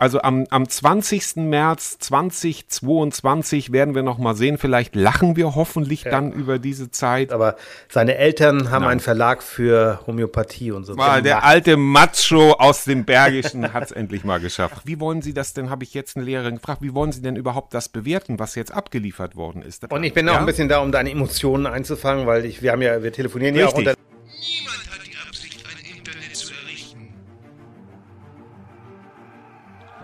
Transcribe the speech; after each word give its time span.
Also 0.00 0.22
am, 0.22 0.46
am 0.48 0.66
20. 0.66 1.36
März 1.36 1.98
2022 1.98 3.70
werden 3.70 3.94
wir 3.94 4.02
noch 4.02 4.16
mal 4.16 4.34
sehen. 4.34 4.56
Vielleicht 4.56 4.96
lachen 4.96 5.36
wir 5.36 5.54
hoffentlich 5.54 6.04
ja. 6.04 6.10
dann 6.10 6.32
über 6.32 6.58
diese 6.58 6.90
Zeit. 6.90 7.32
Aber 7.32 7.56
seine 7.90 8.16
Eltern 8.16 8.70
haben 8.70 8.84
Nein. 8.84 8.92
einen 8.92 9.00
Verlag 9.00 9.42
für 9.42 10.00
Homöopathie 10.06 10.70
und 10.70 10.84
so. 10.84 10.96
War 10.96 11.20
der 11.20 11.44
alte 11.44 11.76
Macho 11.76 12.52
aus 12.52 12.84
dem 12.84 13.04
Bergischen 13.04 13.74
hat 13.74 13.84
es 13.84 13.90
endlich 13.92 14.24
mal 14.24 14.40
geschafft. 14.40 14.80
Wie 14.86 15.00
wollen 15.00 15.20
Sie 15.20 15.34
das 15.34 15.52
denn, 15.52 15.68
habe 15.68 15.84
ich 15.84 15.92
jetzt 15.92 16.16
eine 16.16 16.24
Lehrerin 16.24 16.54
gefragt, 16.54 16.80
wie 16.80 16.94
wollen 16.94 17.12
Sie 17.12 17.20
denn 17.20 17.36
überhaupt 17.36 17.74
das 17.74 17.90
bewerten, 17.90 18.38
was 18.38 18.54
jetzt 18.54 18.72
abgeliefert 18.72 19.36
worden 19.36 19.60
ist? 19.60 19.92
Und 19.92 20.02
ich 20.02 20.14
bin 20.14 20.26
ja? 20.26 20.32
auch 20.32 20.38
ein 20.38 20.46
bisschen 20.46 20.70
da, 20.70 20.78
um 20.78 20.92
deine 20.92 21.10
Emotionen 21.10 21.66
einzufangen, 21.66 22.26
weil 22.26 22.46
ich, 22.46 22.62
wir 22.62 22.72
haben 22.72 22.80
ja, 22.80 23.02
wir 23.02 23.12
telefonieren 23.12 23.54
Richtig. 23.54 23.70
ja 23.70 23.74
auch 23.74 23.78
unter 23.78 23.94
Niemand 24.40 24.89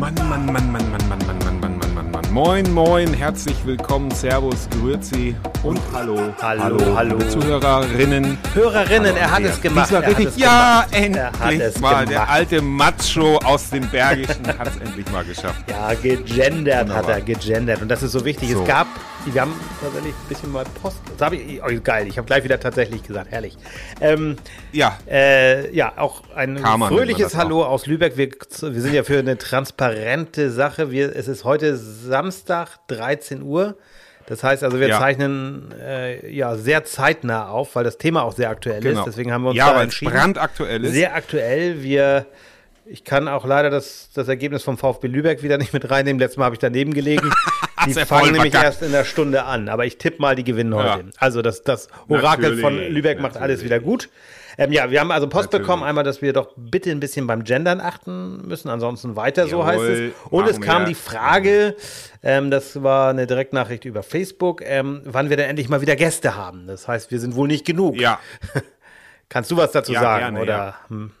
Mann, 0.00 0.14
Mann, 0.14 0.46
Mann, 0.46 0.72
Mann, 0.72 0.72
Mann, 0.72 1.08
Mann, 1.10 1.18
Mann, 1.26 1.38
Mann, 1.44 1.60
Mann, 1.60 1.78
Mann, 1.78 1.94
Mann, 1.94 2.10
Mann. 2.10 2.32
Moin, 2.32 2.72
moin, 2.72 3.12
herzlich 3.12 3.56
willkommen, 3.66 4.10
Servus, 4.12 4.66
Grüezi 4.70 5.36
und 5.62 5.78
hallo. 5.92 6.32
Hallo, 6.40 6.62
hallo. 6.62 6.96
hallo. 6.96 7.18
Zuhörerinnen. 7.28 8.38
Hörerinnen, 8.54 9.14
er 9.14 9.30
hat 9.30 9.42
es 9.42 9.60
gemacht. 9.60 9.92
Er 9.92 10.06
richtig, 10.06 10.38
ja, 10.38 10.86
endlich 10.90 11.78
mal. 11.82 12.06
Gemacht. 12.06 12.10
Der 12.12 12.30
alte 12.30 12.62
Macho 12.62 13.36
aus 13.44 13.68
dem 13.68 13.86
Bergischen 13.88 14.46
hat 14.46 14.68
es 14.68 14.76
endlich 14.78 15.04
mal 15.12 15.22
geschafft. 15.22 15.62
Ja, 15.68 15.92
gegendert 15.92 16.88
Wunderbar. 16.88 16.96
hat 16.96 17.08
er, 17.08 17.20
gegendert. 17.20 17.82
Und 17.82 17.88
das 17.88 18.02
ist 18.02 18.12
so 18.12 18.24
wichtig. 18.24 18.52
So. 18.52 18.62
Es 18.62 18.66
gab, 18.66 18.86
wir 19.26 19.40
haben 19.40 19.54
tatsächlich 19.80 20.14
ein 20.14 20.28
bisschen 20.28 20.52
mal 20.52 20.64
Post. 20.82 20.98
Das 21.12 21.26
habe 21.26 21.36
ich, 21.36 21.62
oh, 21.62 21.68
geil, 21.82 22.06
ich 22.08 22.16
habe 22.16 22.26
gleich 22.26 22.44
wieder 22.44 22.58
tatsächlich 22.58 23.02
gesagt, 23.02 23.30
herrlich. 23.30 23.56
Ähm, 24.00 24.36
ja. 24.72 24.98
Äh, 25.08 25.74
ja, 25.74 25.92
auch 25.96 26.22
ein 26.34 26.62
Karmann 26.62 26.92
fröhliches 26.92 27.36
Hallo 27.36 27.64
aus 27.64 27.86
Lübeck. 27.86 28.16
Wir, 28.16 28.30
wir 28.30 28.80
sind 28.80 28.94
ja 28.94 29.02
für 29.02 29.18
eine 29.18 29.36
transparente 29.36 30.50
Sache. 30.50 30.90
Wir, 30.90 31.14
es 31.14 31.28
ist 31.28 31.44
heute 31.44 31.76
Samstag, 31.76 32.78
13 32.88 33.42
Uhr. 33.42 33.76
Das 34.26 34.44
heißt 34.44 34.62
also, 34.64 34.78
wir 34.80 34.88
ja. 34.88 34.98
zeichnen 34.98 35.74
äh, 35.78 36.32
ja 36.32 36.56
sehr 36.56 36.84
zeitnah 36.84 37.48
auf, 37.48 37.74
weil 37.74 37.84
das 37.84 37.98
Thema 37.98 38.22
auch 38.22 38.32
sehr 38.32 38.48
aktuell 38.48 38.80
genau. 38.80 39.00
ist. 39.00 39.06
Deswegen 39.06 39.32
haben 39.32 39.42
wir 39.42 39.50
uns 39.50 39.58
ja, 39.58 39.72
da 39.72 39.82
entschieden. 39.82 40.12
brandaktuell 40.12 40.84
ist. 40.84 40.92
Sehr 40.92 41.14
aktuell. 41.14 41.82
Wir, 41.82 42.26
ich 42.86 43.04
kann 43.04 43.28
auch 43.28 43.44
leider 43.44 43.70
das, 43.70 44.10
das 44.14 44.28
Ergebnis 44.28 44.62
vom 44.62 44.78
VfB 44.78 45.08
Lübeck 45.08 45.42
wieder 45.42 45.58
nicht 45.58 45.72
mit 45.72 45.90
reinnehmen. 45.90 46.20
Letztes 46.20 46.38
Mal 46.38 46.46
habe 46.46 46.54
ich 46.54 46.60
daneben 46.60 46.94
gelegen. 46.94 47.30
die 47.86 47.94
fangen 47.94 48.32
nämlich 48.32 48.54
erst 48.54 48.82
in 48.82 48.92
der 48.92 49.04
Stunde 49.04 49.44
an. 49.44 49.68
Aber 49.68 49.86
ich 49.86 49.98
tippe 49.98 50.20
mal, 50.20 50.34
die 50.34 50.44
gewinnen 50.44 50.72
ja. 50.72 50.96
heute. 50.96 51.10
Also 51.18 51.42
das, 51.42 51.62
das 51.62 51.88
Orakel 52.08 52.56
natürlich, 52.56 52.60
von 52.60 52.76
Lübeck 52.76 53.18
macht 53.20 53.34
natürlich. 53.34 53.42
alles 53.42 53.64
wieder 53.64 53.80
gut. 53.80 54.08
Ähm, 54.58 54.72
ja, 54.72 54.90
wir 54.90 55.00
haben 55.00 55.10
also 55.10 55.26
Post 55.26 55.46
Natürlich. 55.46 55.66
bekommen, 55.66 55.82
einmal, 55.82 56.04
dass 56.04 56.20
wir 56.20 56.34
doch 56.34 56.52
bitte 56.56 56.90
ein 56.90 57.00
bisschen 57.00 57.26
beim 57.26 57.44
Gendern 57.44 57.80
achten 57.80 58.46
müssen, 58.46 58.68
ansonsten 58.68 59.16
weiter, 59.16 59.46
Jawohl, 59.46 59.50
so 59.50 59.66
heißt 59.66 59.82
es. 59.82 60.12
Und 60.28 60.48
es 60.48 60.60
kam 60.60 60.82
wir. 60.82 60.88
die 60.88 60.94
Frage, 60.94 61.76
ähm, 62.22 62.50
das 62.50 62.82
war 62.82 63.08
eine 63.10 63.26
Direktnachricht 63.26 63.86
über 63.86 64.02
Facebook, 64.02 64.60
ähm, 64.62 65.00
wann 65.04 65.30
wir 65.30 65.38
denn 65.38 65.48
endlich 65.48 65.70
mal 65.70 65.80
wieder 65.80 65.96
Gäste 65.96 66.36
haben. 66.36 66.66
Das 66.66 66.88
heißt, 66.88 67.10
wir 67.10 67.20
sind 67.20 67.36
wohl 67.36 67.48
nicht 67.48 67.64
genug. 67.64 67.98
Ja. 67.98 68.18
Kannst 69.30 69.50
du 69.50 69.56
was 69.56 69.72
dazu 69.72 69.92
ja, 69.92 70.00
sagen? 70.00 70.24
Gerne, 70.24 70.40
oder? 70.40 70.56
Ja. 70.56 70.78
Hm? 70.88 71.12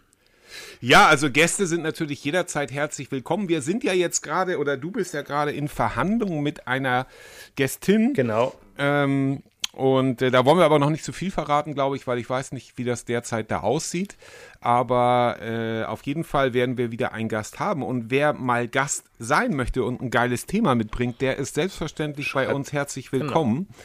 Ja, 0.82 1.08
also 1.08 1.30
Gäste 1.30 1.66
sind 1.66 1.82
natürlich 1.82 2.24
jederzeit 2.24 2.72
herzlich 2.72 3.12
willkommen. 3.12 3.50
Wir 3.50 3.60
sind 3.60 3.84
ja 3.84 3.92
jetzt 3.92 4.22
gerade, 4.22 4.58
oder 4.58 4.78
du 4.78 4.90
bist 4.90 5.12
ja 5.12 5.20
gerade 5.20 5.52
in 5.52 5.68
Verhandlungen 5.68 6.42
mit 6.42 6.66
einer 6.66 7.06
Gästin. 7.54 8.14
Genau. 8.14 8.54
Ähm, 8.78 9.42
und 9.72 10.22
äh, 10.22 10.30
da 10.30 10.46
wollen 10.46 10.56
wir 10.56 10.64
aber 10.64 10.78
noch 10.78 10.88
nicht 10.88 11.04
zu 11.04 11.12
viel 11.12 11.30
verraten, 11.30 11.74
glaube 11.74 11.96
ich, 11.96 12.06
weil 12.06 12.18
ich 12.18 12.28
weiß 12.28 12.52
nicht, 12.52 12.78
wie 12.78 12.84
das 12.84 13.04
derzeit 13.04 13.50
da 13.50 13.60
aussieht. 13.60 14.16
Aber 14.60 15.36
äh, 15.42 15.84
auf 15.84 16.02
jeden 16.04 16.24
Fall 16.24 16.54
werden 16.54 16.78
wir 16.78 16.90
wieder 16.90 17.12
einen 17.12 17.28
Gast 17.28 17.60
haben. 17.60 17.82
Und 17.82 18.10
wer 18.10 18.32
mal 18.32 18.66
Gast 18.66 19.04
sein 19.18 19.54
möchte 19.54 19.84
und 19.84 20.00
ein 20.00 20.10
geiles 20.10 20.46
Thema 20.46 20.74
mitbringt, 20.74 21.20
der 21.20 21.36
ist 21.36 21.56
selbstverständlich 21.56 22.32
bei 22.32 22.52
uns 22.52 22.72
herzlich 22.72 23.12
willkommen. 23.12 23.66
Genau. 23.66 23.78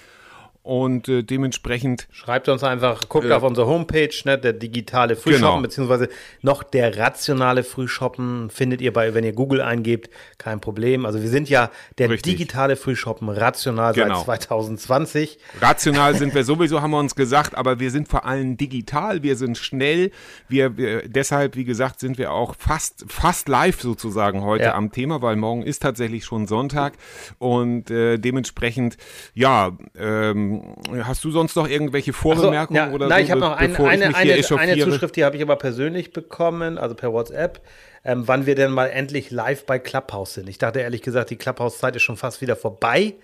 Und 0.66 1.08
äh, 1.10 1.22
dementsprechend. 1.22 2.08
Schreibt 2.10 2.50
uns 2.50 2.64
einfach, 2.64 3.08
guckt 3.08 3.28
äh, 3.28 3.34
auf 3.34 3.44
unsere 3.44 3.68
Homepage, 3.68 4.10
ne, 4.24 4.36
der 4.36 4.52
digitale 4.52 5.16
Frühshoppen, 5.16 5.42
genau. 5.42 5.62
beziehungsweise 5.62 6.10
noch 6.42 6.64
der 6.64 6.98
rationale 6.98 7.64
Frühshoppen 7.64 8.50
findet 8.50 8.82
ihr 8.82 8.92
bei, 8.92 9.14
wenn 9.14 9.24
ihr 9.24 9.34
Google 9.34 9.62
eingebt, 9.62 10.10
kein 10.40 10.60
Problem. 10.62 11.06
Also 11.06 11.22
wir 11.22 11.30
sind 11.30 11.50
ja 11.50 11.70
der 12.00 12.10
Richtig. 12.10 12.38
digitale 12.38 12.78
Frühshoppen 12.78 13.30
rational 13.30 13.94
genau. 13.94 14.24
seit 14.24 14.42
2020. 14.42 15.38
Rational 15.62 16.16
sind 16.16 16.34
wir 16.34 16.44
sowieso, 16.44 16.82
haben 16.82 16.90
wir 16.90 17.00
uns 17.00 17.14
gesagt, 17.14 17.54
aber 17.56 17.80
wir 17.80 17.92
sind 17.92 18.08
vor 18.08 18.26
allem 18.26 18.58
digital, 18.58 19.22
wir 19.22 19.36
sind 19.36 19.60
schnell. 19.60 20.10
Wir, 20.48 20.78
wir 20.78 21.08
deshalb, 21.08 21.56
wie 21.58 21.66
gesagt, 21.66 22.00
sind 22.00 22.18
wir 22.18 22.32
auch 22.32 22.56
fast, 22.58 23.06
fast 23.08 23.50
live 23.50 23.80
sozusagen 23.80 24.42
heute 24.42 24.64
ja. 24.64 24.74
am 24.74 24.92
Thema, 24.92 25.22
weil 25.22 25.36
morgen 25.36 25.62
ist 25.62 25.84
tatsächlich 25.84 26.26
schon 26.26 26.48
Sonntag. 26.48 26.94
Und 27.38 27.92
äh, 27.92 28.18
dementsprechend, 28.18 28.98
ja, 29.36 29.78
ähm, 29.96 30.55
hast 31.04 31.24
du 31.24 31.32
sonst 31.32 31.56
noch 31.56 31.68
irgendwelche 31.68 32.14
Vorbemerkungen 32.14 32.84
so, 32.84 32.90
ja, 32.90 32.94
oder 32.94 33.08
nein, 33.08 33.20
so? 33.20 33.24
ich 33.26 33.32
habe 33.32 33.42
noch 33.42 33.58
ein, 33.58 33.76
eine, 33.76 34.16
eine, 34.16 34.34
eine 34.58 34.84
Zuschrift, 34.84 35.16
die 35.16 35.24
habe 35.24 35.36
ich 35.36 35.42
aber 35.42 35.56
persönlich 35.56 36.14
bekommen, 36.14 36.78
also 36.78 36.96
per 36.96 37.14
WhatsApp, 37.14 37.62
ähm, 38.04 38.28
wann 38.28 38.46
wir 38.46 38.56
denn 38.56 38.72
mal 38.72 38.88
endlich 38.88 39.32
live 39.32 39.66
bei 39.66 39.80
Clubhouse 39.80 40.36
sind. 40.36 40.50
Ich 40.50 40.58
dachte 40.58 40.80
ehrlich 40.80 41.02
gesagt, 41.02 41.30
die 41.30 41.36
Clubhouse-Zeit 41.36 41.96
ist 41.96 42.04
schon 42.04 42.18
fast 42.18 42.42
wieder 42.42 42.56
vorbei. 42.56 43.16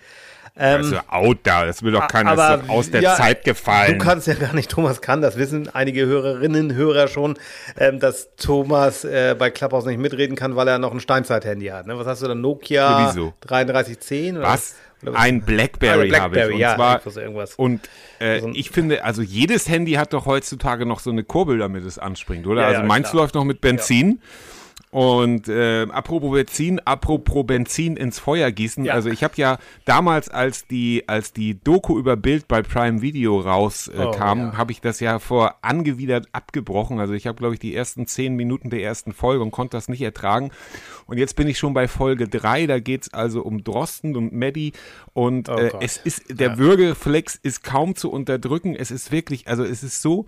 Ähm, 0.54 0.82
also 0.82 0.96
out 1.08 1.38
da, 1.44 1.64
das 1.64 1.82
will 1.82 1.92
doch 1.92 2.08
keiner 2.08 2.32
aber, 2.32 2.64
aus 2.68 2.90
der 2.90 3.00
ja, 3.00 3.14
Zeit 3.14 3.44
gefallen. 3.44 3.98
Du 3.98 4.04
kannst 4.04 4.26
ja 4.26 4.34
gar 4.34 4.54
nicht, 4.54 4.70
Thomas 4.70 5.00
kann, 5.00 5.22
das 5.22 5.38
wissen 5.38 5.70
einige 5.72 6.04
Hörerinnen, 6.04 6.74
Hörer 6.74 7.08
schon, 7.08 7.38
ähm, 7.78 8.00
dass 8.00 8.36
Thomas 8.36 9.04
äh, 9.04 9.34
bei 9.38 9.50
Clubhouse 9.50 9.86
nicht 9.86 9.98
mitreden 9.98 10.36
kann, 10.36 10.54
weil 10.54 10.68
er 10.68 10.78
noch 10.78 10.92
ein 10.92 11.00
Steinzeit-Handy 11.00 11.68
hat. 11.68 11.86
Ne? 11.86 11.98
Was 11.98 12.06
hast 12.06 12.22
du 12.22 12.28
da, 12.28 12.34
Nokia 12.34 13.12
Sowieso. 13.12 13.32
3310? 13.40 14.36
Oder? 14.38 14.46
Was? 14.46 14.74
Ein 15.12 15.42
Blackberry, 15.42 16.08
Blackberry 16.08 16.40
habe 16.40 16.48
ich. 16.48 16.54
Und, 16.54 16.60
ja, 16.60 16.74
zwar, 16.76 17.16
irgendwas. 17.16 17.54
und 17.56 17.88
äh, 18.20 18.34
also, 18.34 18.50
ich 18.54 18.70
finde, 18.70 19.04
also 19.04 19.22
jedes 19.22 19.68
Handy 19.68 19.92
hat 19.92 20.12
doch 20.12 20.26
heutzutage 20.26 20.86
noch 20.86 21.00
so 21.00 21.10
eine 21.10 21.24
Kurbel, 21.24 21.58
damit 21.58 21.84
es 21.84 21.98
anspringt, 21.98 22.46
oder? 22.46 22.62
Ja, 22.62 22.68
also 22.68 22.82
meins 22.82 23.10
klar. 23.10 23.22
läuft 23.22 23.34
noch 23.34 23.44
mit 23.44 23.60
Benzin. 23.60 24.20
Ja. 24.20 24.28
Und 24.92 25.48
äh, 25.48 25.86
apropos 25.90 26.30
Benzin, 26.32 26.78
apropos 26.80 27.46
Benzin 27.46 27.96
ins 27.96 28.18
Feuer 28.18 28.50
gießen. 28.50 28.84
Ja. 28.84 28.92
Also 28.92 29.08
ich 29.08 29.24
habe 29.24 29.32
ja 29.38 29.56
damals, 29.86 30.28
als 30.28 30.66
die, 30.66 31.04
als 31.08 31.32
die 31.32 31.58
Doku 31.58 31.98
über 31.98 32.14
Bild 32.14 32.46
bei 32.46 32.60
Prime 32.60 33.00
Video 33.00 33.40
rauskam, 33.40 33.98
äh, 33.98 34.04
oh, 34.04 34.12
ja. 34.18 34.56
habe 34.58 34.70
ich 34.70 34.82
das 34.82 35.00
ja 35.00 35.18
vor 35.18 35.54
angewidert 35.62 36.28
abgebrochen. 36.32 37.00
Also 37.00 37.14
ich 37.14 37.26
habe, 37.26 37.38
glaube 37.38 37.54
ich, 37.54 37.60
die 37.60 37.74
ersten 37.74 38.06
zehn 38.06 38.36
Minuten 38.36 38.68
der 38.68 38.82
ersten 38.82 39.14
Folge 39.14 39.42
und 39.42 39.50
konnte 39.50 39.78
das 39.78 39.88
nicht 39.88 40.02
ertragen. 40.02 40.50
Und 41.06 41.16
jetzt 41.16 41.36
bin 41.36 41.48
ich 41.48 41.58
schon 41.58 41.72
bei 41.72 41.88
Folge 41.88 42.28
drei. 42.28 42.66
Da 42.66 42.78
geht's 42.78 43.14
also 43.14 43.40
um 43.40 43.64
Drosten 43.64 44.14
und 44.14 44.34
Maddie. 44.34 44.74
Und 45.14 45.48
oh, 45.48 45.56
äh, 45.56 45.72
es 45.80 45.96
ist, 45.96 46.38
der 46.38 46.50
ja. 46.50 46.58
Würgeflex 46.58 47.36
ist 47.36 47.64
kaum 47.64 47.94
zu 47.96 48.10
unterdrücken. 48.10 48.76
Es 48.76 48.90
ist 48.90 49.10
wirklich, 49.10 49.48
also 49.48 49.64
es 49.64 49.82
ist 49.82 50.02
so 50.02 50.26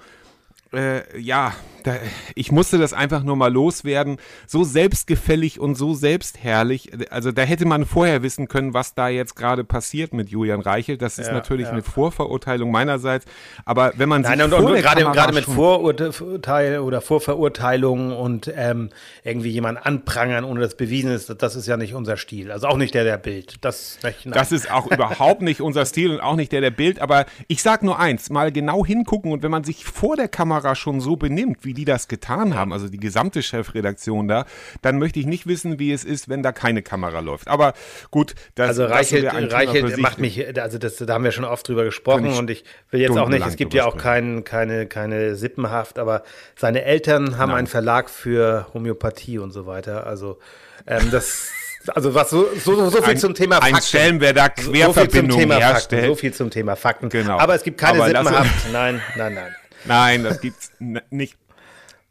äh, 0.75 1.19
ja, 1.19 1.55
da, 1.85 1.97
ich 2.35 2.51
musste 2.51 2.79
das 2.79 2.95
einfach 2.95 3.23
nur 3.23 3.37
mal 3.37 3.53
loswerden. 3.53 4.17
So 4.47 4.65
selbstgefällig 4.65 5.61
und 5.61 5.75
so 5.75 5.93
selbstherrlich. 5.93 6.91
Also 7.11 7.31
da 7.31 7.43
hätte 7.43 7.67
man 7.67 7.85
vorher 7.85 8.23
wissen 8.23 8.49
können, 8.49 8.73
was 8.73 8.95
da 8.95 9.09
jetzt 9.09 9.37
gerade 9.37 9.65
passiert 9.65 10.15
mit 10.15 10.31
Julian 10.31 10.61
Reichel. 10.61 10.97
Das 10.97 11.19
ist 11.19 11.27
ja, 11.29 11.35
natürlich 11.35 11.67
ja. 11.67 11.73
eine 11.73 11.83
Vorverurteilung 11.83 12.71
meinerseits. 12.71 13.27
Aber 13.67 13.93
wenn 13.97 14.09
man 14.09 14.23
Nein, 14.23 14.39
sich 14.39 14.45
und, 14.47 14.53
und 14.55 14.75
gerade, 14.77 15.03
gerade 15.03 15.35
mit 15.35 15.45
Vorurteil 15.45 16.79
oder 16.79 17.03
Vorverurteilungen 17.03 18.13
und 18.13 18.51
ähm, 18.57 18.89
irgendwie 19.23 19.51
jemand 19.51 19.85
anprangern, 19.85 20.45
ohne 20.45 20.61
dass 20.61 20.77
bewiesen 20.77 21.11
ist, 21.11 21.35
das 21.39 21.55
ist 21.55 21.67
ja 21.67 21.77
nicht 21.77 21.93
unser 21.93 22.17
Stil. 22.17 22.51
Also 22.51 22.67
auch 22.67 22.79
nicht 22.79 22.95
der 22.95 23.05
der 23.05 23.19
Bild. 23.19 23.57
Das, 23.61 23.99
das 24.25 24.53
ist 24.53 24.71
auch 24.71 24.91
überhaupt 24.91 25.43
nicht 25.43 25.61
unser 25.61 25.85
Stil 25.85 26.13
und 26.13 26.21
auch 26.21 26.37
nicht 26.37 26.51
der 26.51 26.63
der 26.63 26.71
Bild. 26.71 26.99
Aber 27.01 27.27
ich 27.47 27.63
sag 27.63 27.83
nur 27.83 27.99
eins: 27.99 28.31
Mal 28.31 28.53
genau 28.53 28.87
hingucken 28.87 29.33
und 29.33 29.43
wenn 29.43 29.51
man 29.51 29.65
sich 29.65 29.85
vor 29.85 30.17
der 30.17 30.29
Kamera 30.29 30.64
Kamera 30.65 30.75
schon 30.75 31.01
so 31.01 31.17
benimmt, 31.17 31.59
wie 31.63 31.75
die 31.75 31.85
das 31.85 32.09
getan 32.09 32.55
haben, 32.55 32.73
also 32.73 32.89
die 32.89 32.99
gesamte 32.99 33.43
Chefredaktion 33.43 34.29
da, 34.29 34.47
dann 34.81 34.99
möchte 34.99 35.21
ich 35.21 35.27
nicht 35.27 35.47
wissen, 35.47 35.79
wie 35.79 35.93
es 35.93 36.05
ist, 36.05 36.29
wenn 36.29 36.43
da 36.43 36.53
keine 36.53 36.83
Kamera 36.83 37.21
läuft. 37.21 37.49
Aber 37.49 37.75
gut, 38.11 38.35
das, 38.55 38.69
also 38.69 38.87
Reichelt, 38.87 39.27
das 39.27 39.53
Reichelt 39.53 39.99
macht 39.99 40.19
mich, 40.19 40.59
also 40.59 40.79
das, 40.79 40.97
da 40.97 41.13
haben 41.13 41.25
wir 41.25 41.33
schon 41.33 41.45
oft 41.45 41.69
drüber 41.69 41.85
gesprochen 41.85 42.29
und 42.29 42.51
ich 42.51 42.65
will 42.91 43.01
jetzt 43.01 43.17
auch 43.17 43.29
nicht, 43.29 43.47
es 43.47 43.57
gibt 43.57 43.75
ja 43.75 43.85
auch 43.85 43.99
kein, 43.99 44.45
keine, 44.45 44.87
keine 44.87 45.37
Sippenhaft, 45.37 45.99
aber 45.99 46.23
seine 46.57 46.85
Eltern 46.85 47.37
haben 47.37 47.51
Nein. 47.51 47.59
einen 47.59 47.67
Verlag 47.67 48.09
für 48.09 48.67
Homöopathie 48.73 49.39
und 49.39 49.53
so 49.53 49.67
weiter. 49.67 50.07
Also 50.07 50.39
ähm, 50.87 51.11
das 51.11 51.51
also 51.95 52.15
was 52.15 52.31
so, 52.31 52.49
so, 52.57 52.89
so 52.89 53.03
viel 53.03 53.11
ein, 53.11 53.19
zum 53.19 53.35
Thema 53.35 53.57
Fakten. 53.57 53.75
Ein 53.75 53.83
Stellen, 53.83 54.21
wer 54.23 54.33
da 54.33 54.49
Querverbindungen 54.49 55.51
so 55.51 55.55
herstellt. 55.55 56.03
Fakten, 56.03 56.07
so 56.07 56.15
viel 56.15 56.33
zum 56.33 56.49
Thema 56.49 56.77
Fakten. 56.77 57.11
Genau. 57.11 57.39
Aber 57.39 57.55
es 57.55 57.63
gibt 57.63 57.77
keine 57.77 58.03
Sippenhaft. 58.07 58.73
Nein, 58.73 59.03
nein, 59.19 59.35
nein. 59.35 59.55
Nein, 59.85 60.25
das 60.25 60.41
gibt's 60.41 60.73
nicht. 61.11 61.37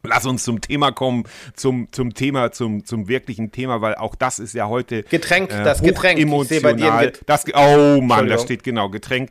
Lass 0.04 0.26
uns 0.26 0.44
zum 0.44 0.60
Thema 0.60 0.92
kommen, 0.92 1.24
zum, 1.54 1.88
zum 1.90 2.14
Thema, 2.14 2.52
zum, 2.52 2.84
zum 2.84 3.08
wirklichen 3.08 3.52
Thema, 3.52 3.80
weil 3.80 3.94
auch 3.94 4.14
das 4.14 4.38
ist 4.38 4.54
ja 4.54 4.68
heute 4.68 5.02
Getränk, 5.04 5.50
äh, 5.50 5.64
das 5.64 5.82
Getränk. 5.82 6.20
Emotional. 6.20 7.12
Das, 7.26 7.44
oh 7.54 8.00
Mann, 8.02 8.28
da 8.28 8.38
steht 8.38 8.62
genau 8.62 8.90
Getränk. 8.90 9.30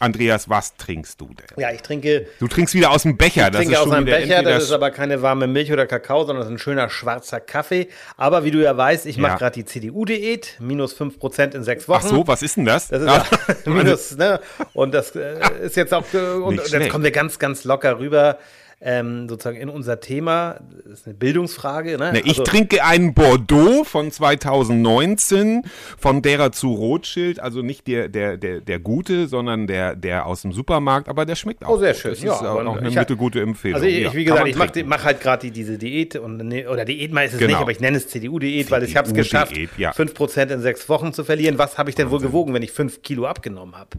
Andreas, 0.00 0.48
was 0.48 0.76
trinkst 0.76 1.20
du 1.20 1.26
denn? 1.26 1.46
Ja, 1.56 1.70
ich 1.70 1.82
trinke. 1.82 2.26
Du 2.40 2.48
trinkst 2.48 2.74
wieder 2.74 2.90
aus 2.90 3.02
dem 3.02 3.16
Becher. 3.16 3.48
Ich 3.48 3.56
trinke 3.56 3.80
aus 3.80 3.90
einem 3.90 4.06
Becher. 4.06 4.42
Das 4.42 4.64
ist 4.64 4.72
aber 4.72 4.90
keine 4.90 5.22
warme 5.22 5.46
Milch 5.46 5.72
oder 5.72 5.86
Kakao, 5.86 6.24
sondern 6.24 6.38
das 6.38 6.46
ist 6.46 6.54
ein 6.54 6.58
schöner 6.58 6.88
schwarzer 6.90 7.40
Kaffee. 7.40 7.88
Aber 8.16 8.44
wie 8.44 8.50
du 8.50 8.62
ja 8.62 8.76
weißt, 8.76 9.06
ich 9.06 9.18
mache 9.18 9.32
ja. 9.32 9.38
gerade 9.38 9.54
die 9.54 9.64
CDU-Diät, 9.64 10.56
minus 10.58 10.98
5% 10.98 11.54
in 11.54 11.62
sechs 11.62 11.88
Wochen. 11.88 12.02
Ach 12.04 12.10
so, 12.10 12.26
was 12.26 12.42
ist 12.42 12.56
denn 12.56 12.64
das? 12.64 12.88
Das 12.88 13.02
ist 13.02 13.06
ja, 13.06 13.24
minus, 13.72 14.16
ne? 14.16 14.40
Und 14.72 14.94
das 14.94 15.14
äh, 15.14 15.38
ist 15.62 15.76
jetzt 15.76 15.94
auch, 15.94 16.04
und 16.12 16.56
jetzt 16.56 16.90
kommen 16.90 17.04
wir 17.04 17.12
ganz, 17.12 17.38
ganz 17.38 17.64
locker 17.64 17.98
rüber 17.98 18.38
ähm, 18.80 19.28
sozusagen 19.28 19.56
in 19.56 19.68
unser 19.68 19.98
Thema. 19.98 20.60
Das 20.84 21.00
ist 21.00 21.06
eine 21.06 21.14
Bildungsfrage. 21.14 21.98
Ne? 21.98 22.12
Ne, 22.12 22.20
ich 22.20 22.38
also, 22.38 22.44
trinke 22.44 22.84
einen 22.84 23.12
Bordeaux 23.12 23.82
von 23.82 24.12
2019 24.12 25.62
von 25.98 26.22
derer 26.22 26.52
zu 26.52 26.74
Rothschild, 26.74 27.40
also 27.40 27.62
nicht 27.62 27.88
der, 27.88 28.08
der, 28.08 28.36
der, 28.36 28.60
der 28.60 28.78
gute, 28.78 29.26
sondern 29.26 29.66
der, 29.66 29.96
der 29.96 30.26
aus 30.26 30.42
dem 30.42 30.52
Supermarkt, 30.52 31.08
aber 31.08 31.26
der 31.26 31.34
schmeckt 31.34 31.64
auch. 31.64 31.70
Oh, 31.70 31.78
sehr 31.78 31.94
schön. 31.94 32.12
Das 32.12 32.22
ja, 32.22 32.34
ist 32.34 32.42
auch 32.42 32.62
noch 32.62 32.76
eine 32.76 32.90
mittelgute 32.90 33.40
Empfehlung. 33.40 33.76
Also 33.76 33.88
ich, 33.88 33.98
ja, 33.98 34.14
wie 34.14 34.24
gesagt, 34.24 34.46
ich 34.46 34.56
mache 34.56 34.84
mach 34.84 35.04
halt 35.04 35.20
gerade 35.20 35.46
die, 35.46 35.50
diese 35.50 35.76
Diät 35.76 36.14
und 36.14 36.36
ne, 36.36 36.68
oder 36.68 36.84
Diät 36.84 37.12
mal 37.12 37.24
ist 37.24 37.32
es 37.32 37.38
genau. 37.40 37.54
nicht, 37.54 37.60
aber 37.60 37.72
ich 37.72 37.80
nenne 37.80 37.96
es 37.96 38.06
CDU-Diät, 38.08 38.66
CDU 38.66 38.76
weil 38.76 38.84
ich 38.84 38.96
habe 38.96 39.08
es 39.08 39.14
geschafft, 39.14 39.54
ja. 39.76 39.90
5% 39.90 40.52
in 40.52 40.60
sechs 40.60 40.88
Wochen 40.88 41.12
zu 41.12 41.24
verlieren. 41.24 41.58
Was 41.58 41.78
habe 41.78 41.90
ich 41.90 41.96
denn 41.96 42.06
Wahnsinn. 42.06 42.20
wohl 42.20 42.26
gewogen, 42.28 42.54
wenn 42.54 42.62
ich 42.62 42.70
5 42.70 43.02
Kilo 43.02 43.26
abgenommen 43.26 43.76
habe? 43.76 43.90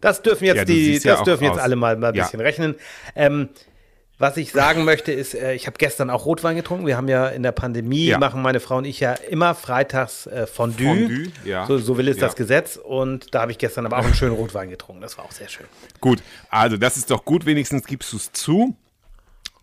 Das 0.00 0.22
dürfen 0.22 0.44
jetzt 0.46 0.56
ja, 0.56 0.64
die, 0.64 0.98
das 0.98 1.22
dürfen 1.22 1.44
jetzt 1.44 1.58
alle 1.58 1.76
mal, 1.76 1.96
mal 1.96 2.08
ein 2.08 2.14
bisschen 2.14 2.40
rechnen. 2.40 2.74
Ähm, 3.14 3.50
was 4.22 4.36
ich 4.36 4.52
sagen 4.52 4.84
möchte, 4.84 5.10
ist, 5.10 5.34
äh, 5.34 5.52
ich 5.54 5.66
habe 5.66 5.76
gestern 5.78 6.08
auch 6.08 6.24
Rotwein 6.26 6.54
getrunken. 6.54 6.86
Wir 6.86 6.96
haben 6.96 7.08
ja 7.08 7.26
in 7.26 7.42
der 7.42 7.50
Pandemie, 7.50 8.06
ja. 8.06 8.18
machen 8.18 8.40
meine 8.40 8.60
Frau 8.60 8.76
und 8.76 8.84
ich 8.84 9.00
ja 9.00 9.14
immer 9.14 9.56
freitags 9.56 10.28
äh, 10.28 10.46
Fondue. 10.46 10.86
Fondue 10.86 11.32
ja. 11.44 11.66
so, 11.66 11.76
so 11.78 11.98
will 11.98 12.06
es 12.06 12.18
ja. 12.18 12.28
das 12.28 12.36
Gesetz. 12.36 12.76
Und 12.76 13.34
da 13.34 13.40
habe 13.40 13.50
ich 13.50 13.58
gestern 13.58 13.84
aber 13.84 13.98
auch 13.98 14.04
einen 14.04 14.14
schönen 14.14 14.36
Rotwein 14.36 14.70
getrunken. 14.70 15.02
Das 15.02 15.18
war 15.18 15.24
auch 15.24 15.32
sehr 15.32 15.48
schön. 15.48 15.66
Gut, 16.00 16.22
also 16.50 16.76
das 16.76 16.96
ist 16.96 17.10
doch 17.10 17.24
gut. 17.24 17.46
Wenigstens 17.46 17.84
gibst 17.84 18.12
du 18.12 18.16
es 18.16 18.30
zu. 18.30 18.76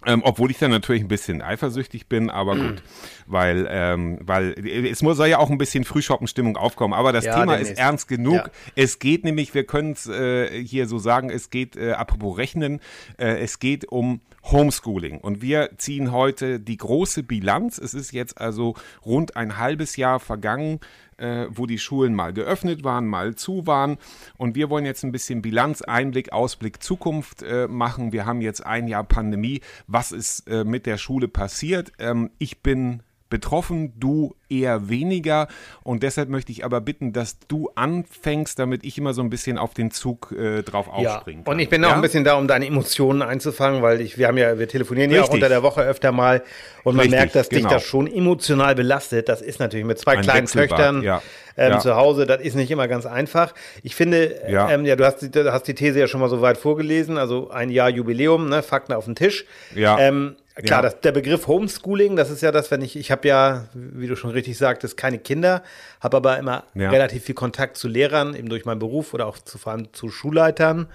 Ähm, 0.05 0.21
obwohl 0.23 0.49
ich 0.49 0.57
dann 0.57 0.71
natürlich 0.71 1.01
ein 1.01 1.09
bisschen 1.09 1.41
eifersüchtig 1.41 2.07
bin, 2.07 2.29
aber 2.29 2.55
gut, 2.55 2.83
weil, 3.27 3.67
ähm, 3.69 4.19
weil 4.21 4.53
es 4.57 5.01
muss, 5.01 5.17
soll 5.17 5.27
ja 5.27 5.39
auch 5.39 5.49
ein 5.49 5.57
bisschen 5.57 5.83
Frühshoppenstimmung 5.83 6.55
aufkommen, 6.55 6.93
aber 6.93 7.11
das 7.11 7.25
ja, 7.25 7.37
Thema 7.37 7.55
ist 7.55 7.77
ernst 7.77 8.07
genug. 8.07 8.35
Ja. 8.35 8.49
Es 8.75 8.99
geht 8.99 9.25
nämlich, 9.25 9.53
wir 9.53 9.65
können 9.65 9.91
es 9.91 10.07
äh, 10.07 10.63
hier 10.63 10.87
so 10.87 10.99
sagen, 10.99 11.29
es 11.29 11.49
geht, 11.49 11.75
äh, 11.75 11.91
apropos 11.91 12.37
Rechnen, 12.37 12.79
äh, 13.17 13.39
es 13.39 13.59
geht 13.59 13.89
um 13.89 14.21
Homeschooling 14.43 15.17
und 15.17 15.41
wir 15.41 15.71
ziehen 15.77 16.13
heute 16.13 16.61
die 16.61 16.77
große 16.77 17.23
Bilanz. 17.23 17.77
Es 17.77 17.93
ist 17.93 18.13
jetzt 18.13 18.39
also 18.39 18.75
rund 19.05 19.35
ein 19.35 19.57
halbes 19.57 19.97
Jahr 19.97 20.21
vergangen 20.21 20.79
äh, 21.19 21.47
wo 21.49 21.65
die 21.65 21.79
Schulen 21.79 22.13
mal 22.15 22.33
geöffnet 22.33 22.83
waren, 22.83 23.07
mal 23.07 23.35
zu 23.35 23.67
waren. 23.67 23.97
Und 24.37 24.55
wir 24.55 24.69
wollen 24.69 24.85
jetzt 24.85 25.03
ein 25.03 25.11
bisschen 25.11 25.41
Bilanz, 25.41 25.81
Einblick, 25.81 26.31
Ausblick, 26.31 26.81
Zukunft 26.81 27.43
äh, 27.43 27.67
machen. 27.67 28.11
Wir 28.11 28.25
haben 28.25 28.41
jetzt 28.41 28.65
ein 28.65 28.87
Jahr 28.87 29.03
Pandemie. 29.03 29.61
Was 29.87 30.11
ist 30.11 30.47
äh, 30.47 30.63
mit 30.63 30.85
der 30.85 30.97
Schule 30.97 31.27
passiert? 31.27 31.91
Ähm, 31.99 32.31
ich 32.37 32.61
bin 32.61 33.03
betroffen, 33.29 33.93
du 33.99 34.35
eher 34.49 34.89
weniger. 34.89 35.47
Und 35.83 36.03
deshalb 36.03 36.29
möchte 36.29 36.51
ich 36.51 36.65
aber 36.65 36.81
bitten, 36.81 37.13
dass 37.13 37.37
du 37.47 37.69
anfängst, 37.75 38.57
damit 38.57 38.83
ich 38.83 38.97
immer 38.97 39.13
so 39.13 39.21
ein 39.21 39.29
bisschen 39.29 39.57
auf 39.57 39.73
den 39.73 39.91
Zug 39.91 40.31
äh, 40.31 40.63
drauf 40.63 40.87
aufspringen 40.87 41.43
kann. 41.43 41.53
Und 41.53 41.59
ich 41.59 41.69
bin 41.69 41.83
ja? 41.83 41.89
auch 41.89 41.93
ein 41.93 42.01
bisschen 42.01 42.23
da, 42.23 42.33
um 42.35 42.47
deine 42.47 42.65
Emotionen 42.65 43.21
einzufangen, 43.21 43.81
weil 43.81 44.01
ich, 44.01 44.17
wir 44.17 44.27
haben 44.27 44.37
ja, 44.37 44.57
wir 44.57 44.67
telefonieren 44.67 45.11
Richtig. 45.11 45.25
ja 45.25 45.29
auch 45.29 45.33
unter 45.33 45.49
der 45.49 45.63
Woche 45.63 45.81
öfter 45.81 46.11
mal 46.11 46.43
und 46.83 46.95
man 46.95 47.03
Richtig, 47.03 47.19
merkt, 47.19 47.35
dass 47.35 47.49
genau. 47.49 47.69
dich 47.69 47.71
das 47.71 47.83
schon 47.83 48.07
emotional 48.07 48.75
belastet. 48.75 49.29
Das 49.29 49.41
ist 49.41 49.59
natürlich 49.59 49.85
mit 49.85 49.99
zwei 49.99 50.17
ein 50.17 50.21
kleinen 50.21 50.47
Töchtern. 50.47 51.03
Ja. 51.03 51.21
Ähm, 51.57 51.73
ja. 51.73 51.79
zu 51.79 51.95
Hause, 51.95 52.25
das 52.25 52.41
ist 52.41 52.55
nicht 52.55 52.71
immer 52.71 52.87
ganz 52.87 53.05
einfach. 53.05 53.53
Ich 53.83 53.93
finde, 53.93 54.43
ja, 54.49 54.69
ähm, 54.69 54.85
ja 54.85 54.95
du, 54.95 55.05
hast, 55.05 55.35
du 55.35 55.51
hast 55.51 55.63
die 55.63 55.73
These 55.73 55.99
ja 55.99 56.07
schon 56.07 56.21
mal 56.21 56.29
so 56.29 56.41
weit 56.41 56.57
vorgelesen, 56.57 57.17
also 57.17 57.49
ein 57.49 57.69
Jahr 57.69 57.89
Jubiläum, 57.89 58.47
ne, 58.47 58.63
Fakten 58.63 58.93
auf 58.93 59.03
den 59.03 59.15
Tisch. 59.15 59.45
Ja. 59.75 59.99
Ähm, 59.99 60.37
Klar, 60.63 60.83
ja. 60.83 60.89
das, 60.89 60.99
der 61.01 61.11
Begriff 61.11 61.47
Homeschooling, 61.47 62.15
das 62.15 62.29
ist 62.29 62.41
ja 62.41 62.51
das, 62.51 62.69
wenn 62.71 62.81
ich, 62.81 62.95
ich 62.95 63.11
habe 63.11 63.27
ja, 63.27 63.65
wie 63.73 64.07
du 64.07 64.15
schon 64.15 64.31
richtig 64.31 64.57
sagtest, 64.57 64.97
keine 64.97 65.17
Kinder, 65.17 65.63
habe 66.01 66.17
aber 66.17 66.37
immer 66.37 66.63
ja. 66.73 66.89
relativ 66.89 67.23
viel 67.23 67.35
Kontakt 67.35 67.77
zu 67.77 67.87
Lehrern, 67.87 68.35
eben 68.35 68.49
durch 68.49 68.65
meinen 68.65 68.79
Beruf 68.79 69.13
oder 69.13 69.27
auch 69.27 69.37
zu, 69.37 69.57
zu 69.91 70.09
Schulleitern. 70.09 70.87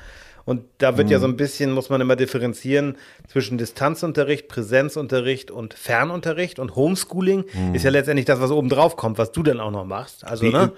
Und 0.44 0.62
da 0.78 0.98
wird 0.98 1.06
mhm. 1.06 1.12
ja 1.12 1.18
so 1.20 1.26
ein 1.26 1.36
bisschen, 1.36 1.72
muss 1.72 1.88
man 1.88 2.00
immer 2.00 2.16
differenzieren 2.16 2.96
zwischen 3.28 3.56
Distanzunterricht, 3.56 4.46
Präsenzunterricht 4.48 5.50
und 5.50 5.72
Fernunterricht. 5.72 6.58
Und 6.58 6.76
Homeschooling 6.76 7.44
mhm. 7.52 7.74
ist 7.74 7.84
ja 7.84 7.90
letztendlich 7.90 8.26
das, 8.26 8.40
was 8.40 8.50
oben 8.50 8.68
drauf 8.68 8.96
kommt, 8.96 9.16
was 9.16 9.32
du 9.32 9.42
dann 9.42 9.58
auch 9.58 9.70
noch 9.70 9.86
machst. 9.86 10.24
Also, 10.24 10.46
ne? 10.46 10.72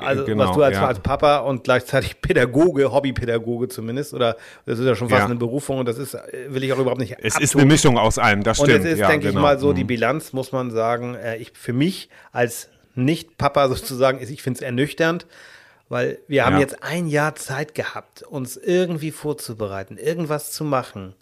Also, 0.00 0.24
genau, 0.24 0.48
was 0.48 0.56
du 0.56 0.62
als, 0.62 0.76
ja. 0.76 0.86
als, 0.86 0.98
Papa 0.98 1.38
und 1.38 1.62
gleichzeitig 1.64 2.20
Pädagoge, 2.22 2.90
Hobbypädagoge 2.90 3.68
zumindest, 3.68 4.14
oder 4.14 4.36
das 4.66 4.80
ist 4.80 4.86
ja 4.86 4.96
schon 4.96 5.08
fast 5.08 5.20
ja. 5.20 5.26
eine 5.26 5.36
Berufung 5.36 5.78
und 5.78 5.86
das 5.86 5.98
ist, 5.98 6.16
will 6.48 6.64
ich 6.64 6.72
auch 6.72 6.78
überhaupt 6.78 7.00
nicht. 7.00 7.16
Es 7.20 7.34
abtun. 7.34 7.44
ist 7.44 7.56
eine 7.56 7.66
Mischung 7.66 7.98
aus 7.98 8.18
allem, 8.18 8.42
das 8.42 8.56
stimmt. 8.56 8.72
Und 8.72 8.80
es 8.80 8.92
ist, 8.94 8.98
ja, 8.98 9.08
denke 9.08 9.28
genau. 9.28 9.38
ich 9.38 9.42
mal, 9.42 9.58
so 9.60 9.70
mhm. 9.70 9.76
die 9.76 9.84
Bilanz, 9.84 10.32
muss 10.32 10.50
man 10.50 10.72
sagen, 10.72 11.14
äh, 11.14 11.36
ich, 11.36 11.52
für 11.54 11.72
mich 11.72 12.08
als 12.32 12.68
Nicht-Papa 12.96 13.68
sozusagen, 13.74 14.18
ist, 14.18 14.30
ich 14.30 14.42
finde 14.42 14.58
es 14.58 14.62
ernüchternd, 14.62 15.26
weil 15.88 16.18
wir 16.28 16.44
haben 16.44 16.54
ja. 16.54 16.60
jetzt 16.60 16.82
ein 16.82 17.06
Jahr 17.06 17.34
Zeit 17.34 17.74
gehabt, 17.74 18.22
uns 18.22 18.56
irgendwie 18.56 19.10
vorzubereiten, 19.10 19.98
irgendwas 19.98 20.52
zu 20.52 20.64
machen. 20.64 21.14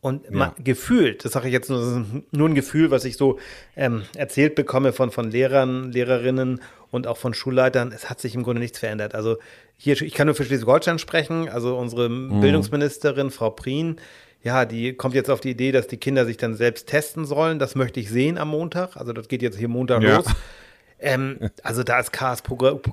Und 0.00 0.26
ja. 0.30 0.54
gefühlt, 0.58 1.24
das 1.24 1.32
sage 1.32 1.48
ich 1.48 1.54
jetzt 1.54 1.70
nur, 1.70 2.04
nur 2.30 2.48
ein 2.48 2.54
Gefühl, 2.54 2.90
was 2.90 3.06
ich 3.06 3.16
so 3.16 3.38
ähm, 3.74 4.02
erzählt 4.14 4.54
bekomme 4.54 4.92
von, 4.92 5.10
von 5.10 5.30
Lehrern, 5.30 5.92
Lehrerinnen 5.92 6.60
und 6.90 7.06
auch 7.06 7.16
von 7.16 7.32
Schulleitern, 7.32 7.90
es 7.90 8.10
hat 8.10 8.20
sich 8.20 8.34
im 8.34 8.42
Grunde 8.42 8.60
nichts 8.60 8.78
verändert. 8.78 9.14
Also 9.14 9.38
hier, 9.78 10.00
ich 10.00 10.12
kann 10.12 10.26
nur 10.26 10.36
für 10.36 10.44
Schleswig-Holstein 10.44 10.98
sprechen, 10.98 11.48
also 11.48 11.78
unsere 11.78 12.10
mhm. 12.10 12.40
Bildungsministerin, 12.42 13.30
Frau 13.30 13.48
Prien, 13.48 13.98
ja, 14.42 14.66
die 14.66 14.92
kommt 14.92 15.14
jetzt 15.14 15.30
auf 15.30 15.40
die 15.40 15.50
Idee, 15.50 15.72
dass 15.72 15.86
die 15.86 15.96
Kinder 15.96 16.26
sich 16.26 16.36
dann 16.36 16.54
selbst 16.54 16.86
testen 16.86 17.24
sollen. 17.24 17.58
Das 17.58 17.74
möchte 17.74 17.98
ich 17.98 18.10
sehen 18.10 18.36
am 18.36 18.48
Montag. 18.48 18.98
Also 18.98 19.14
das 19.14 19.26
geht 19.26 19.40
jetzt 19.40 19.58
hier 19.58 19.68
Montag 19.68 20.02
ja. 20.02 20.16
los. 20.16 20.26
Ähm, 21.04 21.50
also 21.62 21.82
da 21.82 22.00
ist 22.00 22.12
Chaos, 22.12 22.42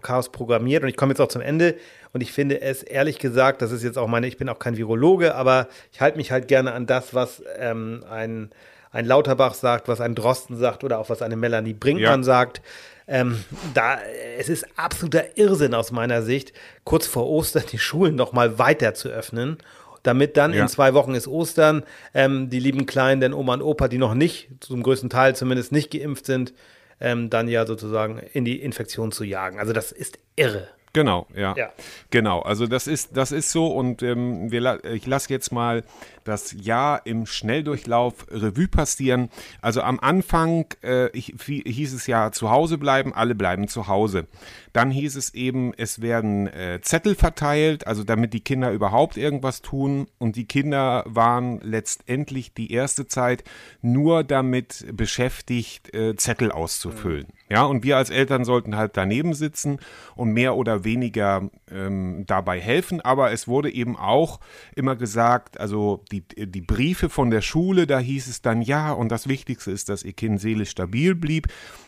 Chaos, 0.01 0.30
programmiert 0.32 0.84
und 0.84 0.89
ich 0.89 0.98
komme 0.98 1.12
jetzt 1.12 1.22
auch 1.22 1.30
zum 1.30 1.41
Ende 1.41 1.75
und 2.13 2.22
ich 2.22 2.34
finde 2.34 2.62
es 2.62 2.84
ehrlich 2.84 3.20
gesagt, 3.20 3.62
das 3.62 3.72
ist 3.72 3.84
jetzt 3.84 3.98
auch 3.98 4.08
meine, 4.08 4.27
ich 4.27 4.38
bin 4.38 4.50
auch 4.50 4.60
kein 4.60 4.75
Virologe, 4.75 5.34
aber 5.34 5.68
ich 5.94 6.01
halte 6.01 6.18
mich 6.18 6.32
halt 6.32 6.48
gerne 6.48 6.74
an 6.74 6.86
das, 6.86 7.13
was 7.13 7.41
ähm, 7.58 8.03
ein, 8.10 8.51
ein 8.91 9.06
Lauterbach 9.06 9.53
sagt, 9.53 9.88
was 9.88 10.01
ein 10.01 10.13
Drosten 10.13 10.58
sagt 10.58 10.84
oder 10.84 11.00
auch 11.00 11.10
was 11.10 11.22
eine 11.22 11.38
Melanie 11.38 11.74
Brinkmann 11.74 12.20
ja. 12.20 12.24
sagt. 12.24 12.62
Ähm, 13.08 13.44
da, 13.74 13.98
es 14.38 14.50
ist 14.50 14.65
absoluter 14.75 15.38
Irrsinn 15.38 15.74
aus 15.74 15.91
meiner 15.91 16.22
Sicht, 16.22 16.51
kurz 16.84 17.08
vor 17.08 17.30
Ostern 17.30 17.63
die 17.72 17.80
Schulen 17.80 18.15
noch 18.15 18.34
mal 18.34 18.60
weiter 18.60 18.94
zu 18.94 19.10
öffnen 19.10 19.58
damit 20.03 20.36
dann 20.36 20.51
ja. 20.51 20.63
in 20.63 20.68
zwei 20.68 20.96
Wochen 20.96 21.13
ist 21.13 21.27
Ostern, 21.27 21.84
ähm, 22.15 22.50
die 22.50 22.60
lieben 22.60 22.88
Kleinen, 22.88 23.22
denn 23.22 23.34
Oma 23.34 23.53
und 23.53 23.62
Opa, 23.62 23.88
die 23.88 24.00
noch 24.00 24.15
nicht, 24.15 24.50
zum 24.60 24.82
größten 24.82 25.12
Teil 25.12 25.36
zumindest 25.36 25.72
nicht 25.72 25.91
geimpft 25.91 26.25
sind, 26.25 26.53
ähm, 27.01 27.29
dann 27.29 27.48
ja 27.48 27.65
sozusagen 27.65 28.20
in 28.34 28.46
die 28.46 28.62
Infektion 28.62 29.12
zu 29.12 29.24
jagen. 29.24 29.60
Also 29.60 29.74
das 29.74 29.91
ist 29.91 30.20
irre. 30.36 30.67
Genau, 30.93 31.25
ja. 31.34 31.55
ja. 31.55 31.72
Genau, 32.10 32.41
also 32.41 32.67
das 32.67 32.86
ist, 32.86 33.15
das 33.15 33.31
ist 33.31 33.51
so 33.51 33.67
und 33.67 34.03
ähm, 34.03 34.51
wir, 34.51 34.84
ich 34.84 35.08
lasse 35.08 35.29
jetzt 35.29 35.51
mal 35.51 35.84
das 36.25 36.51
Jahr 36.51 37.05
im 37.05 37.25
Schnelldurchlauf 37.25 38.27
Revue 38.29 38.67
passieren. 38.67 39.29
Also 39.62 39.81
am 39.81 40.01
Anfang 40.01 40.65
äh, 40.84 41.10
ich, 41.17 41.34
hieß 41.46 41.93
es 41.93 42.08
ja 42.08 42.31
zu 42.31 42.50
Hause 42.50 42.77
bleiben, 42.77 43.13
alle 43.13 43.36
bleiben 43.36 43.70
zu 43.70 43.88
Hause. 43.88 44.27
Dann 44.73 44.89
hieß 44.89 45.15
es 45.15 45.33
eben, 45.33 45.73
es 45.77 46.01
werden 46.01 46.47
äh, 46.47 46.79
Zettel 46.81 47.15
verteilt, 47.15 47.85
also 47.85 48.03
damit 48.03 48.33
die 48.33 48.41
Kinder 48.41 48.71
überhaupt 48.71 49.17
irgendwas 49.17 49.61
tun. 49.61 50.07
Und 50.17 50.35
die 50.35 50.45
Kinder 50.45 51.03
waren 51.07 51.59
letztendlich 51.61 52.53
die 52.53 52.71
erste 52.71 53.07
Zeit 53.07 53.43
nur 53.81 54.23
damit 54.23 54.85
beschäftigt, 54.91 55.93
äh, 55.93 56.15
Zettel 56.15 56.51
auszufüllen. 56.51 57.27
Mhm. 57.27 57.35
Ja, 57.49 57.63
und 57.65 57.83
wir 57.83 57.97
als 57.97 58.09
Eltern 58.09 58.45
sollten 58.45 58.77
halt 58.77 58.95
daneben 58.95 59.33
sitzen 59.33 59.79
und 60.15 60.31
mehr 60.31 60.55
oder 60.55 60.71
oder 60.71 60.83
weniger 60.83 61.49
ähm, 61.69 62.23
dabei 62.25 62.59
helfen. 62.59 63.01
Aber 63.01 63.31
es 63.31 63.47
wurde 63.47 63.71
eben 63.71 63.97
auch 63.97 64.39
immer 64.75 64.95
gesagt, 64.95 65.59
also 65.59 66.03
die, 66.11 66.23
die 66.25 66.61
Briefe 66.61 67.09
von 67.09 67.29
der 67.29 67.41
Schule, 67.41 67.87
da 67.87 67.99
hieß 67.99 68.27
es 68.27 68.41
dann 68.41 68.61
ja, 68.61 68.93
und 68.93 69.09
das 69.09 69.27
Wichtigste 69.27 69.71
ist, 69.71 69.89
dass 69.89 70.03
ihr 70.03 70.13
Kind 70.13 70.39
seelisch 70.39 70.69
stabil 70.69 71.15
blieb. 71.15 71.47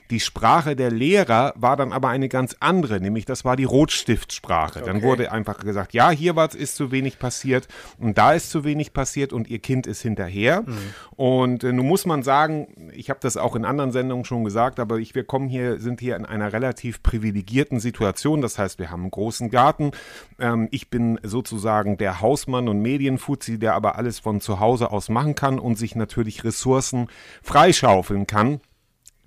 Die 0.10 0.20
Sprache 0.20 0.76
der 0.76 0.92
Lehrer 0.92 1.54
war 1.56 1.78
dann 1.78 1.92
aber 1.92 2.10
eine 2.10 2.30
ganz 2.30 2.56
andere, 2.60 3.00
nämlich 3.00 3.26
das 3.26 3.46
war 3.46 3.56
die 3.56 3.64
Rotstiftsprache. 3.64 4.80
Okay. 4.80 4.88
Dann 4.88 5.02
wurde 5.02 5.32
einfach 5.32 5.60
gesagt, 5.60 5.94
ja, 5.94 6.12
hier 6.12 6.36
was 6.36 6.56
ist 6.56 6.76
zu 6.76 6.92
wenig 6.92 7.20
passiert 7.20 7.68
und 7.98 8.18
da 8.18 8.34
ist 8.34 8.50
zu 8.50 8.64
wenig 8.64 8.94
passiert 8.94 9.34
und 9.34 9.50
ihr 9.50 9.60
Kind 9.60 9.88
ist 9.88 10.02
hinterher. 10.02 10.62
Mhm. 10.62 10.78
Und 11.16 11.64
äh, 11.64 11.72
nun 11.72 11.88
muss 11.88 12.06
man 12.06 12.24
sagen, 12.24 12.92
ich 12.94 13.10
habe 13.10 13.20
das 13.22 13.38
auch 13.38 13.56
in 13.56 13.66
anderen 13.66 13.92
Sendungen 13.92 14.26
schon 14.26 14.44
gesagt, 14.44 14.80
aber 14.80 14.98
ich, 14.98 15.16
wir 15.16 15.24
kommen 15.24 15.48
hier, 15.48 15.80
sind 15.80 16.00
hier 16.00 16.16
in 16.16 16.26
einer 16.26 16.54
relativ 16.54 17.02
privilegierten 17.02 17.80
Situation. 17.80 18.42
Das 18.42 18.60
heißt, 18.60 18.80
wir 18.80 18.92
haben 18.92 19.02
einen 19.02 19.12
großen 19.12 19.50
Garten. 19.50 19.92
Ähm, 20.40 20.68
ich 20.72 20.90
bin 20.90 21.20
sozusagen 21.24 21.98
der 21.98 22.22
Hausmann 22.22 22.68
und 22.68 22.82
Medienfuzzi, 22.82 23.60
der 23.60 23.74
aber 23.74 23.98
alles 23.98 24.20
von 24.20 24.42
zu 24.42 24.60
Hause 24.60 24.92
aus 24.92 25.10
machen 25.10 25.36
kann 25.36 25.60
und 25.60 25.78
sich 25.78 25.96
natürlich 25.96 26.44
Ressourcen 26.44 27.08
freischaufeln 27.42 28.28
kann. 28.28 28.60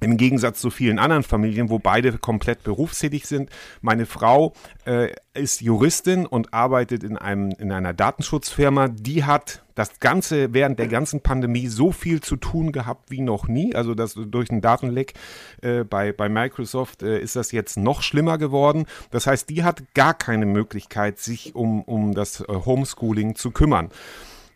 Im 0.00 0.18
Gegensatz 0.18 0.60
zu 0.60 0.70
vielen 0.70 0.98
anderen 0.98 1.22
Familien, 1.22 1.70
wo 1.70 1.78
beide 1.78 2.18
komplett 2.18 2.62
berufstätig 2.62 3.26
sind. 3.26 3.48
Meine 3.80 4.04
Frau 4.04 4.52
äh, 4.84 5.14
ist 5.32 5.62
Juristin 5.62 6.26
und 6.26 6.52
arbeitet 6.52 7.02
in, 7.02 7.16
einem, 7.16 7.50
in 7.58 7.72
einer 7.72 7.94
Datenschutzfirma. 7.94 8.88
Die 8.88 9.24
hat 9.24 9.62
das 9.74 9.98
Ganze 10.00 10.52
während 10.52 10.78
der 10.78 10.88
ganzen 10.88 11.20
Pandemie 11.20 11.68
so 11.68 11.92
viel 11.92 12.20
zu 12.20 12.36
tun 12.36 12.72
gehabt 12.72 13.10
wie 13.10 13.22
noch 13.22 13.48
nie. 13.48 13.74
Also 13.74 13.94
das, 13.94 14.14
durch 14.14 14.50
einen 14.50 14.60
Datenleck 14.60 15.14
äh, 15.62 15.84
bei, 15.84 16.12
bei 16.12 16.28
Microsoft 16.28 17.02
äh, 17.02 17.18
ist 17.18 17.36
das 17.36 17.52
jetzt 17.52 17.78
noch 17.78 18.02
schlimmer 18.02 18.36
geworden. 18.36 18.84
Das 19.10 19.26
heißt, 19.26 19.48
die 19.48 19.64
hat 19.64 19.82
gar 19.94 20.12
keine 20.12 20.46
Möglichkeit, 20.46 21.18
sich 21.18 21.54
um, 21.54 21.82
um 21.82 22.14
das 22.14 22.40
äh, 22.40 22.44
Homeschooling 22.48 23.34
zu 23.34 23.50
kümmern. 23.50 23.90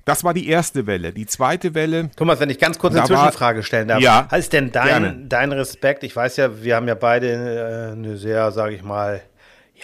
Das 0.05 0.25
war 0.25 0.35
die 0.35 0.49
erste 0.49 0.87
Welle. 0.87 1.13
Die 1.13 1.27
zweite 1.27 1.75
Welle. 1.75 2.11
Thomas, 2.17 2.41
wenn 2.41 2.51
ich 2.51 2.59
ganz 2.59 2.79
kurz 2.79 2.95
eine 2.95 3.07
Zwischenfrage 3.07 3.63
stellen 3.63 3.89
darf. 3.89 4.01
Ja. 4.01 4.29
Heißt 4.31 4.53
denn 4.53 4.73
dein, 4.73 5.29
dein 5.29 5.53
Respekt? 5.53 6.05
Ich 6.05 6.17
weiß 6.17 6.37
ja, 6.37 6.63
wir 6.63 6.77
haben 6.77 6.89
ja 6.89 6.95
beide 6.95 7.29
äh, 7.29 7.93
eine 7.93 8.17
sehr, 8.17 8.51
sage 8.53 8.75
ich 8.75 8.83
mal, 8.83 9.23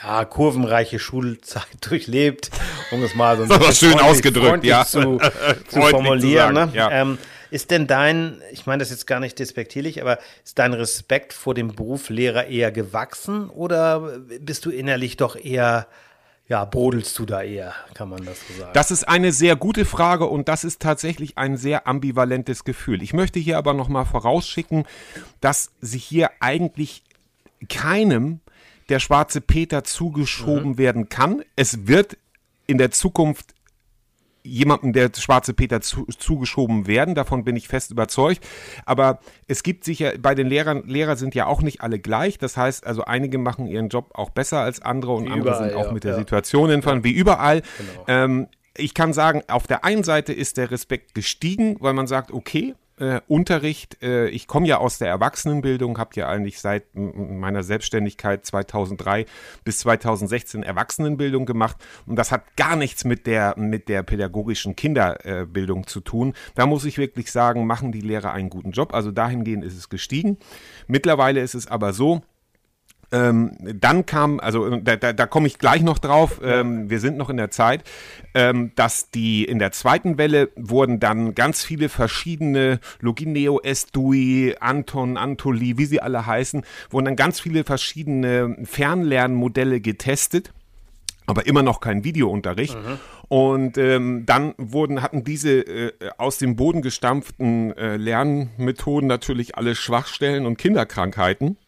ja, 0.02 0.24
kurvenreiche 0.24 0.98
Schulzeit 0.98 1.66
durchlebt, 1.88 2.50
um 2.90 3.02
es 3.02 3.14
mal 3.14 3.36
so 3.36 3.42
ein 3.44 3.48
bisschen 3.48 3.92
schön 3.92 4.00
ausgedrückt, 4.00 4.64
ja. 4.64 4.84
zu, 4.84 5.18
zu 5.68 5.80
formulieren. 5.80 6.54
Zu 6.54 6.66
ne? 6.66 6.70
ja. 6.74 6.90
ähm, 6.90 7.18
ist 7.50 7.70
denn 7.70 7.86
dein, 7.86 8.42
ich 8.52 8.66
meine 8.66 8.80
das 8.80 8.90
jetzt 8.90 9.06
gar 9.06 9.20
nicht 9.20 9.38
despektierlich, 9.38 10.02
aber 10.02 10.18
ist 10.44 10.58
dein 10.58 10.72
Respekt 10.72 11.32
vor 11.32 11.54
dem 11.54 11.74
Beruf 11.74 12.10
Lehrer 12.10 12.46
eher 12.46 12.72
gewachsen 12.72 13.48
oder 13.48 14.18
bist 14.40 14.64
du 14.66 14.70
innerlich 14.70 15.16
doch 15.16 15.36
eher 15.36 15.86
ja, 16.48 16.64
brodelst 16.64 17.18
du 17.18 17.26
da 17.26 17.42
eher, 17.42 17.74
kann 17.94 18.08
man 18.08 18.24
das 18.24 18.38
so 18.46 18.54
sagen? 18.60 18.70
Das 18.72 18.92
ist 18.92 19.08
eine 19.08 19.32
sehr 19.32 19.56
gute 19.56 19.84
Frage 19.84 20.26
und 20.26 20.48
das 20.48 20.62
ist 20.62 20.80
tatsächlich 20.80 21.36
ein 21.38 21.56
sehr 21.56 21.88
ambivalentes 21.88 22.62
Gefühl. 22.62 23.02
Ich 23.02 23.12
möchte 23.12 23.40
hier 23.40 23.58
aber 23.58 23.74
nochmal 23.74 24.06
vorausschicken, 24.06 24.84
dass 25.40 25.72
sich 25.80 26.04
hier 26.04 26.30
eigentlich 26.38 27.02
keinem 27.68 28.40
der 28.88 29.00
schwarze 29.00 29.40
Peter 29.40 29.82
zugeschoben 29.82 30.72
mhm. 30.72 30.78
werden 30.78 31.08
kann. 31.08 31.42
Es 31.56 31.88
wird 31.88 32.16
in 32.68 32.78
der 32.78 32.92
Zukunft 32.92 33.55
jemandem 34.46 34.92
der 34.92 35.10
schwarze 35.16 35.54
Peter 35.54 35.80
zu, 35.80 36.06
zugeschoben 36.06 36.86
werden. 36.86 37.14
Davon 37.14 37.44
bin 37.44 37.56
ich 37.56 37.68
fest 37.68 37.90
überzeugt. 37.90 38.46
Aber 38.84 39.20
es 39.46 39.62
gibt 39.62 39.84
sicher, 39.84 40.12
bei 40.18 40.34
den 40.34 40.46
Lehrern, 40.46 40.84
Lehrer 40.86 41.16
sind 41.16 41.34
ja 41.34 41.46
auch 41.46 41.62
nicht 41.62 41.80
alle 41.80 41.98
gleich. 41.98 42.38
Das 42.38 42.56
heißt, 42.56 42.86
also 42.86 43.04
einige 43.04 43.38
machen 43.38 43.66
ihren 43.66 43.88
Job 43.88 44.10
auch 44.14 44.30
besser 44.30 44.60
als 44.60 44.80
andere 44.80 45.12
und 45.14 45.26
wie 45.26 45.30
andere 45.30 45.50
überall, 45.50 45.70
sind 45.70 45.78
auch 45.78 45.86
ja, 45.86 45.92
mit 45.92 46.04
der 46.04 46.12
ja. 46.12 46.18
Situation 46.18 46.70
hinfahren, 46.70 47.00
ja. 47.00 47.04
wie 47.04 47.12
überall. 47.12 47.62
Genau. 47.78 48.04
Ähm, 48.08 48.48
ich 48.76 48.94
kann 48.94 49.12
sagen, 49.12 49.42
auf 49.48 49.66
der 49.66 49.84
einen 49.84 50.04
Seite 50.04 50.32
ist 50.32 50.56
der 50.56 50.70
Respekt 50.70 51.14
gestiegen, 51.14 51.76
weil 51.80 51.94
man 51.94 52.06
sagt, 52.06 52.30
okay, 52.30 52.74
äh, 52.98 53.20
Unterricht. 53.28 54.02
Äh, 54.02 54.28
ich 54.28 54.46
komme 54.46 54.66
ja 54.66 54.78
aus 54.78 54.98
der 54.98 55.08
Erwachsenenbildung, 55.08 55.98
habe 55.98 56.10
ja 56.14 56.28
eigentlich 56.28 56.60
seit 56.60 56.84
meiner 56.94 57.62
Selbstständigkeit 57.62 58.46
2003 58.46 59.26
bis 59.64 59.78
2016 59.78 60.62
Erwachsenenbildung 60.62 61.46
gemacht 61.46 61.76
und 62.06 62.16
das 62.16 62.32
hat 62.32 62.56
gar 62.56 62.76
nichts 62.76 63.04
mit 63.04 63.26
der 63.26 63.54
mit 63.58 63.88
der 63.88 64.02
pädagogischen 64.02 64.76
Kinderbildung 64.76 65.82
äh, 65.82 65.86
zu 65.86 66.00
tun. 66.00 66.34
Da 66.54 66.66
muss 66.66 66.84
ich 66.84 66.98
wirklich 66.98 67.30
sagen, 67.32 67.66
machen 67.66 67.92
die 67.92 68.00
Lehrer 68.00 68.32
einen 68.32 68.50
guten 68.50 68.72
Job. 68.72 68.94
Also 68.94 69.10
dahingehend 69.10 69.64
ist 69.64 69.76
es 69.76 69.88
gestiegen. 69.88 70.38
Mittlerweile 70.86 71.40
ist 71.40 71.54
es 71.54 71.66
aber 71.66 71.92
so, 71.92 72.22
ähm, 73.12 73.56
dann 73.60 74.06
kam, 74.06 74.40
also 74.40 74.76
da, 74.76 74.96
da, 74.96 75.12
da 75.12 75.26
komme 75.26 75.46
ich 75.46 75.58
gleich 75.58 75.82
noch 75.82 75.98
drauf, 75.98 76.40
ähm, 76.42 76.90
wir 76.90 77.00
sind 77.00 77.16
noch 77.16 77.30
in 77.30 77.36
der 77.36 77.50
Zeit, 77.50 77.84
ähm, 78.34 78.72
dass 78.74 79.10
die 79.10 79.44
in 79.44 79.58
der 79.58 79.72
zweiten 79.72 80.18
Welle 80.18 80.50
wurden 80.56 81.00
dann 81.00 81.34
ganz 81.34 81.64
viele 81.64 81.88
verschiedene 81.88 82.80
Logineo, 83.00 83.60
Estui, 83.60 84.56
Anton, 84.60 85.16
Antoli, 85.16 85.78
wie 85.78 85.86
sie 85.86 86.00
alle 86.00 86.26
heißen, 86.26 86.64
wurden 86.90 87.04
dann 87.06 87.16
ganz 87.16 87.40
viele 87.40 87.64
verschiedene 87.64 88.56
Fernlernmodelle 88.64 89.80
getestet 89.80 90.52
aber 91.26 91.46
immer 91.46 91.62
noch 91.62 91.80
kein 91.80 92.04
Videounterricht. 92.04 92.76
Mhm. 92.76 92.98
Und 93.28 93.78
ähm, 93.78 94.24
dann 94.26 94.54
wurden, 94.58 95.02
hatten 95.02 95.24
diese 95.24 95.60
äh, 95.60 95.92
aus 96.18 96.38
dem 96.38 96.54
Boden 96.54 96.82
gestampften 96.82 97.76
äh, 97.76 97.96
Lernmethoden 97.96 99.08
natürlich 99.08 99.56
alle 99.56 99.74
Schwachstellen 99.74 100.46
und 100.46 100.56
Kinderkrankheiten. 100.56 101.58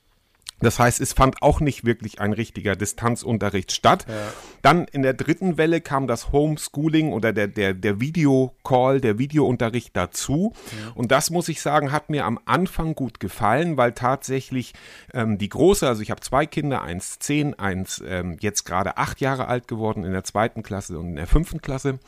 Das 0.61 0.79
heißt, 0.79 1.01
es 1.01 1.13
fand 1.13 1.43
auch 1.43 1.61
nicht 1.61 1.85
wirklich 1.85 2.21
ein 2.21 2.33
richtiger 2.33 2.77
Distanzunterricht 2.77 3.73
statt. 3.73 4.07
Ja. 4.09 4.15
Dann 4.63 4.87
in 4.87 5.03
der 5.03 5.15
dritten 5.15 5.57
Welle 5.57 5.81
kam 5.81 6.07
das 6.07 6.33
Homeschooling 6.33 7.13
oder 7.13 7.33
der, 7.33 7.47
der, 7.47 7.75
der 7.75 8.01
Videocall, 8.01 9.01
der 9.01 9.19
Videounterricht 9.19 9.97
dazu. 9.97 10.53
Ja. 10.71 10.93
Und 10.95 11.13
das 11.13 11.31
muss 11.31 11.49
ich 11.49 11.61
sagen, 11.61 11.93
hat 11.93 12.11
mir 12.11 12.25
am 12.25 12.41
Anfang 12.45 12.95
gut 12.95 13.21
gefallen, 13.21 13.77
weil 13.77 13.93
tatsächlich 13.93 14.75
ähm, 15.15 15.39
die 15.39 15.49
große, 15.49 15.87
also 15.87 16.03
ich 16.03 16.11
habe 16.11 16.21
zwei 16.21 16.47
Kinder, 16.47 16.83
eins 16.83 17.19
zehn, 17.19 17.55
eins 17.59 18.03
ähm, 18.07 18.37
jetzt 18.41 18.65
gerade 18.65 18.97
acht 18.97 19.21
Jahre 19.21 19.49
alt 19.49 19.69
geworden 19.69 20.05
in 20.05 20.13
der 20.13 20.25
zweiten 20.25 20.63
Klasse 20.63 20.99
und 20.99 21.11
in 21.11 21.17
der 21.17 21.27
fünften 21.27 21.61
Klasse. 21.61 21.99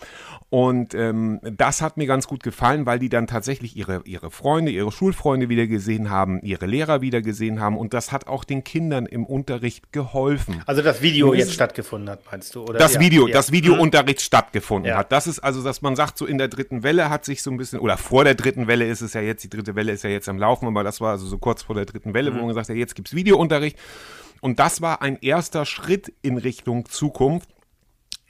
Und 0.48 0.94
ähm, 0.94 1.40
das 1.42 1.80
hat 1.80 1.96
mir 1.96 2.06
ganz 2.06 2.26
gut 2.26 2.42
gefallen, 2.42 2.84
weil 2.84 2.98
die 2.98 3.08
dann 3.08 3.28
tatsächlich 3.28 3.76
ihre, 3.76 4.02
ihre 4.04 4.30
Freunde, 4.30 4.72
ihre 4.72 4.90
Schulfreunde 4.90 5.48
wieder 5.48 5.68
gesehen 5.68 6.10
haben, 6.10 6.40
ihre 6.42 6.66
Lehrer 6.66 7.00
wieder 7.00 7.22
gesehen 7.22 7.60
haben. 7.60 7.78
Und 7.78 7.94
das 7.94 8.10
hat 8.10 8.26
auch 8.26 8.39
den 8.44 8.64
Kindern 8.64 9.06
im 9.06 9.24
Unterricht 9.24 9.92
geholfen. 9.92 10.62
Also 10.66 10.82
das 10.82 11.02
Video 11.02 11.34
jetzt 11.34 11.52
stattgefunden 11.52 12.10
hat, 12.10 12.20
meinst 12.30 12.54
du? 12.54 12.62
Oder? 12.62 12.78
Das 12.78 12.94
ja, 12.94 13.00
Video, 13.00 13.26
ja. 13.26 13.34
das 13.34 13.52
Videounterricht 13.52 14.18
mhm. 14.18 14.22
stattgefunden 14.22 14.90
ja. 14.90 14.98
hat. 14.98 15.12
Das 15.12 15.26
ist 15.26 15.40
also, 15.40 15.62
dass 15.62 15.82
man 15.82 15.96
sagt, 15.96 16.18
so 16.18 16.26
in 16.26 16.38
der 16.38 16.48
dritten 16.48 16.82
Welle 16.82 17.10
hat 17.10 17.24
sich 17.24 17.42
so 17.42 17.50
ein 17.50 17.56
bisschen, 17.56 17.80
oder 17.80 17.96
vor 17.96 18.24
der 18.24 18.34
dritten 18.34 18.66
Welle 18.66 18.86
ist 18.86 19.00
es 19.00 19.14
ja 19.14 19.20
jetzt, 19.20 19.44
die 19.44 19.50
dritte 19.50 19.74
Welle 19.74 19.92
ist 19.92 20.04
ja 20.04 20.10
jetzt 20.10 20.28
am 20.28 20.38
Laufen, 20.38 20.66
aber 20.66 20.84
das 20.84 21.00
war 21.00 21.12
also 21.12 21.26
so 21.26 21.38
kurz 21.38 21.62
vor 21.62 21.74
der 21.74 21.84
dritten 21.84 22.14
Welle, 22.14 22.30
mhm. 22.30 22.34
wo 22.36 22.38
man 22.40 22.48
gesagt 22.48 22.68
hat, 22.68 22.76
jetzt 22.76 22.94
gibt's 22.94 23.14
Videounterricht. 23.14 23.78
Und 24.40 24.58
das 24.58 24.80
war 24.80 25.02
ein 25.02 25.18
erster 25.20 25.66
Schritt 25.66 26.12
in 26.22 26.38
Richtung 26.38 26.86
Zukunft. 26.86 27.48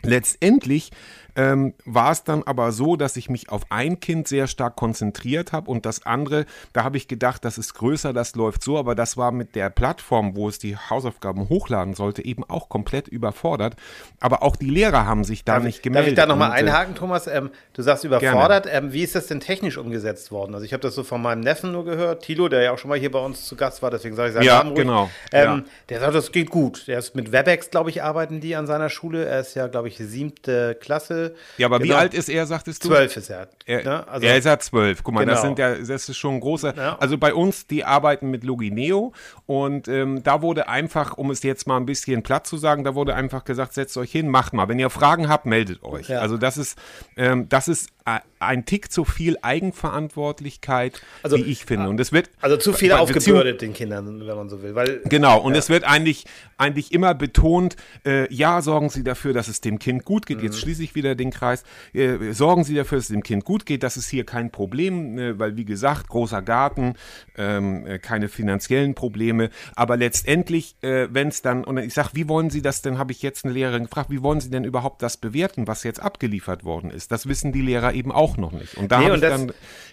Letztendlich 0.02 0.90
ähm, 1.36 1.74
war 1.84 2.12
es 2.12 2.24
dann 2.24 2.42
aber 2.44 2.72
so, 2.72 2.96
dass 2.96 3.16
ich 3.16 3.28
mich 3.30 3.50
auf 3.50 3.62
ein 3.70 4.00
Kind 4.00 4.28
sehr 4.28 4.46
stark 4.46 4.76
konzentriert 4.76 5.52
habe 5.52 5.70
und 5.70 5.86
das 5.86 6.06
andere, 6.06 6.46
da 6.72 6.84
habe 6.84 6.96
ich 6.96 7.08
gedacht, 7.08 7.44
das 7.44 7.58
ist 7.58 7.74
größer, 7.74 8.12
das 8.12 8.34
läuft 8.34 8.62
so, 8.62 8.78
aber 8.78 8.94
das 8.94 9.16
war 9.16 9.32
mit 9.32 9.54
der 9.54 9.70
Plattform, 9.70 10.36
wo 10.36 10.48
es 10.48 10.58
die 10.58 10.76
Hausaufgaben 10.76 11.48
hochladen 11.48 11.94
sollte, 11.94 12.24
eben 12.24 12.44
auch 12.44 12.68
komplett 12.68 13.08
überfordert. 13.08 13.76
Aber 14.20 14.42
auch 14.42 14.56
die 14.56 14.70
Lehrer 14.70 15.06
haben 15.06 15.24
sich 15.24 15.44
da 15.44 15.54
darf 15.54 15.64
nicht 15.64 15.82
gemeldet. 15.82 16.18
Darf 16.18 16.24
ich 16.24 16.28
da 16.28 16.34
nochmal 16.34 16.50
äh, 16.50 16.60
einhaken, 16.60 16.94
Thomas? 16.94 17.26
Ähm, 17.26 17.50
du 17.72 17.82
sagst 17.82 18.04
überfordert. 18.04 18.66
Ähm, 18.70 18.92
wie 18.92 19.02
ist 19.02 19.14
das 19.14 19.26
denn 19.26 19.40
technisch 19.40 19.76
umgesetzt 19.76 20.30
worden? 20.30 20.54
Also 20.54 20.64
ich 20.64 20.72
habe 20.72 20.82
das 20.82 20.94
so 20.94 21.02
von 21.02 21.22
meinem 21.22 21.40
Neffen 21.40 21.72
nur 21.72 21.84
gehört, 21.84 22.22
Tilo, 22.22 22.48
der 22.48 22.62
ja 22.62 22.72
auch 22.72 22.78
schon 22.78 22.88
mal 22.88 22.98
hier 22.98 23.10
bei 23.10 23.18
uns 23.18 23.46
zu 23.46 23.56
Gast 23.56 23.82
war, 23.82 23.90
deswegen 23.90 24.16
sage 24.16 24.28
ich 24.28 24.34
seinen 24.34 24.44
ja, 24.44 24.58
Namen 24.58 24.70
ruhig. 24.70 24.80
Genau. 24.80 25.10
Ähm, 25.32 25.44
ja. 25.44 25.64
Der 25.88 26.00
sagt, 26.00 26.14
das 26.14 26.32
geht 26.32 26.50
gut. 26.50 26.86
Der 26.88 26.98
ist 26.98 27.14
mit 27.14 27.32
WebEx, 27.32 27.70
glaube 27.70 27.90
ich, 27.90 28.02
arbeiten 28.02 28.40
die 28.40 28.56
an 28.56 28.66
seiner 28.66 28.88
Schule. 28.88 29.24
Er 29.24 29.40
ist 29.40 29.54
ja, 29.54 29.66
glaube 29.66 29.88
ich, 29.88 29.98
siebte 29.98 30.76
Klasse. 30.80 31.19
Ja, 31.58 31.66
aber 31.66 31.78
genau. 31.78 31.90
wie 31.90 31.96
alt 31.96 32.14
ist 32.14 32.28
er, 32.28 32.46
sagtest 32.46 32.84
du? 32.84 32.88
Zwölf 32.88 33.16
ist 33.16 33.30
er. 33.30 33.48
Er, 33.66 33.84
ne? 33.84 34.08
also, 34.08 34.26
er 34.26 34.36
ist 34.36 34.44
ja 34.44 34.58
zwölf. 34.58 35.02
Guck 35.02 35.14
mal, 35.14 35.20
genau. 35.20 35.32
das 35.32 35.42
sind 35.42 35.58
ja, 35.58 35.74
das 35.74 36.08
ist 36.08 36.16
schon 36.16 36.34
ein 36.34 36.40
großer. 36.40 36.76
Ja. 36.76 36.96
Also 36.98 37.18
bei 37.18 37.34
uns, 37.34 37.66
die 37.66 37.84
arbeiten 37.84 38.30
mit 38.30 38.44
Logineo 38.44 39.12
und 39.46 39.88
ähm, 39.88 40.22
da 40.22 40.42
wurde 40.42 40.68
einfach, 40.68 41.16
um 41.16 41.30
es 41.30 41.42
jetzt 41.42 41.66
mal 41.66 41.76
ein 41.76 41.86
bisschen 41.86 42.22
platt 42.22 42.46
zu 42.46 42.56
sagen, 42.56 42.84
da 42.84 42.94
wurde 42.94 43.14
einfach 43.14 43.44
gesagt, 43.44 43.74
setzt 43.74 43.96
euch 43.96 44.10
hin, 44.10 44.28
macht 44.28 44.52
mal. 44.52 44.68
Wenn 44.68 44.78
ihr 44.78 44.90
Fragen 44.90 45.28
habt, 45.28 45.46
meldet 45.46 45.82
euch. 45.82 46.08
Ja. 46.08 46.20
Also 46.20 46.36
das 46.36 46.56
ist, 46.56 46.78
ähm, 47.16 47.48
das 47.48 47.68
ist 47.68 47.90
ein 48.40 48.64
Tick 48.64 48.90
zu 48.90 49.04
viel 49.04 49.36
Eigenverantwortlichkeit, 49.42 51.02
also, 51.22 51.36
wie 51.36 51.42
ich 51.42 51.66
finde. 51.66 51.88
Und 51.90 52.00
es 52.00 52.10
wird 52.10 52.30
also 52.40 52.56
zu 52.56 52.72
viel 52.72 52.92
aufgebürdet 52.92 53.60
den 53.60 53.74
Kindern, 53.74 54.26
wenn 54.26 54.36
man 54.36 54.48
so 54.48 54.62
will. 54.62 54.74
Weil, 54.74 55.02
genau. 55.04 55.40
Und 55.40 55.52
ja. 55.52 55.58
es 55.58 55.68
wird 55.68 55.84
eigentlich 55.84 56.24
eigentlich 56.56 56.92
immer 56.92 57.14
betont, 57.14 57.76
äh, 58.06 58.32
ja, 58.32 58.62
sorgen 58.62 58.88
Sie 58.88 59.04
dafür, 59.04 59.34
dass 59.34 59.48
es 59.48 59.60
dem 59.60 59.78
Kind 59.78 60.04
gut 60.04 60.26
geht. 60.26 60.38
Mhm. 60.38 60.44
Jetzt 60.44 60.58
schließe 60.58 60.82
ich 60.82 60.94
wieder 60.94 61.14
den 61.14 61.30
Kreis. 61.30 61.64
Äh, 61.92 62.32
sorgen 62.32 62.64
Sie 62.64 62.74
dafür, 62.74 62.98
dass 62.98 63.06
es 63.06 63.12
dem 63.12 63.22
Kind 63.22 63.44
gut 63.44 63.66
geht. 63.66 63.82
Das 63.82 63.98
ist 63.98 64.08
hier 64.08 64.24
kein 64.24 64.50
Problem, 64.50 65.18
äh, 65.18 65.38
weil 65.38 65.56
wie 65.56 65.66
gesagt, 65.66 66.08
großer 66.08 66.40
Garten, 66.40 66.94
ähm, 67.36 67.86
äh, 67.86 67.98
keine 67.98 68.28
finanziellen 68.28 68.94
Probleme. 68.94 69.50
Aber 69.76 69.98
letztendlich, 69.98 70.76
äh, 70.80 71.08
wenn 71.10 71.28
es 71.28 71.42
dann, 71.42 71.64
und 71.64 71.76
ich 71.76 71.92
sage, 71.92 72.10
wie 72.14 72.28
wollen 72.28 72.48
Sie 72.48 72.62
das 72.62 72.80
denn, 72.80 72.96
habe 72.98 73.12
ich 73.12 73.20
jetzt 73.20 73.44
eine 73.44 73.52
Lehrerin 73.52 73.84
gefragt, 73.84 74.10
wie 74.10 74.22
wollen 74.22 74.40
Sie 74.40 74.50
denn 74.50 74.64
überhaupt 74.64 75.02
das 75.02 75.18
bewerten, 75.18 75.66
was 75.66 75.82
jetzt 75.82 76.00
abgeliefert 76.00 76.64
worden 76.64 76.90
ist? 76.90 77.12
Das 77.12 77.26
wissen 77.26 77.52
die 77.52 77.62
Lehrer 77.62 77.92
eben 77.92 77.99
auch 78.06 78.36
noch 78.36 78.52
nicht. 78.52 78.76
Und 78.76 78.90
da 78.90 78.98
nee, 78.98 79.06
habe 79.06 79.16
ich 79.16 79.20
dann 79.20 79.52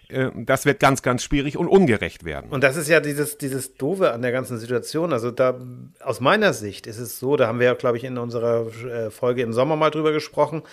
äh, 0.10 0.30
das 0.36 0.66
wird 0.66 0.80
ganz, 0.80 1.02
ganz 1.02 1.24
schwierig 1.24 1.58
und 1.58 1.68
ungerecht 1.68 2.24
werden. 2.24 2.50
Und 2.52 2.64
das 2.64 2.78
ist 2.78 2.88
ja 2.88 3.00
dieses, 3.00 3.38
dieses 3.38 3.76
Doofe 3.76 4.14
an 4.14 4.22
der 4.22 4.32
ganzen 4.32 4.58
Situation. 4.58 5.14
Also 5.14 5.32
da, 5.32 5.60
aus 6.02 6.20
meiner 6.20 6.54
Sicht 6.54 6.88
ist 6.88 7.00
es 7.00 7.20
so, 7.20 7.36
da 7.36 7.48
haben 7.48 7.60
wir 7.60 7.68
ja, 7.68 7.74
glaube 7.74 7.98
ich, 7.98 8.04
in 8.04 8.18
unserer 8.18 8.68
äh, 8.86 9.10
Folge 9.12 9.42
im 9.42 9.54
Sommer 9.54 9.76
mal 9.76 9.90
drüber 9.90 10.12
gesprochen, 10.12 10.64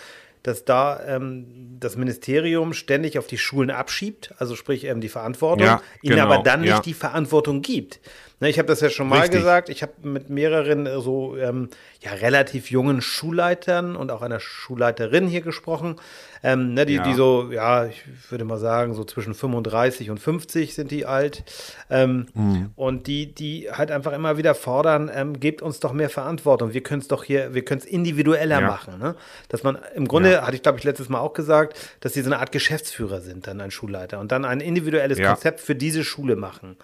dass 0.45 0.65
da 0.65 1.01
ähm, 1.07 1.79
das 1.81 1.97
Ministerium 1.97 2.75
ständig 2.75 3.19
auf 3.19 3.27
die 3.27 3.39
Schulen 3.39 3.71
abschiebt, 3.71 4.35
also 4.37 4.57
sprich 4.57 4.85
ähm, 4.85 5.01
die 5.01 5.09
Verantwortung, 5.09 5.67
ja, 5.67 5.83
ihnen 6.03 6.17
genau, 6.17 6.27
aber 6.27 6.43
dann 6.43 6.61
nicht 6.61 6.71
ja. 6.71 6.81
die 6.81 6.93
Verantwortung 6.93 7.63
gibt. 7.63 8.01
Ne, 8.45 8.51
ich 8.51 8.59
habe 8.59 8.69
das 8.69 8.83
ja 8.83 8.91
schon 8.91 9.09
mal 9.09 9.21
Richtig. 9.21 9.41
gesagt. 9.41 9.71
Ich 9.71 9.81
habe 9.81 9.93
mit 10.03 10.29
mehreren 10.29 10.85
äh, 10.85 11.01
so 11.01 11.35
ähm, 11.39 11.71
ja, 12.03 12.13
relativ 12.13 12.71
jungen 12.71 13.01
Schulleitern 13.01 13.97
und 13.97 14.11
auch 14.11 14.21
einer 14.21 14.39
Schulleiterin 14.39 15.29
hier 15.29 15.41
gesprochen. 15.41 15.97
Ähm, 16.43 16.75
ne, 16.75 16.85
die, 16.85 16.97
ja. 16.97 17.03
die 17.05 17.15
so, 17.15 17.51
ja, 17.51 17.87
ich 17.87 18.05
würde 18.29 18.45
mal 18.45 18.59
sagen, 18.59 18.93
so 18.93 19.03
zwischen 19.05 19.33
35 19.33 20.11
und 20.11 20.21
50 20.21 20.75
sind 20.75 20.91
die 20.91 21.07
alt. 21.07 21.43
Ähm, 21.89 22.27
mhm. 22.35 22.71
Und 22.77 23.07
die, 23.07 23.35
die 23.35 23.71
halt 23.73 23.91
einfach 23.91 24.13
immer 24.13 24.37
wieder 24.37 24.55
fordern, 24.55 25.11
ähm, 25.15 25.41
gebt 25.41 25.63
uns 25.63 25.81
doch 25.81 25.95
mehr 25.95 26.11
Verantwortung. 26.11 26.75
Wir 26.75 26.83
können 26.83 27.01
es 27.01 27.09
doch 27.09 27.25
hier, 27.25 27.55
wir 27.55 27.65
können 27.65 27.81
es 27.81 27.87
individueller 27.87 28.61
ja. 28.61 28.67
machen. 28.67 28.99
Ne? 28.99 29.15
Dass 29.49 29.63
man 29.63 29.79
im 29.95 30.07
Grunde, 30.07 30.33
ja. 30.33 30.43
hatte 30.43 30.57
ich 30.57 30.63
glaube 30.63 30.77
ich 30.77 30.85
letztes 30.85 31.09
Mal 31.09 31.21
auch 31.21 31.33
gesagt, 31.33 31.79
dass 32.01 32.13
die 32.13 32.21
so 32.21 32.29
eine 32.29 32.41
Art 32.41 32.53
Geschäftsführer 32.53 33.23
sind, 33.23 33.47
dann 33.47 33.63
ein 33.63 33.71
Schulleiter 33.71 34.21
und 34.21 34.33
dann 34.33 34.45
ein 34.45 34.61
individuelles 34.61 35.19
Konzept 35.19 35.61
für 35.61 35.75
diese 35.75 36.05
Schule 36.05 36.37
machen. 36.37 36.77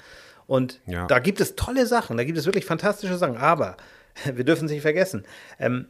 Und 0.50 0.80
ja. 0.87 1.07
da 1.07 1.21
gibt 1.21 1.40
es 1.40 1.54
tolle 1.54 1.87
Sachen, 1.87 2.16
da 2.16 2.25
gibt 2.25 2.37
es 2.37 2.45
wirklich 2.45 2.64
fantastische 2.64 3.16
Sachen. 3.16 3.37
Aber 3.37 3.76
wir 4.35 4.42
dürfen 4.42 4.64
es 4.64 4.73
nicht 4.73 4.83
vergessen. 4.83 5.25
Ähm, 5.61 5.87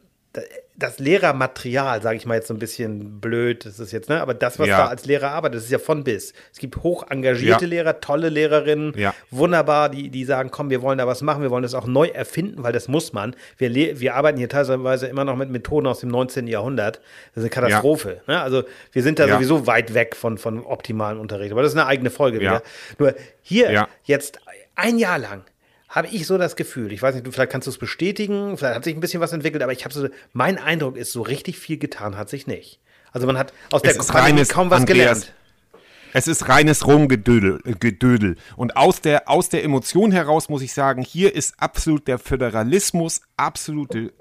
das 0.77 0.99
Lehrermaterial, 0.99 2.01
sage 2.01 2.15
ich 2.15 2.25
mal 2.25 2.35
jetzt 2.35 2.47
so 2.47 2.53
ein 2.53 2.59
bisschen 2.59 3.19
blöd, 3.19 3.65
das 3.65 3.79
ist 3.79 3.91
jetzt, 3.91 4.07
ne? 4.07 4.21
Aber 4.21 4.33
das, 4.33 4.59
was 4.59 4.67
ja. 4.67 4.77
da 4.77 4.87
als 4.87 5.05
Lehrer 5.05 5.31
arbeitet, 5.31 5.57
das 5.57 5.65
ist 5.65 5.71
ja 5.71 5.79
von 5.79 6.03
bis. 6.03 6.33
Es 6.53 6.59
gibt 6.59 6.77
hoch 6.77 7.05
engagierte 7.09 7.65
ja. 7.65 7.69
Lehrer, 7.69 7.99
tolle 7.99 8.29
Lehrerinnen, 8.29 8.93
ja. 8.95 9.13
wunderbar, 9.29 9.89
die, 9.89 10.09
die 10.09 10.23
sagen, 10.23 10.49
komm, 10.49 10.69
wir 10.69 10.81
wollen 10.81 10.99
da 10.99 11.05
was 11.05 11.21
machen, 11.21 11.41
wir 11.41 11.51
wollen 11.51 11.63
das 11.63 11.73
auch 11.73 11.85
neu 11.85 12.07
erfinden, 12.07 12.63
weil 12.63 12.71
das 12.71 12.87
muss 12.87 13.13
man. 13.13 13.35
Wir, 13.57 13.99
wir 13.99 14.15
arbeiten 14.15 14.37
hier 14.37 14.47
teilweise 14.47 15.07
immer 15.07 15.25
noch 15.25 15.35
mit 15.35 15.49
Methoden 15.49 15.87
aus 15.87 15.99
dem 15.99 16.09
19. 16.09 16.47
Jahrhundert. 16.47 17.01
Das 17.33 17.43
ist 17.43 17.51
eine 17.57 17.67
Katastrophe. 17.67 18.21
Ne? 18.27 18.39
Also 18.39 18.63
wir 18.91 19.03
sind 19.03 19.19
da 19.19 19.27
sowieso 19.27 19.67
weit 19.67 19.93
weg 19.93 20.15
von, 20.15 20.37
von 20.37 20.63
optimalen 20.63 21.19
Unterricht. 21.19 21.51
Aber 21.51 21.61
das 21.61 21.73
ist 21.73 21.77
eine 21.77 21.87
eigene 21.87 22.09
Folge 22.09 22.39
wieder. 22.39 22.63
Nur 22.97 23.15
hier 23.41 23.87
jetzt 24.03 24.39
ein 24.75 24.97
Jahr 24.97 25.19
lang 25.19 25.43
habe 25.89 26.07
ich 26.07 26.25
so 26.25 26.37
das 26.37 26.55
Gefühl, 26.55 26.93
ich 26.93 27.01
weiß 27.01 27.15
nicht, 27.15 27.27
vielleicht 27.33 27.51
kannst 27.51 27.67
du 27.67 27.71
es 27.71 27.77
bestätigen, 27.77 28.57
vielleicht 28.57 28.75
hat 28.75 28.83
sich 28.85 28.95
ein 28.95 29.01
bisschen 29.01 29.19
was 29.19 29.33
entwickelt, 29.33 29.61
aber 29.61 29.73
ich 29.73 29.83
habe 29.83 29.93
so, 29.93 30.07
mein 30.31 30.57
Eindruck 30.57 30.95
ist, 30.95 31.11
so 31.11 31.21
richtig 31.21 31.59
viel 31.59 31.77
getan 31.77 32.17
hat 32.17 32.29
sich 32.29 32.47
nicht. 32.47 32.79
Also 33.11 33.27
man 33.27 33.37
hat 33.37 33.53
aus 33.71 33.81
es 33.83 33.97
der 33.97 34.03
Pandemie 34.03 34.45
kaum 34.45 34.69
was 34.69 34.79
Andreas, 34.79 35.19
gelernt. 35.19 35.33
Es 36.13 36.27
ist 36.27 36.49
reines 36.49 36.87
Rumgedödel. 36.87 37.59
Gedödel. 37.79 38.35
Und 38.55 38.75
aus 38.75 39.01
der, 39.01 39.29
aus 39.29 39.49
der 39.49 39.63
Emotion 39.63 40.11
heraus 40.11 40.49
muss 40.49 40.61
ich 40.61 40.73
sagen, 40.73 41.01
hier 41.01 41.35
ist 41.35 41.55
absolut 41.57 42.07
der 42.07 42.19
Föderalismus, 42.19 43.21
absolute 43.37 44.13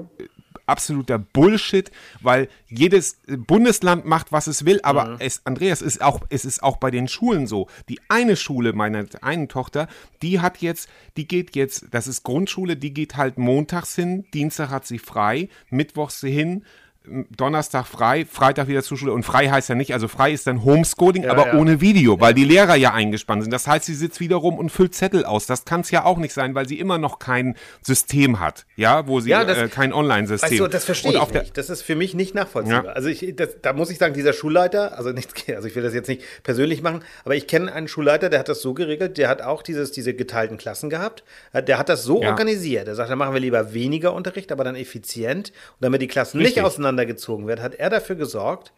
absoluter 0.71 1.19
Bullshit, 1.19 1.91
weil 2.21 2.49
jedes 2.69 3.19
Bundesland 3.27 4.07
macht, 4.07 4.33
was 4.33 4.47
es 4.47 4.65
will. 4.65 4.81
Aber 4.83 5.05
mhm. 5.07 5.17
es, 5.19 5.43
Andreas, 5.45 5.83
ist 5.83 6.00
auch, 6.03 6.21
es 6.31 6.45
ist 6.45 6.62
auch 6.62 6.79
bei 6.79 6.91
den 6.91 7.09
Schulen 7.09 7.47
so. 7.47 7.69
Die 7.89 8.00
eine 8.09 8.37
Schule 8.37 8.73
meiner 8.73 9.05
einen 9.21 9.49
Tochter, 9.49 9.89
die 10.23 10.41
hat 10.41 10.59
jetzt, 10.59 10.89
die 11.17 11.27
geht 11.27 11.57
jetzt, 11.57 11.87
das 11.91 12.07
ist 12.07 12.23
Grundschule, 12.23 12.77
die 12.77 12.95
geht 12.95 13.17
halt 13.17 13.39
montags 13.39 13.95
hin, 13.95 14.25
Dienstag 14.33 14.71
hat 14.71 14.87
sie 14.87 14.99
frei, 14.99 15.49
mittwochs 15.69 16.21
hin 16.21 16.65
Donnerstag 17.07 17.87
frei, 17.87 18.26
Freitag 18.26 18.69
wieder 18.69 18.83
zur 18.83 18.99
Schule. 18.99 19.12
Und 19.12 19.23
frei 19.23 19.49
heißt 19.49 19.71
ja 19.71 19.75
nicht, 19.75 19.95
also 19.95 20.07
frei 20.07 20.33
ist 20.33 20.47
dann 20.47 20.64
Homeschooling, 20.64 21.25
ja, 21.25 21.30
aber 21.30 21.49
ja. 21.49 21.54
ohne 21.54 21.80
Video, 21.80 22.21
weil 22.21 22.35
die 22.35 22.45
Lehrer 22.45 22.76
ja 22.76 22.92
eingespannt 22.92 23.42
sind. 23.42 23.50
Das 23.52 23.66
heißt, 23.66 23.87
sie 23.87 23.95
sitzt 23.95 24.21
wiederum 24.21 24.59
und 24.59 24.69
füllt 24.69 24.95
Zettel 24.95 25.25
aus. 25.25 25.47
Das 25.47 25.64
kann 25.64 25.80
es 25.80 25.90
ja 25.90 26.04
auch 26.04 26.19
nicht 26.19 26.35
sein, 26.35 26.54
weil 26.54 26.69
sie 26.69 26.78
immer 26.78 26.99
noch 26.99 27.19
kein 27.19 27.57
System 27.80 28.38
hat, 28.38 28.66
ja, 28.76 29.07
wo 29.07 29.21
sie 29.21 29.30
ja, 29.30 29.45
das, 29.45 29.57
äh, 29.57 29.69
kein 29.69 29.95
Online-System. 29.95 30.50
Weißt 30.50 30.61
du, 30.61 30.66
das 30.69 30.85
verstehe 30.85 31.12
ich 31.12 31.33
nicht. 31.33 31.57
Das 31.57 31.71
ist 31.71 31.80
für 31.80 31.97
mich 31.97 32.14
nicht 32.14 32.35
nachvollziehbar. 32.35 32.95
Also 32.95 33.09
ich, 33.09 33.35
das, 33.35 33.57
da 33.62 33.73
muss 33.73 33.90
ich 33.90 33.97
sagen, 33.97 34.12
dieser 34.12 34.35
Schulleiter, 34.35 34.99
also 34.99 35.11
nichts, 35.11 35.33
also 35.54 35.69
ich 35.69 35.75
will 35.75 35.83
das 35.83 35.95
jetzt 35.95 36.09
nicht 36.09 36.23
persönlich 36.42 36.83
machen, 36.83 37.00
aber 37.25 37.35
ich 37.35 37.47
kenne 37.47 37.73
einen 37.73 37.88
Schulleiter, 37.88 38.28
der 38.28 38.40
hat 38.40 38.50
das 38.50 38.61
so 38.61 38.75
geregelt, 38.75 39.16
der 39.16 39.30
hat 39.30 39.40
auch 39.40 39.62
dieses, 39.62 39.91
diese 39.91 40.13
geteilten 40.13 40.58
Klassen 40.58 40.91
gehabt. 40.91 41.25
Der 41.54 41.78
hat 41.78 41.89
das 41.89 42.04
so 42.04 42.23
organisiert. 42.23 42.89
Der 42.89 42.95
sagt, 42.95 43.10
da 43.10 43.17
machen 43.17 43.32
wir 43.32 43.41
lieber 43.41 43.73
weniger 43.73 44.13
Unterricht, 44.13 44.52
aber 44.52 44.65
dann 44.65 44.76
effizient 44.76 45.49
und 45.49 45.84
damit 45.84 46.02
die 46.02 46.08
Klassen 46.08 46.39
Richtig. 46.39 46.56
nicht 46.56 46.65
auseinander 46.65 46.90
auseinandergezogen 46.91 47.47
wird, 47.47 47.61
hat 47.61 47.75
er 47.75 47.91
dafür 47.91 48.17
gesorgt, 48.17 48.73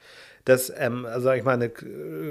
dass, 0.44 0.72
ähm, 0.76 1.06
also 1.06 1.30
ich 1.32 1.44
mal, 1.44 1.54
eine 1.54 1.70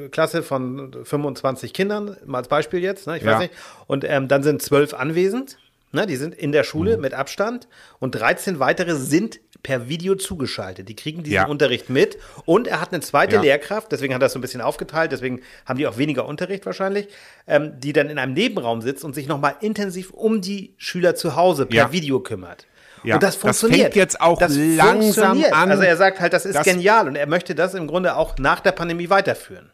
Klasse 0.10 0.44
von 0.44 0.94
25 1.04 1.74
Kindern, 1.74 2.18
mal 2.26 2.40
als 2.40 2.48
Beispiel 2.48 2.82
jetzt, 2.82 3.08
ne, 3.08 3.18
ich 3.18 3.24
ja. 3.24 3.34
weiß 3.34 3.40
nicht, 3.40 3.54
und 3.88 4.04
ähm, 4.04 4.28
dann 4.28 4.44
sind 4.44 4.62
zwölf 4.62 4.94
anwesend, 4.94 5.58
ne, 5.94 6.06
die 6.06 6.18
sind 6.18 6.36
in 6.36 6.52
der 6.52 6.64
Schule 6.64 6.98
mhm. 6.98 7.04
mit 7.04 7.14
Abstand 7.14 7.68
und 8.00 8.12
13 8.12 8.60
weitere 8.60 8.96
sind 8.96 9.40
per 9.64 9.88
Video 9.88 10.16
zugeschaltet. 10.16 10.90
Die 10.90 10.96
kriegen 10.96 11.24
diesen 11.24 11.36
ja. 11.36 11.46
Unterricht 11.46 11.90
mit 11.90 12.18
und 12.46 12.68
er 12.68 12.82
hat 12.82 12.92
eine 12.92 13.02
zweite 13.02 13.36
ja. 13.36 13.42
Lehrkraft, 13.42 13.92
deswegen 13.92 14.14
hat 14.14 14.22
er 14.22 14.26
das 14.26 14.34
so 14.34 14.40
ein 14.40 14.42
bisschen 14.42 14.62
aufgeteilt, 14.62 15.12
deswegen 15.12 15.40
haben 15.66 15.78
die 15.78 15.88
auch 15.88 15.98
weniger 15.98 16.26
Unterricht 16.26 16.66
wahrscheinlich, 16.66 17.08
ähm, 17.48 17.80
die 17.80 17.94
dann 17.94 18.10
in 18.10 18.18
einem 18.18 18.34
Nebenraum 18.34 18.82
sitzt 18.82 19.06
und 19.06 19.16
sich 19.16 19.28
nochmal 19.28 19.56
intensiv 19.62 20.12
um 20.12 20.42
die 20.42 20.74
Schüler 20.78 21.16
zu 21.16 21.38
Hause 21.38 21.66
per 21.66 21.94
Video 21.94 22.20
kümmert. 22.20 22.66
Ja, 23.04 23.16
und 23.16 23.24
das 23.24 23.36
funktioniert. 23.36 23.80
Das 23.80 23.84
fängt 23.86 23.96
jetzt 23.96 24.22
auch 24.22 24.40
das 24.40 24.56
langsam 24.56 25.44
an. 25.52 25.72
Also 25.72 25.84
er 25.84 25.98
sagt 25.98 26.20
halt, 26.20 26.34
das 26.34 26.46
ist 26.46 26.56
das 26.56 26.66
genial 26.66 27.08
und 27.08 27.16
er 27.16 27.28
möchte 27.28 27.56
das 27.56 27.74
im 27.74 27.88
Grunde 27.88 28.16
auch 28.16 28.38
nach 28.38 28.60
der 28.60 28.72
Pandemie 28.72 29.10
weiterführen. 29.10 29.72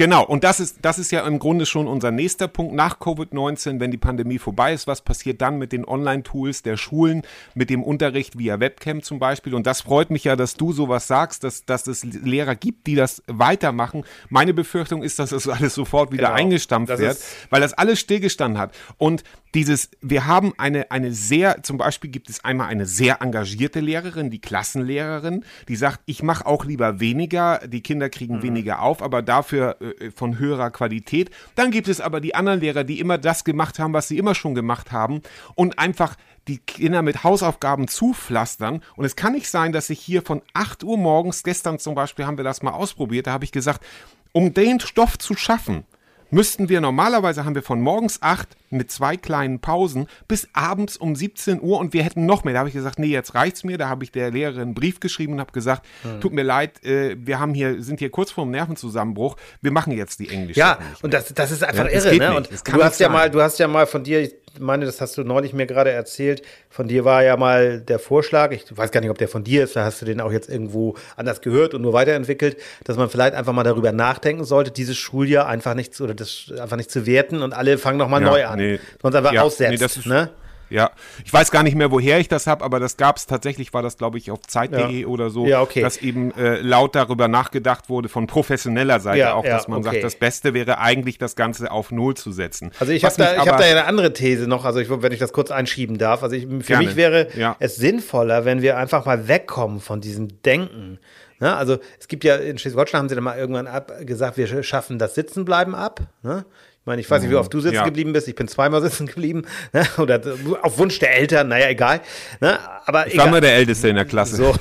Genau, 0.00 0.24
und 0.24 0.44
das 0.44 0.60
ist, 0.60 0.78
das 0.80 0.98
ist 0.98 1.12
ja 1.12 1.26
im 1.26 1.38
Grunde 1.38 1.66
schon 1.66 1.86
unser 1.86 2.10
nächster 2.10 2.48
Punkt 2.48 2.72
nach 2.72 2.98
Covid-19, 2.98 3.80
wenn 3.80 3.90
die 3.90 3.98
Pandemie 3.98 4.38
vorbei 4.38 4.72
ist, 4.72 4.86
was 4.86 5.02
passiert 5.02 5.42
dann 5.42 5.58
mit 5.58 5.72
den 5.72 5.86
Online-Tools 5.86 6.62
der 6.62 6.78
Schulen, 6.78 7.20
mit 7.54 7.68
dem 7.68 7.82
Unterricht 7.82 8.38
via 8.38 8.60
Webcam 8.60 9.02
zum 9.02 9.18
Beispiel. 9.18 9.52
Und 9.54 9.66
das 9.66 9.82
freut 9.82 10.08
mich 10.08 10.24
ja, 10.24 10.36
dass 10.36 10.54
du 10.54 10.72
sowas 10.72 11.06
sagst, 11.06 11.44
dass, 11.44 11.66
dass 11.66 11.86
es 11.86 12.02
Lehrer 12.02 12.54
gibt, 12.54 12.86
die 12.86 12.94
das 12.94 13.22
weitermachen. 13.26 14.04
Meine 14.30 14.54
Befürchtung 14.54 15.02
ist, 15.02 15.18
dass 15.18 15.30
das 15.30 15.46
alles 15.50 15.74
sofort 15.74 16.12
wieder 16.12 16.28
genau, 16.28 16.38
eingestampft 16.38 16.98
wird, 16.98 17.18
weil 17.50 17.60
das 17.60 17.74
alles 17.74 18.00
stillgestanden 18.00 18.58
hat. 18.58 18.74
Und 18.96 19.22
dieses, 19.54 19.90
wir 20.00 20.26
haben 20.26 20.52
eine, 20.58 20.90
eine 20.90 21.12
sehr, 21.12 21.62
zum 21.62 21.76
Beispiel 21.76 22.10
gibt 22.10 22.30
es 22.30 22.44
einmal 22.44 22.68
eine 22.68 22.86
sehr 22.86 23.20
engagierte 23.20 23.80
Lehrerin, 23.80 24.30
die 24.30 24.40
Klassenlehrerin, 24.40 25.44
die 25.68 25.76
sagt, 25.76 26.00
ich 26.06 26.22
mache 26.22 26.46
auch 26.46 26.64
lieber 26.64 27.00
weniger, 27.00 27.60
die 27.66 27.82
Kinder 27.82 28.08
kriegen 28.08 28.36
mhm. 28.36 28.42
weniger 28.42 28.82
auf, 28.82 29.02
aber 29.02 29.22
dafür 29.22 29.76
äh, 29.80 30.10
von 30.10 30.38
höherer 30.38 30.70
Qualität. 30.70 31.30
Dann 31.56 31.70
gibt 31.70 31.88
es 31.88 32.00
aber 32.00 32.20
die 32.20 32.34
anderen 32.34 32.60
Lehrer, 32.60 32.84
die 32.84 33.00
immer 33.00 33.18
das 33.18 33.44
gemacht 33.44 33.78
haben, 33.78 33.92
was 33.92 34.08
sie 34.08 34.18
immer 34.18 34.34
schon 34.34 34.54
gemacht 34.54 34.92
haben 34.92 35.22
und 35.54 35.78
einfach 35.78 36.16
die 36.48 36.58
Kinder 36.58 37.02
mit 37.02 37.22
Hausaufgaben 37.24 37.88
zupflastern. 37.88 38.82
Und 38.96 39.04
es 39.04 39.16
kann 39.16 39.32
nicht 39.32 39.48
sein, 39.48 39.72
dass 39.72 39.90
ich 39.90 40.00
hier 40.00 40.22
von 40.22 40.42
8 40.54 40.84
Uhr 40.84 40.96
morgens, 40.96 41.42
gestern 41.42 41.78
zum 41.78 41.94
Beispiel 41.94 42.26
haben 42.26 42.36
wir 42.36 42.44
das 42.44 42.62
mal 42.62 42.72
ausprobiert, 42.72 43.26
da 43.26 43.32
habe 43.32 43.44
ich 43.44 43.52
gesagt, 43.52 43.84
um 44.32 44.54
den 44.54 44.80
Stoff 44.80 45.18
zu 45.18 45.34
schaffen, 45.34 45.84
müssten 46.30 46.68
wir 46.68 46.80
normalerweise 46.80 47.44
haben 47.44 47.54
wir 47.54 47.62
von 47.62 47.80
morgens 47.80 48.22
8 48.22 48.48
mit 48.70 48.90
zwei 48.90 49.16
kleinen 49.16 49.60
Pausen 49.60 50.06
bis 50.28 50.48
abends 50.52 50.96
um 50.96 51.16
17 51.16 51.60
Uhr 51.60 51.78
und 51.78 51.92
wir 51.92 52.02
hätten 52.02 52.26
noch 52.26 52.44
mehr. 52.44 52.54
Da 52.54 52.60
habe 52.60 52.68
ich 52.68 52.74
gesagt, 52.74 52.98
nee, 52.98 53.08
jetzt 53.08 53.34
reicht's 53.34 53.64
mir. 53.64 53.78
Da 53.78 53.88
habe 53.88 54.04
ich 54.04 54.12
der 54.12 54.30
Lehrerin 54.30 54.60
einen 54.60 54.74
Brief 54.74 55.00
geschrieben 55.00 55.34
und 55.34 55.40
habe 55.40 55.52
gesagt, 55.52 55.86
hm. 56.02 56.20
tut 56.20 56.32
mir 56.32 56.42
leid, 56.42 56.84
äh, 56.84 57.16
wir 57.18 57.38
haben 57.40 57.54
hier 57.54 57.82
sind 57.82 57.98
hier 57.98 58.10
kurz 58.10 58.30
vor 58.30 58.44
dem 58.44 58.52
Nervenzusammenbruch. 58.52 59.36
Wir 59.60 59.72
machen 59.72 59.92
jetzt 59.92 60.20
die 60.20 60.28
Englische. 60.28 60.60
Ja, 60.60 60.78
und 61.02 61.12
das, 61.12 61.32
das 61.34 61.50
ist 61.50 61.64
einfach 61.64 61.86
ja, 61.86 61.90
irre, 61.90 62.16
ne? 62.16 62.36
Und 62.36 62.50
du 62.50 62.84
hast 62.84 63.00
ja 63.00 63.08
mal, 63.08 63.30
du 63.30 63.40
hast 63.42 63.58
ja 63.58 63.68
mal 63.68 63.86
von 63.86 64.04
dir, 64.04 64.30
meine, 64.58 64.86
das 64.86 65.00
hast 65.00 65.16
du 65.16 65.24
neulich 65.24 65.52
mir 65.52 65.66
gerade 65.66 65.90
erzählt. 65.90 66.42
Von 66.68 66.88
dir 66.88 67.04
war 67.04 67.22
ja 67.22 67.36
mal 67.36 67.80
der 67.80 67.98
Vorschlag, 67.98 68.52
ich 68.52 68.64
weiß 68.76 68.90
gar 68.90 69.00
nicht, 69.00 69.10
ob 69.10 69.18
der 69.18 69.28
von 69.28 69.44
dir 69.44 69.64
ist, 69.64 69.76
da 69.76 69.84
hast 69.84 70.00
du 70.02 70.06
den 70.06 70.20
auch 70.20 70.32
jetzt 70.32 70.48
irgendwo 70.48 70.96
anders 71.16 71.40
gehört 71.40 71.74
und 71.74 71.82
nur 71.82 71.92
weiterentwickelt, 71.92 72.56
dass 72.84 72.96
man 72.96 73.08
vielleicht 73.10 73.34
einfach 73.34 73.52
mal 73.52 73.62
darüber 73.62 73.92
nachdenken 73.92 74.44
sollte, 74.44 74.70
dieses 74.70 74.96
Schuljahr 74.96 75.46
einfach 75.46 75.74
nicht 75.74 75.94
zu, 75.94 76.04
oder 76.04 76.14
das 76.14 76.52
einfach 76.60 76.76
nicht 76.76 76.90
zu 76.90 77.06
werten 77.06 77.42
und 77.42 77.52
alle 77.52 77.78
fangen 77.78 77.98
nochmal 77.98 78.22
ja, 78.22 78.30
neu 78.30 78.46
an. 78.46 78.58
Nee. 78.58 78.80
Man 79.02 79.14
einfach 79.14 79.32
ja, 79.32 79.42
aussetzt, 79.42 79.70
nee, 79.70 79.76
das 79.76 79.96
ist, 79.96 80.06
ne? 80.06 80.30
Ja. 80.70 80.90
Ich 81.24 81.32
weiß 81.32 81.50
gar 81.50 81.62
nicht 81.62 81.74
mehr, 81.74 81.90
woher 81.90 82.18
ich 82.18 82.28
das 82.28 82.46
habe, 82.46 82.64
aber 82.64 82.80
das 82.80 82.96
gab 82.96 83.16
es 83.16 83.26
tatsächlich, 83.26 83.74
war 83.74 83.82
das, 83.82 83.98
glaube 83.98 84.18
ich, 84.18 84.30
auf 84.30 84.40
Zeit.de 84.42 85.00
ja. 85.00 85.06
oder 85.06 85.30
so, 85.30 85.46
ja, 85.46 85.60
okay. 85.60 85.82
dass 85.82 85.98
eben 85.98 86.32
äh, 86.36 86.60
laut 86.60 86.94
darüber 86.94 87.28
nachgedacht 87.28 87.88
wurde, 87.88 88.08
von 88.08 88.26
professioneller 88.26 89.00
Seite 89.00 89.18
ja, 89.18 89.34
auch, 89.34 89.44
dass 89.44 89.68
man 89.68 89.80
okay. 89.80 89.90
sagt, 89.90 90.04
das 90.04 90.16
Beste 90.16 90.54
wäre 90.54 90.78
eigentlich, 90.78 91.18
das 91.18 91.36
Ganze 91.36 91.70
auf 91.70 91.90
Null 91.90 92.14
zu 92.14 92.32
setzen. 92.32 92.70
Also 92.78 92.92
ich 92.92 93.04
habe 93.04 93.14
da, 93.18 93.36
hab 93.36 93.58
da 93.58 93.64
ja 93.66 93.72
eine 93.72 93.84
andere 93.84 94.12
These 94.12 94.46
noch, 94.46 94.64
also 94.64 94.80
ich, 94.80 94.88
wenn 94.90 95.12
ich 95.12 95.18
das 95.18 95.32
kurz 95.32 95.50
einschieben 95.50 95.98
darf. 95.98 96.22
Also 96.22 96.36
ich, 96.36 96.44
für 96.44 96.60
Gerne. 96.60 96.86
mich 96.86 96.96
wäre 96.96 97.28
es 97.58 97.76
sinnvoller, 97.76 98.44
wenn 98.44 98.62
wir 98.62 98.78
einfach 98.78 99.04
mal 99.06 99.28
wegkommen 99.28 99.80
von 99.80 100.00
diesem 100.00 100.40
Denken. 100.42 100.98
Ne? 101.40 101.56
Also 101.56 101.78
es 101.98 102.06
gibt 102.06 102.22
ja, 102.24 102.36
in 102.36 102.58
Schleswig-Holstein 102.58 103.00
haben 103.00 103.08
sie 103.08 103.14
dann 103.14 103.24
mal 103.24 103.38
irgendwann 103.38 103.66
ab, 103.66 103.92
gesagt, 104.02 104.36
wir 104.36 104.62
schaffen 104.62 104.98
das 104.98 105.14
Sitzenbleiben 105.14 105.74
ab. 105.74 106.00
Ne? 106.22 106.44
Ich 106.80 106.86
meine, 106.86 107.02
ich 107.02 107.10
weiß 107.10 107.20
nicht, 107.20 107.30
wie 107.30 107.36
oft 107.36 107.52
du 107.52 107.60
sitzen 107.60 107.74
ja. 107.74 107.84
geblieben 107.84 108.14
bist. 108.14 108.26
Ich 108.26 108.34
bin 108.34 108.48
zweimal 108.48 108.80
sitzen 108.90 109.06
geblieben. 109.06 109.42
Ne? 109.74 109.86
Oder 109.98 110.18
auf 110.62 110.78
Wunsch 110.78 110.98
der 110.98 111.14
Eltern, 111.14 111.48
naja, 111.48 111.68
egal. 111.68 112.00
Ne? 112.40 112.58
Aber 112.86 113.06
ich 113.06 113.18
war 113.18 113.28
mal 113.28 113.42
der 113.42 113.54
Älteste 113.54 113.88
in 113.88 113.96
der 113.96 114.06
Klasse. 114.06 114.36
So, 114.36 114.54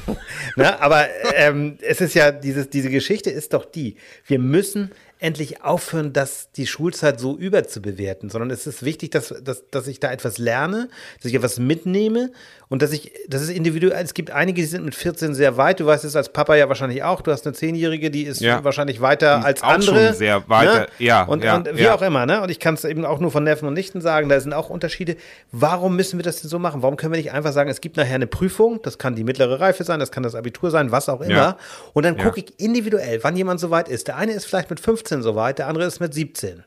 ne? 0.57 0.81
Aber 0.81 1.07
ähm, 1.33 1.77
es 1.81 2.01
ist 2.01 2.15
ja, 2.15 2.31
dieses, 2.31 2.69
diese 2.69 2.89
Geschichte 2.89 3.29
ist 3.29 3.53
doch 3.53 3.63
die. 3.63 3.95
Wir 4.25 4.37
müssen 4.37 4.91
endlich 5.19 5.63
aufhören, 5.63 6.11
das, 6.11 6.51
die 6.51 6.67
Schulzeit 6.67 7.21
so 7.21 7.37
überzubewerten, 7.37 8.29
sondern 8.29 8.51
es 8.51 8.67
ist 8.67 8.83
wichtig, 8.83 9.11
dass, 9.11 9.33
dass, 9.41 9.69
dass 9.69 9.87
ich 9.87 10.01
da 10.01 10.11
etwas 10.11 10.37
lerne, 10.37 10.89
dass 11.17 11.25
ich 11.25 11.35
etwas 11.35 11.57
mitnehme 11.57 12.31
und 12.71 12.83
dass 12.83 12.91
ich, 12.91 13.11
das 13.27 13.41
ist 13.41 13.49
individuell. 13.49 14.03
Es 14.03 14.13
gibt 14.13 14.29
einige, 14.29 14.61
die 14.61 14.67
sind 14.67 14.85
mit 14.85 14.93
14 14.93 15.33
sehr 15.33 15.57
weit. 15.57 15.79
Du 15.79 15.87
weißt 15.87 16.05
es 16.05 16.15
als 16.15 16.31
Papa 16.31 16.53
ja 16.53 16.69
wahrscheinlich 16.69 17.01
auch. 17.01 17.21
Du 17.21 17.31
hast 17.31 17.47
eine 17.47 17.55
Zehnjährige, 17.55 18.11
die 18.11 18.23
ist 18.23 18.41
ja. 18.41 18.63
wahrscheinlich 18.63 19.01
weiter 19.01 19.43
als 19.43 19.63
auch 19.63 19.69
andere. 19.69 20.05
Schon 20.07 20.15
sehr 20.15 20.47
weiter, 20.47 20.81
ne? 20.81 20.87
ja. 20.99 21.23
Und, 21.23 21.43
ja, 21.43 21.55
und 21.55 21.75
wie 21.75 21.81
ja. 21.81 21.95
auch 21.95 22.03
immer, 22.03 22.27
ne? 22.27 22.41
Und 22.43 22.49
ich 22.49 22.59
kann 22.59 22.75
es 22.75 22.85
eben 22.85 23.05
auch 23.05 23.19
nur 23.19 23.31
von 23.31 23.43
Neffen 23.43 23.67
und 23.67 23.73
Nichten 23.73 24.01
sagen, 24.01 24.29
da 24.29 24.39
sind 24.39 24.53
auch 24.53 24.69
Unterschiede. 24.69 25.15
Warum 25.51 25.95
müssen 25.95 26.19
wir 26.19 26.23
das 26.23 26.41
denn 26.41 26.49
so 26.49 26.59
machen? 26.59 26.83
Warum 26.83 26.95
können 26.95 27.11
wir 27.11 27.17
nicht 27.17 27.31
einfach 27.31 27.53
sagen, 27.53 27.71
es 27.71 27.81
gibt 27.81 27.97
nachher 27.97 28.15
eine 28.15 28.27
Prüfung, 28.27 28.79
das 28.83 28.99
kann 28.99 29.15
die 29.15 29.23
mittlere 29.23 29.59
Reife 29.59 29.83
sein, 29.83 29.99
das 29.99 30.11
kann 30.11 30.21
das 30.21 30.35
Abitur 30.35 30.69
sein, 30.69 30.91
was 30.91 31.09
auch 31.09 31.21
immer. 31.21 31.35
Ja. 31.35 31.57
Und 31.93 32.03
dann 32.03 32.17
gucke 32.17 32.39
ich 32.39 32.59
individuell, 32.59 33.23
wann 33.23 33.35
jemand 33.35 33.59
so 33.59 33.71
weit 33.71 33.89
ist. 33.89 34.07
Der 34.07 34.17
eine 34.17 34.33
ist 34.33 34.45
vielleicht 34.45 34.69
mit 34.69 34.79
15 34.79 35.23
so 35.23 35.35
weit, 35.35 35.57
der 35.57 35.67
andere 35.67 35.85
ist 35.85 35.99
mit 35.99 36.13
17. 36.13 36.63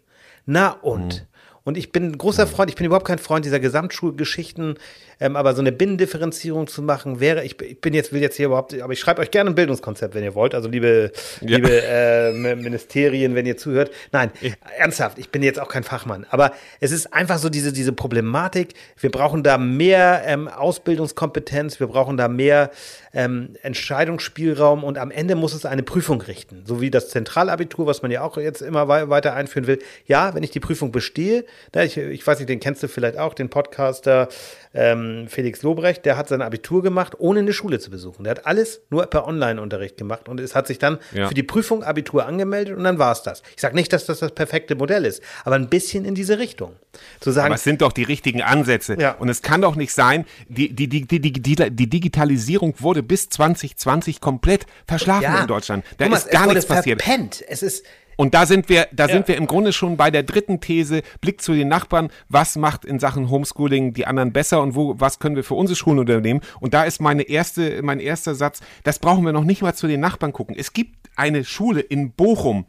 Na 0.46 0.70
und? 0.70 1.20
Mhm. 1.20 1.31
Und 1.64 1.76
ich 1.76 1.92
bin 1.92 2.10
ein 2.10 2.18
großer 2.18 2.46
Freund, 2.46 2.70
ich 2.70 2.76
bin 2.76 2.86
überhaupt 2.86 3.06
kein 3.06 3.18
Freund 3.18 3.44
dieser 3.44 3.60
Gesamtschulgeschichten. 3.60 4.78
Ähm, 5.22 5.36
aber 5.36 5.54
so 5.54 5.60
eine 5.60 5.70
Binnendifferenzierung 5.70 6.66
zu 6.66 6.82
machen, 6.82 7.20
wäre, 7.20 7.44
ich, 7.44 7.60
ich, 7.60 7.80
bin 7.80 7.94
jetzt, 7.94 8.12
will 8.12 8.20
jetzt 8.20 8.36
hier 8.36 8.46
überhaupt, 8.46 8.74
aber 8.80 8.92
ich 8.92 8.98
schreibe 8.98 9.20
euch 9.20 9.30
gerne 9.30 9.50
ein 9.50 9.54
Bildungskonzept, 9.54 10.14
wenn 10.14 10.24
ihr 10.24 10.34
wollt. 10.34 10.52
Also 10.52 10.68
liebe, 10.68 11.12
ja. 11.40 11.56
liebe 11.56 11.70
äh, 11.70 12.32
Ministerien, 12.56 13.36
wenn 13.36 13.46
ihr 13.46 13.56
zuhört. 13.56 13.92
Nein, 14.10 14.32
ich. 14.40 14.54
ernsthaft, 14.78 15.18
ich 15.18 15.30
bin 15.30 15.44
jetzt 15.44 15.60
auch 15.60 15.68
kein 15.68 15.84
Fachmann. 15.84 16.26
Aber 16.30 16.52
es 16.80 16.90
ist 16.90 17.14
einfach 17.14 17.38
so 17.38 17.50
diese, 17.50 17.72
diese 17.72 17.92
Problematik. 17.92 18.74
Wir 18.98 19.12
brauchen 19.12 19.44
da 19.44 19.58
mehr 19.58 20.22
ähm, 20.26 20.48
Ausbildungskompetenz, 20.48 21.78
wir 21.78 21.86
brauchen 21.86 22.16
da 22.16 22.26
mehr 22.26 22.72
ähm, 23.14 23.50
Entscheidungsspielraum 23.62 24.82
und 24.82 24.98
am 24.98 25.12
Ende 25.12 25.36
muss 25.36 25.54
es 25.54 25.66
eine 25.66 25.84
Prüfung 25.84 26.20
richten. 26.22 26.64
So 26.66 26.80
wie 26.80 26.90
das 26.90 27.10
Zentralabitur, 27.10 27.86
was 27.86 28.02
man 28.02 28.10
ja 28.10 28.22
auch 28.22 28.38
jetzt 28.38 28.60
immer 28.60 28.88
weiter 28.88 29.34
einführen 29.34 29.68
will. 29.68 29.78
Ja, 30.06 30.34
wenn 30.34 30.42
ich 30.42 30.50
die 30.50 30.60
Prüfung 30.60 30.90
bestehe, 30.90 31.44
na, 31.74 31.84
ich, 31.84 31.96
ich 31.96 32.26
weiß 32.26 32.38
nicht, 32.38 32.48
den 32.48 32.60
kennst 32.60 32.82
du 32.82 32.88
vielleicht 32.88 33.18
auch, 33.18 33.34
den 33.34 33.48
Podcaster 33.48 34.28
ähm, 34.74 35.26
Felix 35.28 35.62
Lobrecht, 35.62 36.04
der 36.04 36.16
hat 36.16 36.28
sein 36.28 36.42
Abitur 36.42 36.82
gemacht, 36.82 37.14
ohne 37.18 37.40
eine 37.40 37.52
Schule 37.52 37.78
zu 37.78 37.90
besuchen. 37.90 38.24
Der 38.24 38.32
hat 38.32 38.46
alles 38.46 38.82
nur 38.90 39.06
per 39.06 39.26
Online-Unterricht 39.26 39.96
gemacht 39.96 40.28
und 40.28 40.40
es 40.40 40.54
hat 40.54 40.66
sich 40.66 40.78
dann 40.78 40.98
ja. 41.12 41.28
für 41.28 41.34
die 41.34 41.42
Prüfung 41.42 41.82
Abitur 41.82 42.26
angemeldet 42.26 42.76
und 42.76 42.84
dann 42.84 42.98
war 42.98 43.12
es 43.12 43.22
das. 43.22 43.42
Ich 43.54 43.60
sage 43.60 43.74
nicht, 43.74 43.92
dass 43.92 44.06
das 44.06 44.20
das 44.20 44.32
perfekte 44.32 44.74
Modell 44.74 45.04
ist, 45.04 45.22
aber 45.44 45.56
ein 45.56 45.68
bisschen 45.68 46.04
in 46.04 46.14
diese 46.14 46.38
Richtung. 46.38 46.76
Zu 47.20 47.30
sagen, 47.30 47.46
aber 47.46 47.54
es 47.54 47.64
sind 47.64 47.82
doch 47.82 47.92
die 47.92 48.02
richtigen 48.02 48.42
Ansätze. 48.42 48.96
Ja. 49.00 49.12
Und 49.12 49.28
es 49.28 49.42
kann 49.42 49.62
doch 49.62 49.76
nicht 49.76 49.94
sein, 49.94 50.26
die, 50.48 50.74
die, 50.74 50.88
die, 50.88 51.06
die, 51.06 51.20
die, 51.20 51.70
die 51.70 51.90
Digitalisierung 51.90 52.74
wurde 52.78 53.02
bis 53.02 53.28
2020 53.30 54.20
komplett 54.20 54.66
verschlafen 54.86 55.22
ja. 55.22 55.40
in 55.40 55.46
Deutschland. 55.46 55.84
Da 55.98 56.04
Thomas, 56.04 56.24
ist 56.24 56.32
gar 56.32 56.46
nichts 56.46 56.66
passiert. 56.66 57.02
Verpennt. 57.02 57.42
Es 57.48 57.62
ist 57.62 57.84
und 58.16 58.34
da 58.34 58.46
sind 58.46 58.68
wir, 58.68 58.88
da 58.92 59.06
ja. 59.06 59.12
sind 59.12 59.28
wir 59.28 59.36
im 59.36 59.46
Grunde 59.46 59.72
schon 59.72 59.96
bei 59.96 60.10
der 60.10 60.22
dritten 60.22 60.60
These, 60.60 61.02
Blick 61.20 61.40
zu 61.40 61.52
den 61.52 61.68
Nachbarn, 61.68 62.10
was 62.28 62.56
macht 62.56 62.84
in 62.84 62.98
Sachen 62.98 63.30
Homeschooling 63.30 63.94
die 63.94 64.06
anderen 64.06 64.32
besser 64.32 64.62
und 64.62 64.74
wo, 64.74 64.94
was 64.98 65.18
können 65.18 65.36
wir 65.36 65.44
für 65.44 65.54
unsere 65.54 65.76
Schulen 65.76 65.98
unternehmen? 65.98 66.40
Und 66.60 66.74
da 66.74 66.84
ist 66.84 67.00
meine 67.00 67.22
erste, 67.22 67.82
mein 67.82 68.00
erster 68.00 68.34
Satz, 68.34 68.60
das 68.84 68.98
brauchen 68.98 69.24
wir 69.24 69.32
noch 69.32 69.44
nicht 69.44 69.62
mal 69.62 69.74
zu 69.74 69.86
den 69.86 70.00
Nachbarn 70.00 70.32
gucken. 70.32 70.54
Es 70.58 70.72
gibt 70.72 71.10
eine 71.16 71.44
Schule 71.44 71.80
in 71.80 72.12
Bochum, 72.12 72.66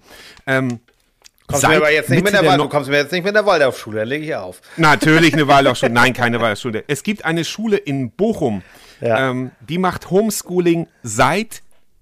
ähm, 0.47 0.79
Kommst 1.45 1.67
mir 1.67 1.75
aber 1.75 1.91
jetzt 1.91 2.09
nicht 2.09 2.23
mit 2.23 2.33
der, 2.33 2.41
der 2.41 2.57
du 2.57 2.69
kommst 2.69 2.89
mir 2.89 2.97
jetzt 2.97 3.11
nicht 3.11 3.25
mit 3.25 3.35
der 3.35 3.45
Waldorfschule, 3.45 3.97
da 3.97 4.03
lege 4.03 4.25
ich 4.25 4.35
auf. 4.35 4.61
Natürlich 4.77 5.33
eine 5.33 5.47
Waldorfschule. 5.49 5.91
Nein, 5.91 6.13
keine 6.13 6.39
Waldorfschule. 6.39 6.85
Es 6.87 7.03
gibt 7.03 7.25
eine 7.25 7.43
Schule 7.43 7.77
in 7.77 8.11
Bochum, 8.11 8.63
ja. 9.01 9.29
ähm, 9.29 9.51
die 9.59 9.77
macht 9.77 10.09
Homeschooling 10.09 10.87
seit, 11.03 11.61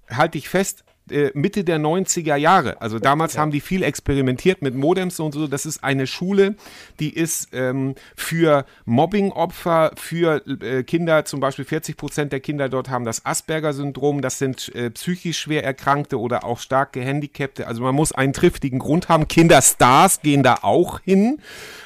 halte 0.10 0.38
ich 0.38 0.48
fest, 0.48 0.84
äh, 1.12 1.32
Mitte 1.34 1.64
der 1.64 1.80
90er 1.80 2.36
Jahre. 2.36 2.82
Also 2.82 3.00
damals 3.00 3.34
ja. 3.34 3.42
haben 3.42 3.52
die 3.52 3.62
viel 3.62 3.84
experimentiert 3.84 4.62
mit 4.62 4.76
Modems 4.76 5.20
und 5.20 5.34
so. 5.34 5.48
Das 5.48 5.66
ist 5.66 5.84
eine 5.84 6.08
Schule, 6.08 6.56
die 7.00 7.14
ist 7.14 7.50
ähm, 7.54 7.96
für 8.16 8.66
Mobbing-Opfer, 8.86 9.92
für 9.96 10.42
äh, 10.48 10.84
Kinder, 10.84 11.26
zum 11.26 11.40
Beispiel 11.40 11.66
40 11.66 11.98
Prozent 11.98 12.32
der 12.32 12.40
Kinder 12.40 12.70
dort 12.70 12.90
haben 12.90 13.06
das 13.06 13.26
Asperger-Syndrom. 13.26 14.22
Das 14.22 14.40
sind 14.40 14.74
äh, 14.76 14.90
psychisch 14.90 15.40
schwer 15.40 15.64
Erkrankte 15.64 16.20
oder 16.20 16.44
auch 16.44 16.60
stark 16.60 16.94
Gehandicapte. 16.94 17.68
Also 17.68 17.82
man 17.82 17.96
muss 17.96 18.12
einen 18.12 18.34
triftigen 18.34 18.80
Grund 18.80 19.10
haben. 19.10 19.28
Kinderstars 19.28 20.22
gehen 20.22 20.44
da 20.44 20.60
auch 20.62 21.00
hin, 21.02 21.40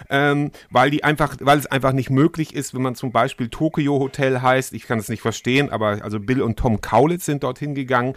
ähm, 0.10 0.52
weil 0.70 0.92
die 0.92 1.04
einfach, 1.04 1.38
weil 1.40 1.58
es 1.58 1.66
einfach 1.66 1.94
nicht 1.94 2.10
möglich 2.10 2.54
ist, 2.54 2.74
wenn 2.74 2.82
man 2.82 2.96
zum 2.96 3.12
Beispiel 3.12 3.50
Tokyo 3.50 4.00
Hotel 4.00 4.42
heißt. 4.42 4.74
Ich 4.74 4.88
kann 4.88 5.00
es 5.00 5.10
nicht 5.10 5.22
verstehen, 5.22 5.70
aber 5.70 6.04
also 6.04 6.20
Bill 6.20 6.42
und 6.42 6.58
Tom 6.58 6.82
Kaulitz 6.82 7.26
sind 7.26 7.44
dorthin 7.44 7.76
gegangen. 7.76 8.16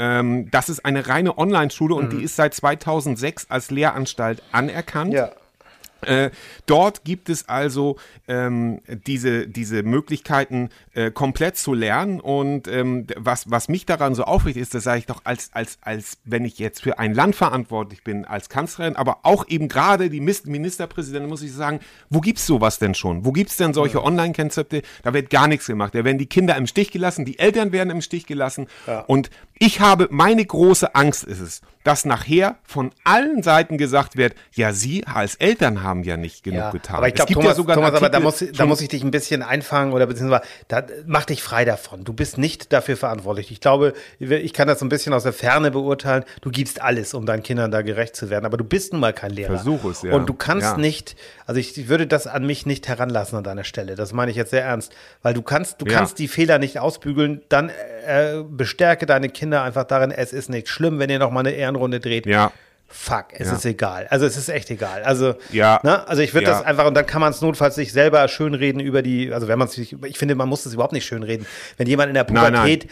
Ähm, 0.00 0.37
das 0.46 0.68
ist 0.68 0.84
eine 0.84 1.08
reine 1.08 1.38
Online-Schule 1.38 1.94
und 1.94 2.12
mhm. 2.12 2.18
die 2.18 2.24
ist 2.24 2.36
seit 2.36 2.54
2006 2.54 3.46
als 3.48 3.70
Lehranstalt 3.70 4.42
anerkannt. 4.52 5.14
Ja. 5.14 5.30
Äh, 6.02 6.30
dort 6.66 7.04
gibt 7.04 7.28
es 7.28 7.48
also 7.48 7.96
ähm, 8.28 8.80
diese, 9.06 9.48
diese 9.48 9.82
Möglichkeiten, 9.82 10.70
äh, 10.94 11.10
komplett 11.10 11.56
zu 11.56 11.74
lernen. 11.74 12.20
Und 12.20 12.68
ähm, 12.68 13.06
was, 13.16 13.50
was 13.50 13.68
mich 13.68 13.84
daran 13.84 14.14
so 14.14 14.24
aufregt, 14.24 14.56
ist, 14.56 14.74
das 14.74 14.84
sage 14.84 15.00
ich 15.00 15.06
doch, 15.06 15.22
als, 15.24 15.50
als, 15.54 15.78
als 15.80 16.18
wenn 16.24 16.44
ich 16.44 16.58
jetzt 16.58 16.82
für 16.82 16.98
ein 16.98 17.14
Land 17.14 17.34
verantwortlich 17.34 18.04
bin, 18.04 18.24
als 18.24 18.48
Kanzlerin, 18.48 18.96
aber 18.96 19.18
auch 19.24 19.48
eben 19.48 19.68
gerade 19.68 20.08
die 20.08 20.20
Ministerpräsidentin, 20.20 21.28
muss 21.28 21.42
ich 21.42 21.52
sagen, 21.52 21.80
wo 22.10 22.20
gibt's 22.20 22.46
sowas 22.46 22.78
denn 22.78 22.94
schon? 22.94 23.24
Wo 23.24 23.32
gibt's 23.32 23.56
denn 23.56 23.74
solche 23.74 23.98
ja. 23.98 24.04
Online-Konzepte? 24.04 24.82
Da 25.02 25.14
wird 25.14 25.30
gar 25.30 25.48
nichts 25.48 25.66
gemacht. 25.66 25.94
Da 25.94 26.04
werden 26.04 26.18
die 26.18 26.26
Kinder 26.26 26.56
im 26.56 26.68
Stich 26.68 26.92
gelassen, 26.92 27.24
die 27.24 27.38
Eltern 27.38 27.72
werden 27.72 27.90
im 27.90 28.02
Stich 28.02 28.26
gelassen. 28.26 28.68
Ja. 28.86 29.00
Und 29.00 29.30
ich 29.58 29.80
habe, 29.80 30.08
meine 30.10 30.44
große 30.44 30.94
Angst 30.94 31.24
ist 31.24 31.40
es, 31.40 31.60
dass 31.88 32.04
nachher 32.04 32.56
von 32.64 32.90
allen 33.04 33.42
Seiten 33.42 33.78
gesagt 33.78 34.18
wird, 34.18 34.34
ja, 34.52 34.74
Sie 34.74 35.06
als 35.06 35.36
Eltern 35.36 35.82
haben 35.82 36.02
ja 36.02 36.18
nicht 36.18 36.44
genug 36.44 36.60
ja, 36.60 36.70
getan. 36.70 36.96
Aber 36.96 37.08
ich 37.08 37.14
glaube, 37.14 37.32
Thomas, 37.32 37.56
ja 37.56 37.64
Thomas 37.64 37.94
aber 37.94 38.10
da 38.10 38.20
muss, 38.20 38.44
da 38.52 38.66
muss 38.66 38.82
ich 38.82 38.88
dich 38.88 39.02
ein 39.02 39.10
bisschen 39.10 39.42
einfangen 39.42 39.94
oder 39.94 40.06
beziehungsweise, 40.06 40.42
da, 40.68 40.82
mach 41.06 41.24
dich 41.24 41.42
frei 41.42 41.64
davon. 41.64 42.04
Du 42.04 42.12
bist 42.12 42.36
nicht 42.36 42.74
dafür 42.74 42.98
verantwortlich. 42.98 43.50
Ich 43.50 43.60
glaube, 43.60 43.94
ich 44.18 44.52
kann 44.52 44.68
das 44.68 44.80
so 44.80 44.84
ein 44.84 44.90
bisschen 44.90 45.14
aus 45.14 45.22
der 45.22 45.32
Ferne 45.32 45.70
beurteilen. 45.70 46.24
Du 46.42 46.50
gibst 46.50 46.82
alles, 46.82 47.14
um 47.14 47.24
deinen 47.24 47.42
Kindern 47.42 47.70
da 47.70 47.80
gerecht 47.80 48.16
zu 48.16 48.28
werden, 48.28 48.44
aber 48.44 48.58
du 48.58 48.64
bist 48.64 48.92
nun 48.92 49.00
mal 49.00 49.14
kein 49.14 49.30
Lehrer. 49.30 49.54
Versuch 49.54 49.84
es, 49.84 50.02
ja. 50.02 50.12
Und 50.12 50.28
du 50.28 50.34
kannst 50.34 50.72
ja. 50.72 50.76
nicht, 50.76 51.16
also 51.46 51.58
ich 51.58 51.88
würde 51.88 52.06
das 52.06 52.26
an 52.26 52.44
mich 52.44 52.66
nicht 52.66 52.86
heranlassen 52.86 53.38
an 53.38 53.44
deiner 53.44 53.64
Stelle. 53.64 53.94
Das 53.94 54.12
meine 54.12 54.30
ich 54.30 54.36
jetzt 54.36 54.50
sehr 54.50 54.64
ernst, 54.64 54.92
weil 55.22 55.32
du 55.32 55.40
kannst, 55.40 55.80
du 55.80 55.86
kannst 55.86 56.18
die 56.18 56.28
Fehler 56.28 56.58
nicht 56.58 56.80
ausbügeln. 56.80 57.40
Dann 57.48 57.70
äh, 58.04 58.42
bestärke 58.46 59.06
deine 59.06 59.30
Kinder 59.30 59.47
einfach 59.54 59.84
darin, 59.84 60.10
es 60.10 60.32
ist 60.32 60.48
nicht 60.48 60.68
schlimm, 60.68 60.98
wenn 60.98 61.10
ihr 61.10 61.18
noch 61.18 61.30
mal 61.30 61.40
eine 61.40 61.50
Ehrenrunde 61.50 62.00
dreht. 62.00 62.26
Ja 62.26 62.52
fuck, 62.88 63.26
es 63.32 63.48
ja. 63.48 63.54
ist 63.54 63.64
egal. 63.66 64.06
Also 64.10 64.26
es 64.26 64.36
ist 64.36 64.48
echt 64.48 64.70
egal. 64.70 65.02
Also, 65.02 65.34
ja. 65.52 65.78
ne? 65.82 66.08
also 66.08 66.22
ich 66.22 66.32
würde 66.32 66.46
ja. 66.46 66.52
das 66.54 66.62
einfach, 66.62 66.86
und 66.86 66.94
dann 66.94 67.06
kann 67.06 67.20
man 67.20 67.30
es 67.30 67.40
notfalls 67.40 67.74
sich 67.74 67.92
selber 67.92 68.26
schönreden 68.28 68.80
über 68.80 69.02
die, 69.02 69.32
also 69.32 69.46
wenn 69.46 69.58
man 69.58 69.68
es, 69.68 69.76
ich 69.76 70.18
finde, 70.18 70.34
man 70.34 70.48
muss 70.48 70.64
es 70.64 70.72
überhaupt 70.72 70.94
nicht 70.94 71.04
schönreden. 71.04 71.46
Wenn 71.76 71.86
jemand 71.86 72.08
in 72.08 72.14
der 72.14 72.24
Pubertät 72.24 72.52
nein, 72.52 72.78
nein 72.78 72.88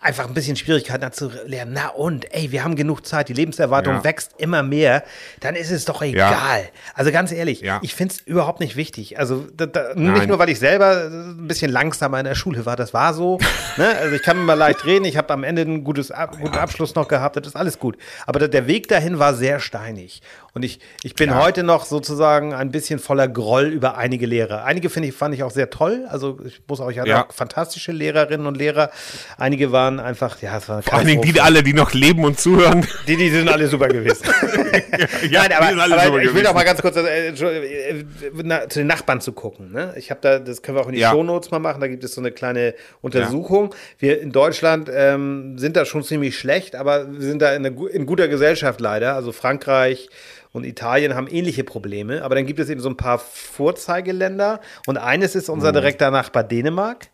einfach 0.00 0.26
ein 0.26 0.34
bisschen 0.34 0.56
Schwierigkeiten 0.56 1.04
hat 1.04 1.14
zu 1.14 1.30
lernen. 1.46 1.72
Na 1.74 1.88
und, 1.88 2.32
ey, 2.34 2.52
wir 2.52 2.64
haben 2.64 2.76
genug 2.76 3.06
Zeit, 3.06 3.28
die 3.28 3.32
Lebenserwartung 3.32 3.94
ja. 3.94 4.04
wächst 4.04 4.32
immer 4.38 4.62
mehr, 4.62 5.04
dann 5.40 5.54
ist 5.54 5.70
es 5.70 5.84
doch 5.84 6.02
egal. 6.02 6.62
Ja. 6.62 6.68
Also 6.94 7.12
ganz 7.12 7.32
ehrlich, 7.32 7.60
ja. 7.60 7.80
ich 7.82 7.94
finde 7.94 8.14
es 8.14 8.20
überhaupt 8.20 8.60
nicht 8.60 8.76
wichtig. 8.76 9.18
Also 9.18 9.46
da, 9.54 9.66
da, 9.66 9.94
nicht 9.94 10.26
nur, 10.26 10.38
weil 10.38 10.48
ich 10.48 10.58
selber 10.58 11.08
ein 11.10 11.46
bisschen 11.46 11.70
langsamer 11.70 12.18
in 12.18 12.24
der 12.24 12.34
Schule 12.34 12.66
war, 12.66 12.76
das 12.76 12.94
war 12.94 13.14
so. 13.14 13.38
ne? 13.76 13.96
Also 13.98 14.16
ich 14.16 14.22
kann 14.22 14.44
mal 14.44 14.54
leicht 14.54 14.84
reden, 14.84 15.04
ich 15.04 15.16
habe 15.16 15.32
am 15.32 15.44
Ende 15.44 15.62
einen 15.62 15.84
gutes, 15.84 16.12
guten 16.40 16.56
Abschluss 16.56 16.94
noch 16.94 17.08
gehabt, 17.08 17.36
das 17.36 17.46
ist 17.46 17.56
alles 17.56 17.78
gut. 17.78 17.96
Aber 18.26 18.46
der 18.48 18.66
Weg 18.66 18.88
dahin 18.88 19.18
war 19.18 19.34
sehr 19.34 19.60
steinig. 19.60 20.22
Und 20.54 20.64
ich, 20.64 20.78
ich 21.02 21.16
bin 21.16 21.30
ja. 21.30 21.42
heute 21.42 21.64
noch 21.64 21.84
sozusagen 21.84 22.54
ein 22.54 22.70
bisschen 22.70 23.00
voller 23.00 23.26
Groll 23.26 23.66
über 23.66 23.96
einige 23.96 24.24
Lehrer. 24.24 24.64
Einige 24.64 24.88
finde 24.88 25.08
ich, 25.08 25.14
fand 25.14 25.34
ich 25.34 25.42
auch 25.42 25.50
sehr 25.50 25.68
toll. 25.68 26.06
Also 26.08 26.38
ich 26.46 26.62
muss 26.68 26.80
auch, 26.80 26.90
ich 26.92 27.00
hatte 27.00 27.10
ja. 27.10 27.26
auch 27.26 27.32
fantastische 27.32 27.90
Lehrerinnen 27.90 28.46
und 28.46 28.56
Lehrer. 28.56 28.90
Einige 29.36 29.72
waren 29.72 29.98
einfach, 29.98 30.40
ja, 30.42 30.56
es 30.56 30.68
war 30.68 30.80
Vor 30.82 30.94
allen 30.94 31.08
Dingen 31.08 31.22
die 31.22 31.40
alle, 31.40 31.64
die 31.64 31.72
noch 31.72 31.92
leben 31.92 32.24
und 32.24 32.38
zuhören. 32.38 32.86
Die, 33.08 33.16
die 33.16 33.30
sind 33.30 33.48
alle 33.48 33.66
super 33.66 33.88
gewesen. 33.88 34.24
ja, 35.28 35.42
Nein, 35.48 35.52
aber, 35.52 36.02
aber 36.02 36.22
ich 36.22 36.32
will 36.32 36.44
doch 36.44 36.54
mal 36.54 36.62
ganz 36.62 36.80
kurz 36.80 36.96
äh, 36.98 37.30
äh, 37.30 38.04
na, 38.44 38.68
zu 38.68 38.78
den 38.78 38.86
Nachbarn 38.86 39.20
zu 39.20 39.32
gucken. 39.32 39.72
Ne? 39.72 39.92
Ich 39.96 40.12
habe 40.12 40.20
da, 40.22 40.38
das 40.38 40.62
können 40.62 40.78
wir 40.78 40.82
auch 40.82 40.88
in 40.88 40.94
die 40.94 41.00
ja. 41.00 41.10
Shownotes 41.10 41.50
mal 41.50 41.58
machen, 41.58 41.80
da 41.80 41.88
gibt 41.88 42.04
es 42.04 42.14
so 42.14 42.20
eine 42.20 42.30
kleine 42.30 42.74
Untersuchung. 43.00 43.70
Ja. 43.72 43.78
Wir 43.98 44.20
in 44.20 44.30
Deutschland 44.30 44.88
ähm, 44.94 45.58
sind 45.58 45.76
da 45.76 45.84
schon 45.84 46.04
ziemlich 46.04 46.38
schlecht, 46.38 46.76
aber 46.76 47.12
wir 47.12 47.26
sind 47.26 47.42
da 47.42 47.54
in, 47.54 47.66
eine, 47.66 47.88
in 47.88 48.06
guter 48.06 48.28
Gesellschaft 48.28 48.80
leider. 48.80 49.16
Also 49.16 49.32
Frankreich, 49.32 50.08
und 50.54 50.64
Italien 50.64 51.14
haben 51.16 51.26
ähnliche 51.26 51.64
Probleme. 51.64 52.22
Aber 52.22 52.36
dann 52.36 52.46
gibt 52.46 52.60
es 52.60 52.70
eben 52.70 52.80
so 52.80 52.88
ein 52.88 52.96
paar 52.96 53.18
Vorzeigeländer. 53.18 54.60
Und 54.86 54.96
eines 54.96 55.34
ist 55.34 55.48
unser 55.48 55.70
mhm. 55.70 55.74
direkter 55.74 56.10
Nachbar 56.12 56.44
Dänemark. 56.44 57.08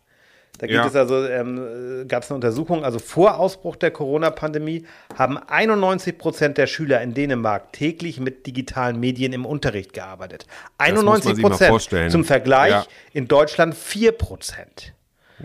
Da 0.59 0.67
gibt 0.67 0.77
ja. 0.77 0.85
es 0.85 0.95
also, 0.95 1.25
ähm, 1.25 2.05
gab 2.07 2.21
es 2.21 2.29
eine 2.29 2.35
Untersuchung, 2.35 2.85
also 2.85 2.99
vor 2.99 3.39
Ausbruch 3.39 3.77
der 3.77 3.89
Corona-Pandemie 3.89 4.85
haben 5.17 5.39
91 5.39 6.19
Prozent 6.19 6.59
der 6.59 6.67
Schüler 6.67 7.01
in 7.01 7.15
Dänemark 7.15 7.73
täglich 7.73 8.19
mit 8.19 8.45
digitalen 8.45 8.99
Medien 8.99 9.33
im 9.33 9.47
Unterricht 9.47 9.93
gearbeitet. 9.93 10.45
91 10.77 11.41
Prozent. 11.41 12.11
Zum 12.11 12.23
Vergleich 12.23 12.71
ja. 12.71 12.85
in 13.13 13.27
Deutschland 13.27 13.73
4 13.73 14.11
Prozent. 14.11 14.93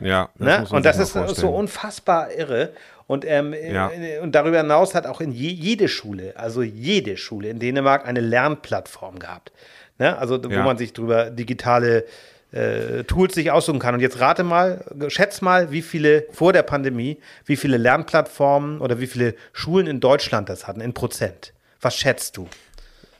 Ja, 0.02 0.28
das 0.38 0.70
ne? 0.70 0.76
Und 0.76 0.84
das 0.84 0.98
ist 0.98 1.12
so 1.12 1.48
unfassbar 1.48 2.30
irre. 2.32 2.72
Und, 3.06 3.24
ähm, 3.24 3.54
ja. 3.54 3.90
und 4.20 4.34
darüber 4.34 4.58
hinaus 4.58 4.94
hat 4.94 5.06
auch 5.06 5.20
in 5.20 5.30
je, 5.30 5.50
jede 5.50 5.88
Schule, 5.88 6.32
also 6.36 6.62
jede 6.62 7.16
Schule 7.16 7.48
in 7.48 7.58
Dänemark 7.58 8.06
eine 8.06 8.20
Lernplattform 8.20 9.18
gehabt. 9.18 9.52
Ne? 9.98 10.18
Also 10.18 10.42
wo 10.42 10.48
ja. 10.48 10.64
man 10.64 10.76
sich 10.76 10.92
drüber 10.92 11.30
digitale 11.30 12.04
äh, 12.52 13.04
Tools 13.04 13.34
sich 13.34 13.50
aussuchen 13.50 13.78
kann. 13.78 13.94
Und 13.94 14.00
jetzt 14.00 14.20
rate 14.20 14.42
mal, 14.42 14.84
schätz 15.08 15.40
mal, 15.40 15.70
wie 15.70 15.82
viele 15.82 16.26
vor 16.32 16.52
der 16.52 16.62
Pandemie, 16.62 17.18
wie 17.44 17.56
viele 17.56 17.76
Lernplattformen 17.76 18.80
oder 18.80 19.00
wie 19.00 19.06
viele 19.06 19.34
Schulen 19.52 19.86
in 19.86 20.00
Deutschland 20.00 20.48
das 20.48 20.66
hatten 20.66 20.80
in 20.80 20.94
Prozent. 20.94 21.52
Was 21.80 21.96
schätzt 21.96 22.36
du? 22.36 22.48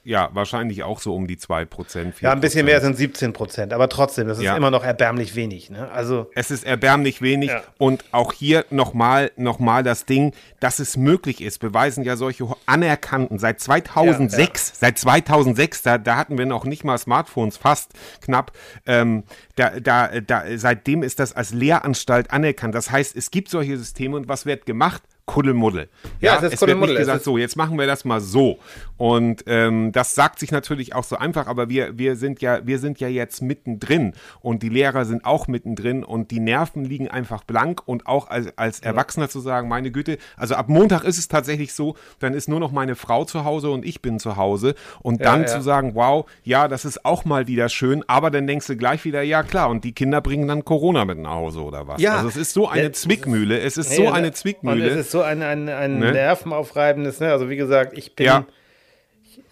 Ja, 0.07 0.31
wahrscheinlich 0.33 0.85
auch 0.85 1.01
so 1.01 1.17
um 1.17 1.27
die 1.27 1.37
2%. 1.37 2.13
Ja, 2.21 2.31
ein 2.31 2.41
bisschen 2.41 2.65
mehr 2.65 2.81
sind 2.81 2.97
17 2.97 3.33
Prozent, 3.33 3.73
aber 3.73 3.89
trotzdem, 3.89 4.29
das 4.29 4.39
ist 4.39 4.45
ja. 4.45 4.57
immer 4.57 4.71
noch 4.71 4.85
erbärmlich 4.85 5.35
wenig. 5.35 5.69
Ne? 5.69 5.91
Also, 5.91 6.31
es 6.37 6.53
ist 6.53 6.65
erbärmlich 6.65 7.23
wenig 7.23 7.51
ja. 7.51 7.63
und 7.77 8.05
auch 8.13 8.33
hier 8.33 8.65
nochmal 8.71 9.33
noch 9.37 9.59
mal 9.59 9.83
das 9.83 10.07
Ding, 10.07 10.33
dass 10.61 10.79
es 10.79 10.97
möglich 10.97 11.41
ist, 11.41 11.59
beweisen 11.59 12.05
ja 12.05 12.17
solche 12.17 12.47
anerkannten, 12.67 13.41
seit 13.41 13.59
2006, 13.59 14.69
ja, 14.69 14.75
seit 14.79 14.99
2006, 14.99 15.83
da, 15.83 15.99
da 15.99 16.17
hatten 16.17 16.39
wir 16.39 16.47
noch 16.47 16.65
nicht 16.65 16.85
mal 16.85 16.99
Smartphones, 16.99 17.57
fast 17.57 17.91
knapp, 18.21 18.53
ähm, 18.87 19.25
da, 19.57 19.81
da, 19.81 20.21
da, 20.21 20.45
seitdem 20.55 21.03
ist 21.03 21.19
das 21.19 21.35
als 21.35 21.53
Lehranstalt 21.53 22.31
anerkannt. 22.31 22.77
Das 22.77 22.93
heißt, 22.93 23.17
es 23.17 23.33
gibt 23.33 23.49
solche 23.49 23.77
Systeme 23.77 24.17
und 24.17 24.29
was 24.29 24.47
wird 24.47 24.67
gemacht? 24.67 25.03
Kuddelmuddel. 25.27 25.89
Ja, 26.21 26.35
ja 26.35 26.37
es 26.37 26.43
ist 26.45 26.53
es 26.55 26.61
Kuddelmuddel. 26.61 26.95
Wird 26.95 27.01
nicht 27.01 27.09
gesagt, 27.09 27.25
so, 27.25 27.37
jetzt 27.37 27.57
machen 27.57 27.79
wir 27.79 27.87
das 27.87 28.05
mal 28.05 28.21
so. 28.21 28.59
Und 28.97 29.45
ähm, 29.47 29.93
das 29.93 30.15
sagt 30.15 30.39
sich 30.39 30.51
natürlich 30.51 30.95
auch 30.95 31.05
so 31.05 31.17
einfach, 31.17 31.47
aber 31.47 31.69
wir, 31.69 31.99
wir 31.99 32.17
sind 32.17 32.41
ja, 32.41 32.67
wir 32.67 32.79
sind 32.79 33.01
ja 33.01 33.09
jetzt 33.09 33.43
mittendrin 33.43 34.13
und 34.41 34.63
die 34.63 34.69
Lehrer 34.69 35.05
sind 35.05 35.25
auch 35.25 35.49
mittendrin 35.49 36.05
und 36.05 36.31
die 36.31 36.41
Nerven 36.41 36.85
liegen 36.85 37.09
einfach 37.09 37.45
blank 37.45 37.83
und 37.87 38.07
auch 38.07 38.29
als, 38.29 38.57
als 38.57 38.81
Erwachsener 38.81 39.29
zu 39.29 39.41
sagen, 39.41 39.69
meine 39.69 39.91
Güte, 39.91 40.19
also 40.37 40.55
ab 40.55 40.69
Montag 40.69 41.05
ist 41.05 41.19
es 41.19 41.29
tatsächlich 41.29 41.75
so, 41.75 41.97
dann 42.21 42.35
ist 42.35 42.49
nur 42.49 42.61
noch 42.61 42.73
meine 42.73 42.97
Frau 42.97 43.25
zu 43.25 43.45
Hause 43.45 43.71
und 43.71 43.85
ich 43.85 44.03
bin 44.03 44.19
zu 44.19 44.37
Hause 44.37 44.75
und 45.01 45.25
dann 45.25 45.43
ja, 45.43 45.49
ja. 45.49 45.55
zu 45.55 45.63
sagen, 45.63 45.95
wow, 45.95 46.27
ja, 46.43 46.69
das 46.69 46.85
ist 46.85 47.05
auch 47.05 47.25
mal 47.25 47.47
wieder 47.47 47.69
schön, 47.69 48.05
aber 48.07 48.31
dann 48.31 48.47
denkst 48.47 48.67
du 48.67 48.77
gleich 48.77 49.05
wieder, 49.05 49.23
ja 49.23 49.43
klar, 49.43 49.69
und 49.69 49.85
die 49.85 49.93
Kinder 49.93 50.21
bringen 50.21 50.49
dann 50.49 50.65
Corona 50.65 51.05
mit 51.05 51.19
nach 51.19 51.33
Hause 51.33 51.63
oder 51.63 51.87
was. 51.87 52.01
Ja. 52.01 52.17
Also 52.17 52.29
es 52.29 52.37
ist 52.37 52.53
so 52.53 52.69
eine 52.69 52.93
Zwickmühle, 52.93 53.61
es 53.61 53.77
ist 53.77 53.95
so 53.95 54.11
eine 54.11 54.33
Zwickmühle 54.33 55.03
so 55.03 55.23
ein, 55.23 55.43
ein, 55.43 55.69
ein 55.69 55.99
ne? 55.99 56.13
nervenaufreibendes, 56.13 57.21
ne? 57.21 57.31
Also 57.33 57.49
wie 57.49 57.57
gesagt, 57.57 57.97
ich 57.97 58.15
bin, 58.15 58.27
ja. 58.27 58.47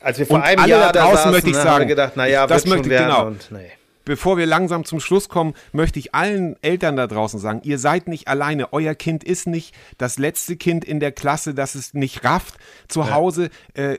Als 0.00 0.18
wir 0.18 0.26
vor 0.26 0.36
und 0.36 0.42
einem 0.42 0.66
Jahr 0.66 0.92
da 0.92 1.00
draußen 1.00 1.10
da 1.10 1.16
saßen, 1.16 1.30
möchte 1.32 1.50
ich 1.50 1.56
sagen, 1.56 1.88
gedacht, 1.88 2.16
naja, 2.16 2.46
das 2.46 2.66
möchte 2.66 2.88
ich, 2.88 2.98
genau. 2.98 3.26
Und, 3.26 3.50
nee 3.50 3.72
bevor 4.04 4.36
wir 4.36 4.46
langsam 4.46 4.84
zum 4.84 5.00
Schluss 5.00 5.28
kommen, 5.28 5.54
möchte 5.72 5.98
ich 5.98 6.14
allen 6.14 6.56
Eltern 6.62 6.96
da 6.96 7.06
draußen 7.06 7.38
sagen, 7.40 7.60
ihr 7.64 7.78
seid 7.78 8.08
nicht 8.08 8.28
alleine. 8.28 8.72
Euer 8.72 8.94
Kind 8.94 9.24
ist 9.24 9.46
nicht 9.46 9.74
das 9.98 10.18
letzte 10.18 10.56
Kind 10.56 10.84
in 10.84 11.00
der 11.00 11.12
Klasse, 11.12 11.54
das 11.54 11.74
es 11.74 11.94
nicht 11.94 12.24
rafft. 12.24 12.56
Zu 12.88 13.00
ja. 13.00 13.12
Hause 13.12 13.50
äh, 13.74 13.98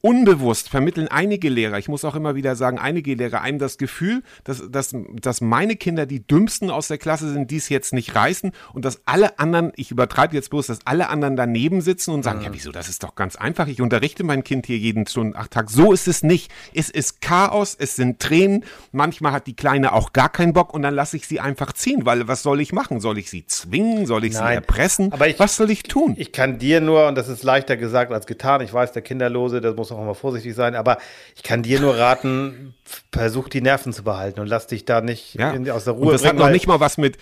unbewusst 0.00 0.68
vermitteln 0.68 1.08
einige 1.08 1.48
Lehrer, 1.48 1.78
ich 1.78 1.88
muss 1.88 2.04
auch 2.04 2.14
immer 2.14 2.34
wieder 2.34 2.56
sagen, 2.56 2.78
einige 2.78 3.14
Lehrer 3.14 3.40
einem 3.40 3.58
das 3.58 3.78
Gefühl, 3.78 4.22
dass, 4.44 4.62
dass, 4.70 4.94
dass 5.20 5.40
meine 5.40 5.76
Kinder 5.76 6.06
die 6.06 6.26
dümmsten 6.26 6.70
aus 6.70 6.88
der 6.88 6.98
Klasse 6.98 7.32
sind, 7.32 7.50
die 7.50 7.56
es 7.56 7.68
jetzt 7.68 7.92
nicht 7.92 8.14
reißen 8.14 8.52
und 8.72 8.84
dass 8.84 9.00
alle 9.06 9.38
anderen, 9.38 9.72
ich 9.76 9.90
übertreibe 9.90 10.34
jetzt 10.34 10.50
bloß, 10.50 10.66
dass 10.68 10.86
alle 10.86 11.08
anderen 11.08 11.36
daneben 11.36 11.80
sitzen 11.80 12.12
und 12.12 12.22
sagen, 12.22 12.40
mhm. 12.40 12.44
ja 12.44 12.52
wieso, 12.52 12.72
das 12.72 12.88
ist 12.88 13.02
doch 13.02 13.14
ganz 13.14 13.36
einfach, 13.36 13.66
ich 13.68 13.80
unterrichte 13.80 14.24
mein 14.24 14.44
Kind 14.44 14.66
hier 14.66 14.78
jeden 14.78 15.06
Stunden, 15.06 15.36
acht 15.36 15.50
Tag. 15.50 15.70
So 15.70 15.92
ist 15.92 16.08
es 16.08 16.22
nicht. 16.22 16.50
Es 16.74 16.90
ist 16.90 17.20
Chaos, 17.20 17.76
es 17.78 17.96
sind 17.96 18.20
Tränen, 18.20 18.64
manchmal 18.92 19.23
manchmal 19.24 19.32
hat 19.32 19.46
die 19.46 19.56
Kleine 19.56 19.92
auch 19.92 20.12
gar 20.12 20.28
keinen 20.28 20.52
Bock 20.52 20.72
und 20.72 20.82
dann 20.82 20.94
lasse 20.94 21.16
ich 21.16 21.26
sie 21.26 21.40
einfach 21.40 21.72
ziehen, 21.72 22.06
weil 22.06 22.28
was 22.28 22.42
soll 22.42 22.60
ich 22.60 22.72
machen? 22.72 23.00
Soll 23.00 23.18
ich 23.18 23.30
sie 23.30 23.46
zwingen? 23.46 24.06
Soll 24.06 24.24
ich 24.24 24.34
Nein, 24.34 24.46
sie 24.46 24.54
erpressen? 24.54 25.12
Aber 25.12 25.26
ich, 25.26 25.38
was 25.38 25.56
soll 25.56 25.70
ich 25.70 25.82
tun? 25.82 26.14
Ich 26.18 26.30
kann 26.32 26.58
dir 26.58 26.80
nur, 26.80 27.08
und 27.08 27.16
das 27.16 27.28
ist 27.28 27.42
leichter 27.42 27.76
gesagt 27.76 28.12
als 28.12 28.26
getan, 28.26 28.60
ich 28.60 28.72
weiß, 28.72 28.92
der 28.92 29.02
Kinderlose, 29.02 29.60
das 29.60 29.74
muss 29.74 29.90
auch 29.90 30.00
immer 30.00 30.14
vorsichtig 30.14 30.54
sein, 30.54 30.74
aber 30.74 30.98
ich 31.34 31.42
kann 31.42 31.62
dir 31.62 31.80
nur 31.80 31.96
raten, 31.96 32.74
versuch 33.12 33.48
die 33.48 33.62
Nerven 33.62 33.92
zu 33.92 34.04
behalten 34.04 34.40
und 34.40 34.46
lass 34.46 34.66
dich 34.66 34.84
da 34.84 35.00
nicht 35.00 35.34
ja. 35.34 35.50
in, 35.50 35.68
aus 35.70 35.84
der 35.84 35.94
Ruhe 35.94 36.06
und 36.06 36.12
das 36.12 36.22
bringen. 36.22 36.36
Das 36.36 36.42
hat 36.42 36.48
noch 36.48 36.52
nicht 36.52 36.66
mal 36.66 36.80
was 36.80 36.98
mit 36.98 37.16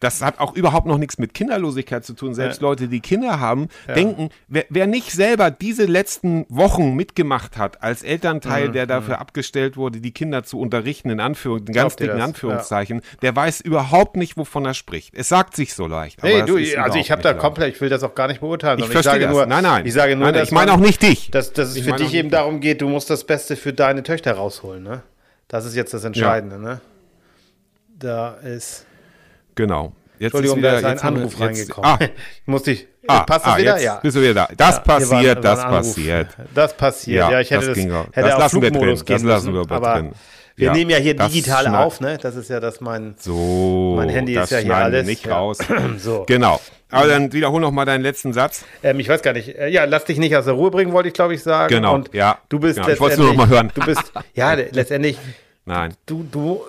das 0.00 0.22
hat 0.22 0.38
auch 0.38 0.54
überhaupt 0.54 0.86
noch 0.86 0.98
nichts 0.98 1.18
mit 1.18 1.34
Kinderlosigkeit 1.34 2.04
zu 2.04 2.14
tun. 2.14 2.34
Selbst 2.34 2.60
ja. 2.60 2.68
Leute, 2.68 2.88
die 2.88 3.00
Kinder 3.00 3.40
haben, 3.40 3.68
ja. 3.86 3.94
denken, 3.94 4.30
wer, 4.46 4.64
wer, 4.68 4.86
nicht 4.86 5.10
selber 5.10 5.50
diese 5.50 5.84
letzten 5.84 6.46
Wochen 6.48 6.94
mitgemacht 6.94 7.58
hat, 7.58 7.82
als 7.82 8.02
Elternteil, 8.02 8.68
mhm. 8.68 8.72
der 8.72 8.86
dafür 8.86 9.16
mhm. 9.16 9.20
abgestellt 9.20 9.76
wurde, 9.76 10.00
die 10.00 10.12
Kinder 10.12 10.44
zu 10.44 10.60
unterrichten, 10.60 11.10
in 11.10 11.20
Anführung, 11.20 11.66
in 11.66 11.72
ganz 11.72 11.96
dicken 11.96 12.20
Anführungszeichen, 12.20 12.98
ja. 12.98 13.18
der 13.22 13.36
weiß 13.36 13.60
überhaupt 13.60 14.16
nicht, 14.16 14.36
wovon 14.36 14.64
er 14.64 14.74
spricht. 14.74 15.14
Es 15.14 15.28
sagt 15.28 15.56
sich 15.56 15.74
so 15.74 15.86
leicht. 15.86 16.22
Nee, 16.22 16.42
du, 16.42 16.56
also 16.80 16.98
ich 16.98 17.10
habe 17.10 17.22
da 17.22 17.34
komplett, 17.34 17.74
ich 17.74 17.80
will 17.80 17.88
das 17.88 18.02
auch 18.02 18.14
gar 18.14 18.28
nicht 18.28 18.40
beurteilen. 18.40 18.78
Ich, 18.78 18.94
ich 18.94 19.02
sage 19.02 19.24
das. 19.24 19.32
nur, 19.32 19.46
nein, 19.46 19.62
nein. 19.62 19.86
Ich 19.86 19.94
sage 19.94 20.16
nur, 20.16 20.30
nein, 20.30 20.44
ich 20.44 20.52
meine 20.52 20.72
auch 20.72 20.78
nicht 20.78 21.02
dich. 21.02 21.30
Dass, 21.30 21.52
dass 21.52 21.70
es 21.70 21.76
ich 21.76 21.84
für 21.84 21.92
dich 21.92 22.14
eben 22.14 22.30
darum 22.30 22.60
geht, 22.60 22.80
du 22.80 22.88
musst 22.88 23.10
das 23.10 23.24
Beste 23.24 23.56
für 23.56 23.72
deine 23.72 24.02
Töchter 24.02 24.32
rausholen. 24.32 24.82
Ne? 24.82 25.02
Das 25.48 25.64
ist 25.64 25.74
jetzt 25.74 25.92
das 25.92 26.04
Entscheidende. 26.04 26.58
Ne? 26.58 26.80
Da 27.98 28.34
ist. 28.34 28.86
Genau. 29.58 29.92
Jetzt 30.20 30.34
Entschuldigung, 30.34 30.58
ist 30.58 30.62
wieder, 30.62 30.80
da 30.80 30.92
ist 30.92 31.02
ein 31.04 31.16
Anruf 31.16 31.40
reingekommen. 31.40 31.90
Ah. 31.90 31.98
Musste 32.46 32.70
ich. 32.72 32.86
Ah, 33.08 33.20
passt 33.20 33.44
das 33.44 33.54
ah, 33.54 33.58
wieder? 33.58 33.80
ja. 33.80 33.96
Bist 33.96 34.16
du 34.16 34.20
wieder 34.20 34.34
da? 34.34 34.48
Das 34.56 34.76
ja, 34.76 34.80
passiert, 34.80 35.36
waren, 35.36 35.42
das 35.42 35.62
passiert. 35.62 36.28
Das 36.54 36.76
passiert. 36.76 37.18
Ja, 37.18 37.30
ja 37.32 37.40
ich 37.40 37.50
hätte 37.50 37.66
das, 37.66 37.76
das, 37.76 37.84
hätte 37.84 38.28
das 38.28 38.38
lassen 38.38 38.62
wir 38.62 38.70
drin. 38.70 39.02
Das 39.04 39.22
lassen 39.22 39.54
wir 39.54 39.60
aber 39.60 39.80
drin. 39.80 40.12
Wir 40.54 40.66
ja, 40.66 40.72
nehmen 40.72 40.90
ja 40.90 40.96
hier 40.98 41.14
digital 41.14 41.66
auf, 41.74 42.00
ne? 42.00 42.18
Das 42.20 42.36
ist 42.36 42.50
ja 42.50 42.60
das 42.60 42.80
mein. 42.80 43.14
So. 43.18 43.94
Mein 43.96 44.08
Handy 44.08 44.36
ist 44.36 44.50
ja 44.50 44.58
hier 44.58 44.76
alles. 44.76 45.06
nicht 45.06 45.28
raus. 45.28 45.58
so. 45.98 46.24
Genau. 46.26 46.60
Aber 46.90 47.06
dann 47.06 47.32
wiederhol 47.32 47.60
noch 47.60 47.70
mal 47.70 47.84
deinen 47.84 48.02
letzten 48.02 48.32
Satz. 48.32 48.64
Ähm, 48.82 48.98
ich 49.00 49.08
weiß 49.08 49.22
gar 49.22 49.32
nicht. 49.32 49.56
Äh, 49.56 49.68
ja, 49.68 49.84
lass 49.84 50.04
dich 50.04 50.18
nicht 50.18 50.36
aus 50.36 50.46
der 50.46 50.54
Ruhe 50.54 50.70
bringen, 50.70 50.92
wollte 50.92 51.08
ich 51.08 51.14
glaube 51.14 51.34
ich 51.34 51.42
sagen. 51.42 51.74
Genau. 51.74 51.94
Und 51.94 52.14
ja. 52.14 52.38
Du 52.48 52.60
bist 52.60 52.76
genau. 52.76 52.88
Ich 52.88 53.00
wollte 53.00 53.18
nur 53.18 53.28
noch 53.28 53.36
mal 53.36 53.48
hören. 53.48 53.70
Du 53.74 53.82
bist 53.82 54.12
ja 54.34 54.54
letztendlich. 54.54 55.18
Nein. 55.68 55.94
Du 56.06 56.24
du 56.30 56.62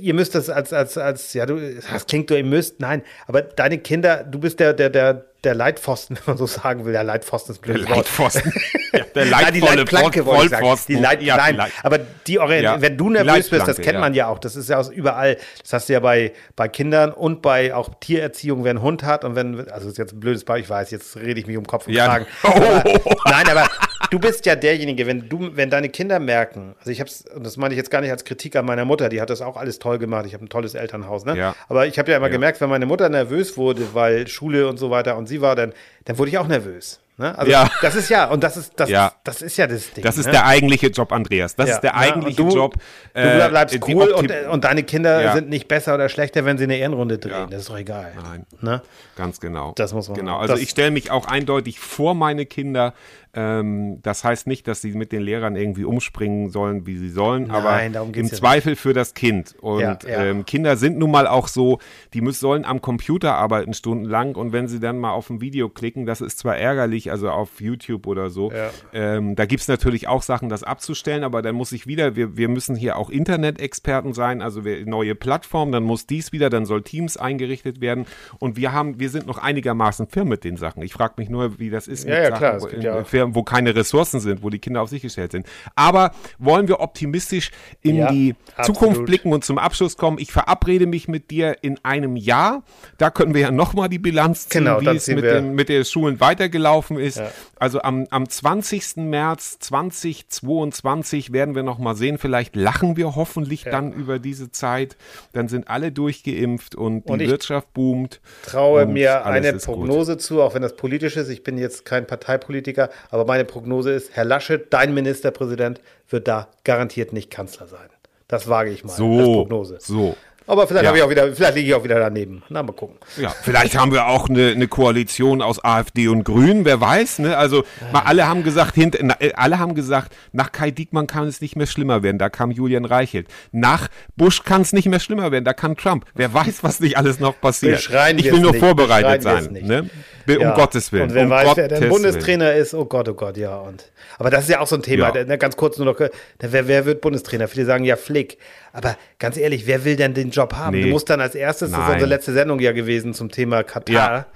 ihr 0.00 0.14
müsst 0.14 0.34
das 0.34 0.50
als, 0.50 0.72
als, 0.72 0.98
als, 0.98 1.32
ja, 1.34 1.46
du, 1.46 1.58
das 1.90 2.06
klingt 2.06 2.28
so, 2.28 2.36
ihr 2.36 2.44
müsst, 2.44 2.80
nein, 2.80 3.02
aber 3.26 3.42
deine 3.42 3.78
Kinder, 3.78 4.24
du 4.24 4.38
bist 4.38 4.60
der, 4.60 4.72
der, 4.72 4.90
der, 4.90 5.24
der 5.44 5.54
Leitpfosten, 5.54 6.16
wenn 6.24 6.24
man 6.26 6.36
so 6.36 6.46
sagen 6.46 6.84
will. 6.84 6.92
Der 6.92 7.04
Leitpfosten 7.04 7.54
ist 7.54 7.60
blöd. 7.60 7.88
Der 7.88 7.96
Leitpfosten. 7.96 8.52
ja, 8.92 9.04
der 9.14 9.24
Leitvolle, 9.26 9.52
die 9.52 9.60
Leitplanke, 9.60 10.26
wollte 10.26 10.44
ich 10.44 10.50
sagen. 10.50 10.78
Die 10.88 10.94
Leit, 10.94 11.22
ja, 11.22 11.36
nein, 11.36 11.56
Leit 11.56 11.72
aber 11.82 11.98
die 12.26 12.34
ja, 12.34 12.80
wenn 12.80 12.96
du 12.96 13.10
nervös 13.10 13.50
bist, 13.50 13.66
das 13.66 13.78
kennt 13.78 13.98
man 13.98 14.14
ja 14.14 14.28
auch. 14.28 14.38
Das 14.38 14.56
ist 14.56 14.68
ja 14.68 14.78
aus 14.78 14.88
überall. 14.88 15.36
Das 15.62 15.72
hast 15.72 15.88
du 15.88 15.94
ja 15.94 16.00
bei, 16.00 16.32
bei 16.54 16.68
Kindern 16.68 17.12
und 17.12 17.42
bei 17.42 17.74
auch 17.74 17.90
Tiererziehung, 18.00 18.64
wenn 18.64 18.78
ein 18.78 18.82
Hund 18.82 19.02
hat 19.02 19.24
und 19.24 19.34
wenn, 19.34 19.58
also 19.70 19.86
das 19.86 19.92
ist 19.92 19.98
jetzt 19.98 20.12
ein 20.12 20.20
blödes 20.20 20.44
Beispiel, 20.44 20.64
ich 20.64 20.70
weiß, 20.70 20.90
jetzt 20.90 21.16
rede 21.16 21.40
ich 21.40 21.46
mich 21.46 21.56
um 21.56 21.66
Kopf 21.66 21.86
und 21.86 21.94
Kragen. 21.94 22.26
Aber, 22.42 22.84
nein, 23.26 23.48
aber 23.48 23.68
du 24.12 24.18
bist 24.18 24.44
ja 24.44 24.54
derjenige, 24.54 25.06
wenn 25.06 25.28
du, 25.28 25.56
wenn 25.56 25.70
deine 25.70 25.88
Kinder 25.88 26.20
merken, 26.20 26.74
also 26.78 26.90
ich 26.90 27.00
hab's, 27.00 27.24
und 27.34 27.44
das 27.44 27.56
meine 27.56 27.72
ich 27.72 27.78
jetzt 27.78 27.90
gar 27.90 28.02
nicht 28.02 28.10
als 28.10 28.24
Kritik 28.24 28.54
an 28.56 28.66
meiner 28.66 28.84
Mutter, 28.84 29.08
die 29.08 29.22
hat 29.22 29.30
das 29.30 29.40
auch 29.40 29.56
alles 29.56 29.78
toll 29.78 29.98
gemacht. 29.98 30.26
Ich 30.26 30.34
habe 30.34 30.44
ein 30.44 30.50
tolles 30.50 30.74
Elternhaus, 30.74 31.24
ne? 31.24 31.36
Ja. 31.36 31.56
Aber 31.68 31.86
ich 31.86 31.98
habe 31.98 32.10
ja 32.10 32.18
immer 32.18 32.28
gemerkt, 32.28 32.60
wenn 32.60 32.68
meine 32.68 32.84
Mutter 32.84 33.08
nervös 33.08 33.56
wurde, 33.56 33.94
weil 33.94 34.28
Schule 34.28 34.68
und 34.68 34.76
so 34.76 34.90
weiter 34.90 35.16
und 35.16 35.28
sie 35.28 35.40
war, 35.40 35.56
dann, 35.56 35.72
dann 36.04 36.18
wurde 36.18 36.30
ich 36.30 36.38
auch 36.38 36.46
nervös. 36.46 37.00
Ne? 37.18 37.38
Also 37.38 37.52
ja. 37.52 37.70
das 37.82 37.94
ist 37.94 38.08
ja, 38.08 38.24
und 38.30 38.42
das 38.42 38.56
ist 38.56 38.72
das, 38.76 38.88
ja. 38.88 39.12
das 39.22 39.42
ist 39.42 39.58
ja 39.58 39.66
das 39.66 39.92
Ding. 39.92 40.02
Das 40.02 40.16
ist 40.16 40.26
ne? 40.26 40.32
der 40.32 40.46
eigentliche 40.46 40.86
Job, 40.86 41.12
Andreas. 41.12 41.54
Das 41.54 41.68
ja. 41.68 41.74
ist 41.74 41.80
der 41.82 41.94
eigentliche 41.94 42.42
du, 42.42 42.48
Job. 42.48 42.76
Äh, 43.12 43.38
du 43.38 43.48
bleibst 43.50 43.78
cool 43.86 44.08
und, 44.08 44.32
und, 44.50 44.64
deine 44.64 44.82
Kinder 44.82 45.20
ja. 45.22 45.32
sind 45.34 45.50
nicht 45.50 45.68
besser 45.68 45.94
oder 45.94 46.08
schlechter, 46.08 46.46
wenn 46.46 46.56
sie 46.56 46.64
eine 46.64 46.78
Ehrenrunde 46.78 47.18
drehen. 47.18 47.48
Das 47.50 47.60
ist 47.60 47.68
doch 47.68 47.76
egal. 47.76 48.12
Nein. 48.22 48.46
Ne? 48.60 48.82
Ganz 49.16 49.40
genau. 49.40 49.72
Das 49.76 49.92
muss 49.92 50.08
man. 50.08 50.18
Genau. 50.18 50.38
Also 50.38 50.56
ich 50.56 50.70
stelle 50.70 50.90
mich 50.90 51.10
auch 51.10 51.26
eindeutig 51.26 51.78
vor 51.80 52.14
meine 52.14 52.46
Kinder. 52.46 52.94
Ähm, 53.34 54.00
das 54.02 54.24
heißt 54.24 54.46
nicht, 54.46 54.68
dass 54.68 54.82
sie 54.82 54.92
mit 54.92 55.10
den 55.10 55.22
Lehrern 55.22 55.56
irgendwie 55.56 55.84
umspringen 55.84 56.50
sollen, 56.50 56.86
wie 56.86 56.98
sie 56.98 57.08
sollen, 57.08 57.44
Nein, 57.44 57.96
aber 57.96 58.12
im 58.12 58.26
ja 58.26 58.32
Zweifel 58.32 58.72
nicht. 58.72 58.80
für 58.80 58.92
das 58.92 59.14
Kind. 59.14 59.54
Und 59.60 59.80
ja, 59.80 59.98
ja. 60.06 60.24
Ähm, 60.24 60.44
Kinder 60.44 60.76
sind 60.76 60.98
nun 60.98 61.10
mal 61.10 61.26
auch 61.26 61.48
so, 61.48 61.78
die 62.12 62.20
müssen, 62.20 62.40
sollen 62.40 62.64
am 62.66 62.82
Computer 62.82 63.34
arbeiten 63.36 63.72
stundenlang 63.72 64.34
und 64.34 64.52
wenn 64.52 64.68
sie 64.68 64.80
dann 64.80 64.98
mal 64.98 65.12
auf 65.12 65.30
ein 65.30 65.40
Video 65.40 65.70
klicken, 65.70 66.04
das 66.04 66.20
ist 66.20 66.40
zwar 66.40 66.58
ärgerlich, 66.58 67.10
also 67.10 67.30
auf 67.30 67.60
YouTube 67.62 68.06
oder 68.06 68.28
so, 68.28 68.52
ähm, 68.92 69.34
da 69.34 69.46
gibt 69.46 69.62
es 69.62 69.68
natürlich 69.68 70.08
auch 70.08 70.20
Sachen, 70.20 70.50
das 70.50 70.62
abzustellen, 70.62 71.24
aber 71.24 71.40
dann 71.40 71.54
muss 71.54 71.72
ich 71.72 71.86
wieder, 71.86 72.16
wir, 72.16 72.36
wir 72.36 72.48
müssen 72.48 72.76
hier 72.76 72.98
auch 72.98 73.08
Internet-Experten 73.08 74.12
sein, 74.12 74.42
also 74.42 74.66
wir, 74.66 74.84
neue 74.84 75.14
Plattformen, 75.14 75.72
dann 75.72 75.84
muss 75.84 76.06
dies 76.06 76.32
wieder, 76.32 76.50
dann 76.50 76.66
soll 76.66 76.82
Teams 76.82 77.16
eingerichtet 77.16 77.80
werden 77.80 78.04
und 78.40 78.58
wir 78.58 78.72
haben, 78.72 79.00
wir 79.00 79.08
sind 79.08 79.26
noch 79.26 79.38
einigermaßen 79.38 80.06
firm 80.08 80.28
mit 80.28 80.44
den 80.44 80.58
Sachen. 80.58 80.82
Ich 80.82 80.92
frage 80.92 81.14
mich 81.16 81.30
nur, 81.30 81.58
wie 81.58 81.70
das 81.70 81.88
ist 81.88 82.04
ja, 82.04 82.10
mit 82.10 82.18
ja, 82.18 82.24
Sachen, 82.26 82.38
klar, 82.38 82.56
es 82.56 82.68
gibt 82.68 82.82
ja 82.82 83.04
Firmen, 83.22 83.34
wo 83.34 83.42
keine 83.42 83.74
Ressourcen 83.74 84.20
sind, 84.20 84.42
wo 84.42 84.50
die 84.50 84.58
Kinder 84.58 84.82
auf 84.82 84.88
sich 84.88 85.02
gestellt 85.02 85.32
sind. 85.32 85.46
Aber 85.74 86.12
wollen 86.38 86.68
wir 86.68 86.80
optimistisch 86.80 87.50
in 87.80 87.96
ja, 87.96 88.10
die 88.10 88.34
absolut. 88.56 88.78
Zukunft 88.78 89.04
blicken 89.04 89.32
und 89.32 89.44
zum 89.44 89.58
Abschluss 89.58 89.96
kommen? 89.96 90.18
Ich 90.18 90.32
verabrede 90.32 90.86
mich 90.86 91.08
mit 91.08 91.30
dir 91.30 91.56
in 91.62 91.78
einem 91.84 92.16
Jahr. 92.16 92.62
Da 92.98 93.10
können 93.10 93.34
wir 93.34 93.42
ja 93.42 93.50
nochmal 93.50 93.88
die 93.88 93.98
Bilanz 93.98 94.48
ziehen, 94.48 94.64
genau, 94.64 94.80
wie 94.80 94.88
es 94.88 95.06
mit 95.08 95.24
den, 95.24 95.54
mit 95.54 95.68
den 95.68 95.84
Schulen 95.84 96.20
weitergelaufen 96.20 96.98
ist. 96.98 97.18
Ja. 97.18 97.30
Also 97.58 97.80
am, 97.82 98.06
am 98.10 98.28
20. 98.28 98.96
März 98.96 99.58
2022 99.60 101.32
werden 101.32 101.54
wir 101.54 101.62
nochmal 101.62 101.94
sehen. 101.94 102.18
Vielleicht 102.18 102.56
lachen 102.56 102.96
wir 102.96 103.14
hoffentlich 103.14 103.64
ja. 103.64 103.70
dann 103.70 103.92
über 103.92 104.18
diese 104.18 104.50
Zeit. 104.50 104.96
Dann 105.32 105.48
sind 105.48 105.68
alle 105.68 105.92
durchgeimpft 105.92 106.74
und 106.74 107.08
die 107.08 107.12
und 107.12 107.20
Wirtschaft 107.20 107.72
boomt. 107.72 108.20
Traue 108.44 108.86
mir 108.86 109.24
eine 109.24 109.52
Prognose 109.54 110.12
gut. 110.12 110.22
zu, 110.22 110.42
auch 110.42 110.54
wenn 110.54 110.62
das 110.62 110.76
politisch 110.76 111.16
ist. 111.16 111.28
Ich 111.28 111.44
bin 111.44 111.56
jetzt 111.56 111.84
kein 111.84 112.06
Parteipolitiker, 112.06 112.90
aber 113.12 113.26
meine 113.26 113.44
Prognose 113.44 113.92
ist, 113.92 114.16
Herr 114.16 114.24
Laschet, 114.24 114.72
dein 114.72 114.94
Ministerpräsident, 114.94 115.80
wird 116.08 116.26
da 116.26 116.48
garantiert 116.64 117.12
nicht 117.12 117.30
Kanzler 117.30 117.66
sein. 117.66 117.90
Das 118.26 118.48
wage 118.48 118.70
ich 118.70 118.84
mal 118.84 118.92
so, 118.92 119.18
als 119.18 119.26
Prognose. 119.26 119.78
So. 119.80 120.16
Aber 120.46 120.66
vielleicht, 120.66 120.84
ja. 120.86 120.94
ich 120.94 121.02
auch 121.02 121.10
wieder, 121.10 121.32
vielleicht 121.34 121.54
liege 121.54 121.68
ich 121.68 121.74
auch 121.74 121.84
wieder 121.84 122.00
daneben. 122.00 122.42
Na, 122.48 122.62
mal 122.62 122.72
gucken. 122.72 122.96
Ja, 123.16 123.30
vielleicht 123.30 123.76
haben 123.76 123.92
wir 123.92 124.06
auch 124.06 124.28
eine, 124.28 124.48
eine 124.48 124.66
Koalition 124.66 125.40
aus 125.40 125.62
AfD 125.62 126.08
und 126.08 126.24
Grünen, 126.24 126.64
wer 126.64 126.80
weiß. 126.80 127.20
Ne? 127.20 127.36
Also 127.36 127.64
mal 127.92 128.00
alle 128.00 128.26
haben 128.26 128.42
gesagt, 128.42 128.74
hint, 128.74 128.98
äh, 128.98 129.32
alle 129.34 129.58
haben 129.58 129.74
gesagt, 129.74 130.14
nach 130.32 130.50
Kai 130.50 130.70
Diekmann 130.70 131.06
kann 131.06 131.28
es 131.28 131.40
nicht 131.40 131.54
mehr 131.54 131.66
schlimmer 131.66 132.02
werden. 132.02 132.18
Da 132.18 132.28
kam 132.28 132.50
Julian 132.50 132.84
Reichelt. 132.84 133.28
Nach 133.52 133.88
Bush 134.16 134.42
kann 134.42 134.62
es 134.62 134.72
nicht 134.72 134.86
mehr 134.86 135.00
schlimmer 135.00 135.30
werden. 135.30 135.44
Da 135.44 135.52
kann 135.52 135.76
Trump. 135.76 136.06
Wer 136.14 136.34
weiß, 136.34 136.64
was 136.64 136.80
nicht 136.80 136.96
alles 136.96 137.20
noch 137.20 137.40
passiert. 137.40 137.78
ich 138.16 138.32
will 138.32 138.40
nur 138.40 138.52
nicht, 138.52 138.60
vorbereitet 138.60 139.22
sein. 139.22 139.52
Ne? 139.52 139.90
Um 140.26 140.40
ja. 140.40 140.54
Gottes 140.54 140.92
Willen. 140.92 141.04
Und 141.04 141.14
wer 141.14 141.24
um 141.24 141.30
weiß, 141.30 141.44
Gottes 141.48 141.70
wer 141.70 141.80
der 141.80 141.88
Bundestrainer 141.88 142.46
Willen. 142.46 142.62
ist, 142.62 142.74
oh 142.74 142.84
Gott, 142.84 143.08
oh 143.08 143.14
Gott, 143.14 143.36
ja. 143.36 143.56
Und, 143.56 143.90
aber 144.18 144.30
das 144.30 144.44
ist 144.44 144.50
ja 144.50 144.60
auch 144.60 144.66
so 144.66 144.76
ein 144.76 144.82
Thema, 144.82 145.14
ja. 145.14 145.36
ganz 145.36 145.56
kurz 145.56 145.78
nur 145.78 145.86
noch, 145.86 146.00
wer, 146.38 146.68
wer 146.68 146.86
wird 146.86 147.00
Bundestrainer? 147.00 147.48
Viele 147.48 147.66
sagen 147.66 147.84
ja 147.84 147.96
Flick. 147.96 148.38
Aber 148.72 148.96
ganz 149.18 149.36
ehrlich, 149.36 149.66
wer 149.66 149.84
will 149.84 149.96
denn 149.96 150.14
den 150.14 150.30
Job 150.30 150.54
haben? 150.54 150.76
Nee. 150.76 150.84
Du 150.84 150.88
musst 150.88 151.10
dann 151.10 151.20
als 151.20 151.34
erstes, 151.34 151.70
Nein. 151.70 151.80
das 151.80 151.88
ist 151.88 151.94
unsere 151.94 152.08
letzte 152.08 152.32
Sendung 152.32 152.60
ja 152.60 152.72
gewesen 152.72 153.14
zum 153.14 153.30
Thema 153.30 153.62
Katar. 153.62 153.94
Ja. 153.94 154.26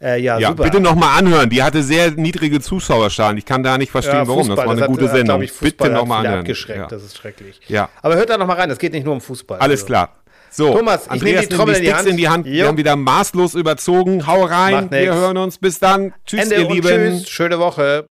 Äh, 0.00 0.20
ja, 0.20 0.38
ja 0.38 0.50
bitte 0.52 0.80
nochmal 0.80 1.18
anhören. 1.18 1.48
Die 1.48 1.62
hatte 1.62 1.82
sehr 1.82 2.10
niedrige 2.10 2.60
Zuschauerzahlen. 2.60 3.38
Ich 3.38 3.44
kann 3.44 3.62
da 3.62 3.78
nicht 3.78 3.90
verstehen, 3.90 4.16
ja, 4.16 4.28
warum. 4.28 4.48
Das 4.48 4.56
war 4.56 4.68
eine 4.68 4.80
das 4.80 4.88
gute 4.88 5.04
hat, 5.04 5.16
Sendung. 5.16 5.42
Ich, 5.42 5.52
bitte 5.58 5.88
nochmal 5.88 6.20
anhören. 6.20 6.40
Abgeschreckt. 6.40 6.78
Ja. 6.78 6.86
Das 6.88 7.02
ist 7.02 7.16
schrecklich. 7.16 7.60
Ja. 7.68 7.88
Aber 8.02 8.16
hört 8.16 8.28
da 8.28 8.36
nochmal 8.36 8.58
rein. 8.58 8.70
Es 8.70 8.78
geht 8.78 8.92
nicht 8.92 9.04
nur 9.04 9.14
um 9.14 9.20
Fußball. 9.20 9.60
Alles 9.60 9.80
also. 9.80 9.86
klar. 9.86 10.12
So, 10.56 10.72
Thomas, 10.72 11.08
ich 11.12 11.20
nehme 11.20 11.40
die 11.40 11.48
Trommel 11.48 11.74
in 11.74 11.82
die 11.82 11.92
Hand. 11.92 12.08
In 12.08 12.16
die 12.16 12.28
Hand. 12.28 12.46
Wir 12.46 12.68
haben 12.68 12.76
wieder 12.76 12.94
maßlos 12.94 13.54
überzogen. 13.54 14.24
Hau 14.24 14.44
rein. 14.44 14.88
Wir 14.88 15.12
hören 15.12 15.36
uns. 15.36 15.58
Bis 15.58 15.80
dann. 15.80 16.14
Tschüss, 16.24 16.42
Ende 16.42 16.54
ihr 16.56 16.68
Lieben. 16.68 16.88
Tschüss. 17.18 17.28
Schöne 17.28 17.58
Woche. 17.58 18.06